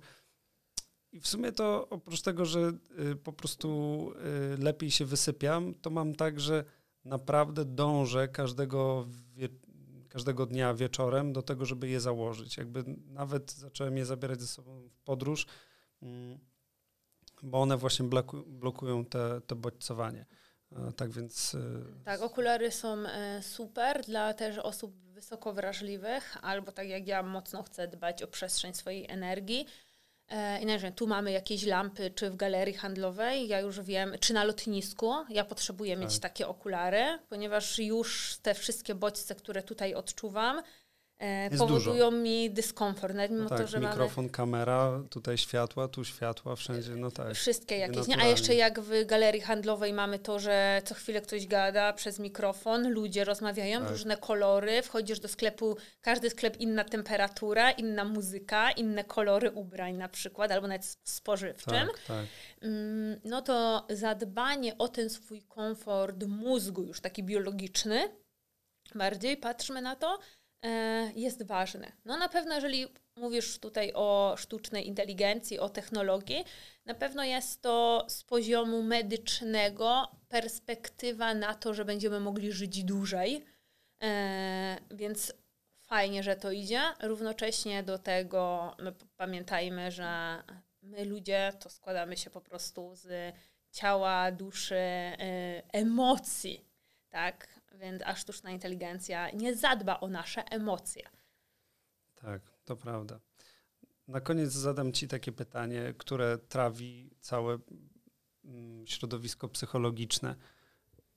[1.11, 4.11] I w sumie to oprócz tego, że y, po prostu
[4.55, 6.65] y, lepiej się wysypiam, to mam tak, że
[7.07, 9.49] naprawdę dążę każdego, wie,
[10.09, 12.57] każdego dnia wieczorem do tego, żeby je założyć.
[12.57, 15.47] Jakby nawet zacząłem je zabierać ze sobą w podróż,
[16.01, 16.39] mm,
[17.43, 20.25] bo one właśnie bloku, blokują te, to bodźcowanie.
[20.95, 21.53] Tak więc.
[21.53, 27.23] Y, tak, okulary są e, super dla też osób wysoko wrażliwych, albo tak jak ja
[27.23, 29.65] mocno chcę dbać o przestrzeń swojej energii
[30.29, 34.33] E, I nie tu mamy jakieś lampy, czy w galerii handlowej, ja już wiem, czy
[34.33, 36.03] na lotnisku, ja potrzebuję tak.
[36.03, 40.61] mieć takie okulary, ponieważ już te wszystkie bodźce, które tutaj odczuwam,
[41.19, 42.11] E, powodują dużo.
[42.11, 43.15] mi dyskomfort.
[43.15, 44.29] Nawet mimo no tak, to, że mikrofon, mamy...
[44.29, 47.33] kamera, tutaj światła, tu światła, wszędzie, no tak.
[47.33, 48.17] Wszystkie jakieś, nie?
[48.17, 52.89] A jeszcze jak w galerii handlowej mamy to, że co chwilę ktoś gada przez mikrofon,
[52.93, 53.89] ludzie rozmawiają, tak.
[53.89, 60.09] różne kolory, wchodzisz do sklepu, każdy sklep inna temperatura, inna muzyka, inne kolory ubrań na
[60.09, 61.87] przykład, albo nawet w spożywczym.
[61.87, 62.25] Tak, tak.
[62.61, 68.09] Mm, no to zadbanie o ten swój komfort mózgu, już taki biologiczny,
[68.95, 70.19] bardziej patrzmy na to,
[71.15, 71.91] jest ważny.
[72.05, 76.45] No na pewno, jeżeli mówisz tutaj o sztucznej inteligencji, o technologii,
[76.85, 83.45] na pewno jest to z poziomu medycznego perspektywa na to, że będziemy mogli żyć dłużej.
[84.03, 85.33] E, więc
[85.81, 86.81] fajnie, że to idzie.
[87.01, 90.43] Równocześnie do tego my pamiętajmy, że
[90.81, 93.35] my ludzie to składamy się po prostu z
[93.71, 95.17] ciała, duszy, e,
[95.73, 96.65] emocji.
[97.09, 97.56] Tak?
[97.77, 101.09] Więc a sztuczna inteligencja nie zadba o nasze emocje.
[102.15, 103.19] Tak, to prawda.
[104.07, 107.57] Na koniec zadam Ci takie pytanie, które trawi całe
[108.45, 110.35] mm, środowisko psychologiczne.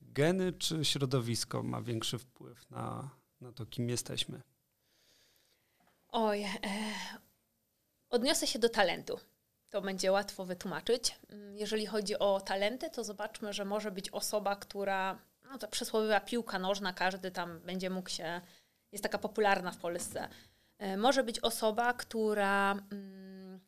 [0.00, 3.10] Geny czy środowisko ma większy wpływ na,
[3.40, 4.42] na to, kim jesteśmy?
[6.08, 6.48] Oj, e,
[8.10, 9.20] odniosę się do talentu.
[9.70, 11.18] To będzie łatwo wytłumaczyć.
[11.28, 15.18] Mm, jeżeli chodzi o talenty, to zobaczmy, że może być osoba, która
[15.50, 18.40] no ta przysłowiowa piłka nożna, każdy tam będzie mógł się,
[18.92, 20.28] jest taka popularna w Polsce.
[20.78, 23.60] E, może być osoba, która mm,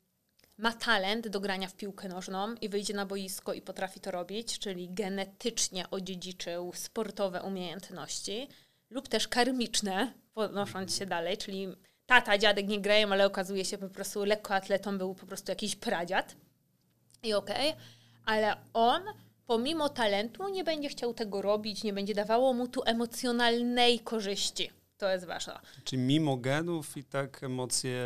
[0.58, 4.58] ma talent do grania w piłkę nożną i wyjdzie na boisko i potrafi to robić,
[4.58, 8.48] czyli genetycznie odziedziczył sportowe umiejętności
[8.90, 11.68] lub też karmiczne, podnosząc się dalej, czyli
[12.06, 16.36] tata, dziadek nie grają, ale okazuje się po prostu lekkoatletą był po prostu jakiś pradziad.
[17.22, 17.82] I okej, okay,
[18.24, 19.02] ale on
[19.52, 24.70] pomimo talentu nie będzie chciał tego robić, nie będzie dawało mu tu emocjonalnej korzyści.
[24.96, 25.60] To jest ważne.
[25.84, 28.02] Czyli mimo genów i tak emocje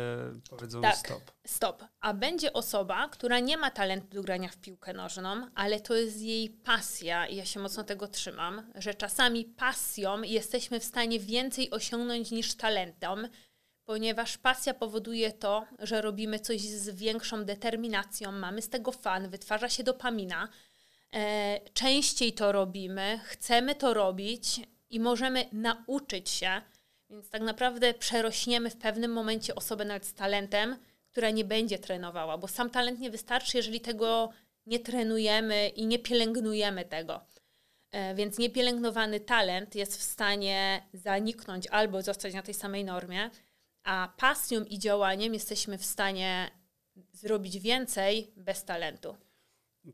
[0.49, 1.31] powiedzą tak, stop.
[1.45, 1.83] Stop.
[1.99, 6.21] A będzie osoba, która nie ma talentu do grania w piłkę nożną, ale to jest
[6.21, 11.71] jej pasja i ja się mocno tego trzymam, że czasami pasją jesteśmy w stanie więcej
[11.71, 13.27] osiągnąć niż talentem,
[13.85, 19.69] ponieważ pasja powoduje to, że robimy coś z większą determinacją, mamy z tego fan, wytwarza
[19.69, 20.49] się dopamina,
[21.73, 26.61] częściej to robimy, chcemy to robić i możemy nauczyć się
[27.09, 30.77] Więc tak naprawdę przerośniemy w pewnym momencie osobę nawet z talentem,
[31.11, 34.29] która nie będzie trenowała, bo sam talent nie wystarczy, jeżeli tego
[34.65, 37.21] nie trenujemy i nie pielęgnujemy tego.
[37.91, 43.29] E, więc niepielęgnowany talent jest w stanie zaniknąć albo zostać na tej samej normie,
[43.83, 46.51] a pasją i działaniem jesteśmy w stanie
[47.13, 49.26] zrobić więcej bez talentu.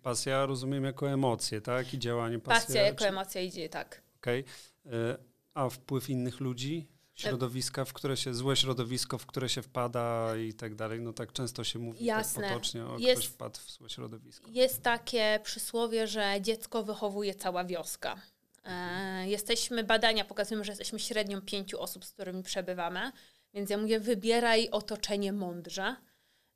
[0.02, 1.94] Pasja rozumiem jako emocje, tak?
[1.94, 2.61] I działanie pasja.
[2.65, 3.07] Pasja jako czy...
[3.07, 4.02] emocja idzie, tak.
[4.18, 4.44] Okej.
[4.86, 5.18] Okay.
[5.53, 6.88] A wpływ innych ludzi?
[7.15, 11.02] Środowiska, w które się, złe środowisko, w które się wpada i tak dalej.
[11.02, 12.41] No tak często się mówi tak Jasne.
[12.41, 14.49] tak potocznie, o jest, ktoś wpadł w złe środowisko.
[14.52, 18.22] Jest takie przysłowie, że dziecko wychowuje cała wioska.
[18.65, 23.11] E, jesteśmy, badania pokazują, że jesteśmy średnią pięciu osób, z którymi przebywamy,
[23.53, 25.95] więc ja mówię, wybieraj otoczenie mądrze.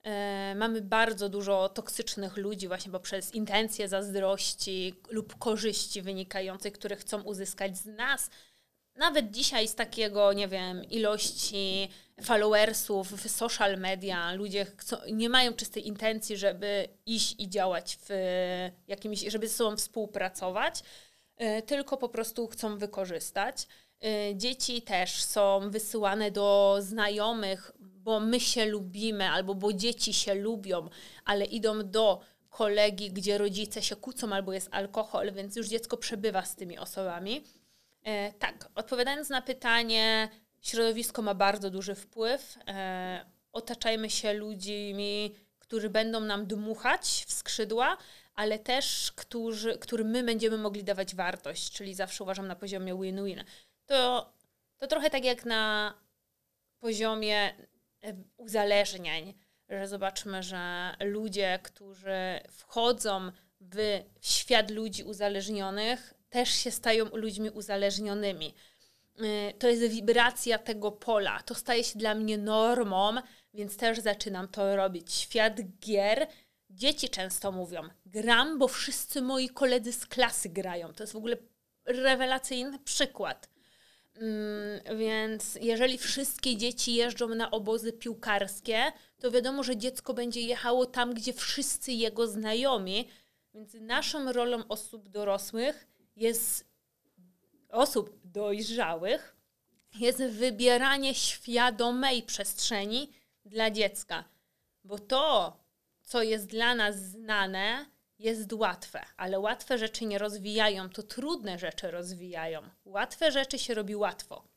[0.03, 7.21] E, mamy bardzo dużo toksycznych ludzi właśnie poprzez intencje zazdrości lub korzyści wynikających, które chcą
[7.21, 8.29] uzyskać z nas,
[8.97, 11.89] nawet dzisiaj z takiego, nie wiem, ilości
[12.21, 18.09] followersów w social media, ludzie chcą, nie mają czystej intencji, żeby iść i działać w
[18.87, 20.83] jakimś, żeby ze sobą współpracować,
[21.37, 23.67] e, tylko po prostu chcą wykorzystać.
[24.03, 27.71] E, dzieci też są wysyłane do znajomych,
[28.07, 30.89] bo my się lubimy, albo bo dzieci się lubią,
[31.25, 36.45] ale idą do kolegi, gdzie rodzice się kłócą, albo jest alkohol, więc już dziecko przebywa
[36.45, 37.43] z tymi osobami.
[38.03, 40.29] E, tak, odpowiadając na pytanie,
[40.61, 42.57] środowisko ma bardzo duży wpływ.
[42.67, 47.97] E, otaczajmy się ludźmi, którzy będą nam dmuchać w skrzydła,
[48.35, 53.43] ale też którzy, którym my będziemy mogli dawać wartość, czyli zawsze uważam na poziomie win-win.
[53.85, 54.33] To,
[54.77, 55.93] to trochę tak jak na
[56.79, 57.53] poziomie
[58.37, 59.33] uzależnień,
[59.69, 63.31] że zobaczmy, że ludzie, którzy wchodzą
[63.61, 68.53] w świat ludzi uzależnionych, też się stają ludźmi uzależnionymi.
[69.21, 71.43] Y, to jest wibracja tego pola.
[71.43, 73.15] To staje się dla mnie normą,
[73.53, 75.13] więc też zaczynam to robić.
[75.13, 76.27] Świat gier.
[76.69, 80.93] Dzieci często mówią: Gram, bo wszyscy moi koledzy z klasy grają.
[80.93, 81.37] To jest w ogóle
[81.85, 83.49] rewelacyjny przykład.
[84.19, 90.85] Mm, więc jeżeli wszystkie dzieci jeżdżą na obozy piłkarskie, to wiadomo, że dziecko będzie jechało
[90.85, 93.07] tam, gdzie wszyscy jego znajomi.
[93.53, 96.67] Więc naszą rolą osób dorosłych jest
[97.69, 99.35] osób dojrzałych,
[99.99, 103.11] jest wybieranie świadomej przestrzeni
[103.45, 104.23] dla dziecka.
[104.83, 105.57] Bo to,
[106.01, 107.85] co jest dla nas znane,
[108.19, 112.61] jest łatwe, ale łatwe rzeczy nie rozwijają, to trudne rzeczy rozwijają.
[112.85, 114.47] Łatwe rzeczy się robi łatwo,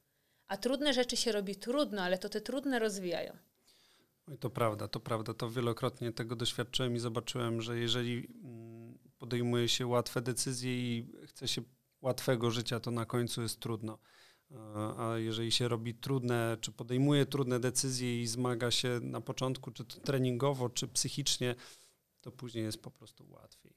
[0.49, 3.37] a trudne rzeczy się robi trudno, ale to te trudne rozwijają.
[4.41, 5.35] To prawda, to prawda.
[5.35, 11.49] To wielokrotnie tego doświadczyłem i zobaczyłem, że jeżeli mm, podejmuje się łatwe decyzje i chce
[11.49, 11.63] się
[12.03, 13.99] łatwego życia, to na końcu jest trudno.
[14.99, 19.85] A jeżeli się robi trudne, czy podejmuje trudne decyzje i zmaga się na początku, czy
[19.85, 21.55] to treningowo, czy psychicznie,
[22.21, 23.73] to później jest po prostu łatwiej.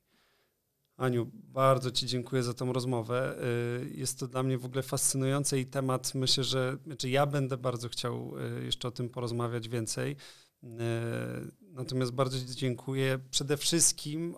[0.97, 3.37] Aniu, bardzo Ci dziękuję za tą rozmowę.
[3.37, 7.57] E, jest to dla mnie w ogóle fascynujący i temat, myślę, że znaczy ja będę
[7.57, 10.15] bardzo chciał e, jeszcze o tym porozmawiać więcej.
[11.61, 14.35] Natomiast bardzo Ci dziękuję przede wszystkim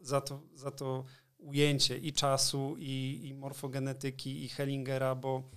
[0.00, 1.04] za to, za to
[1.38, 5.50] ujęcie i czasu, i, i morfogenetyki, i Hellingera, bo,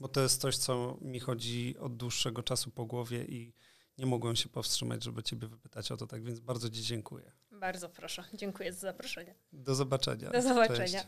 [0.00, 3.52] bo to jest coś, co mi chodzi od dłuższego czasu po głowie i
[4.00, 7.32] nie mogłem się powstrzymać, żeby Ciebie wypytać o to, tak więc bardzo Ci dziękuję.
[7.50, 8.24] Bardzo proszę.
[8.34, 9.34] Dziękuję za zaproszenie.
[9.52, 10.30] Do zobaczenia.
[10.30, 10.86] Do zobaczenia.
[11.02, 11.06] Cześć.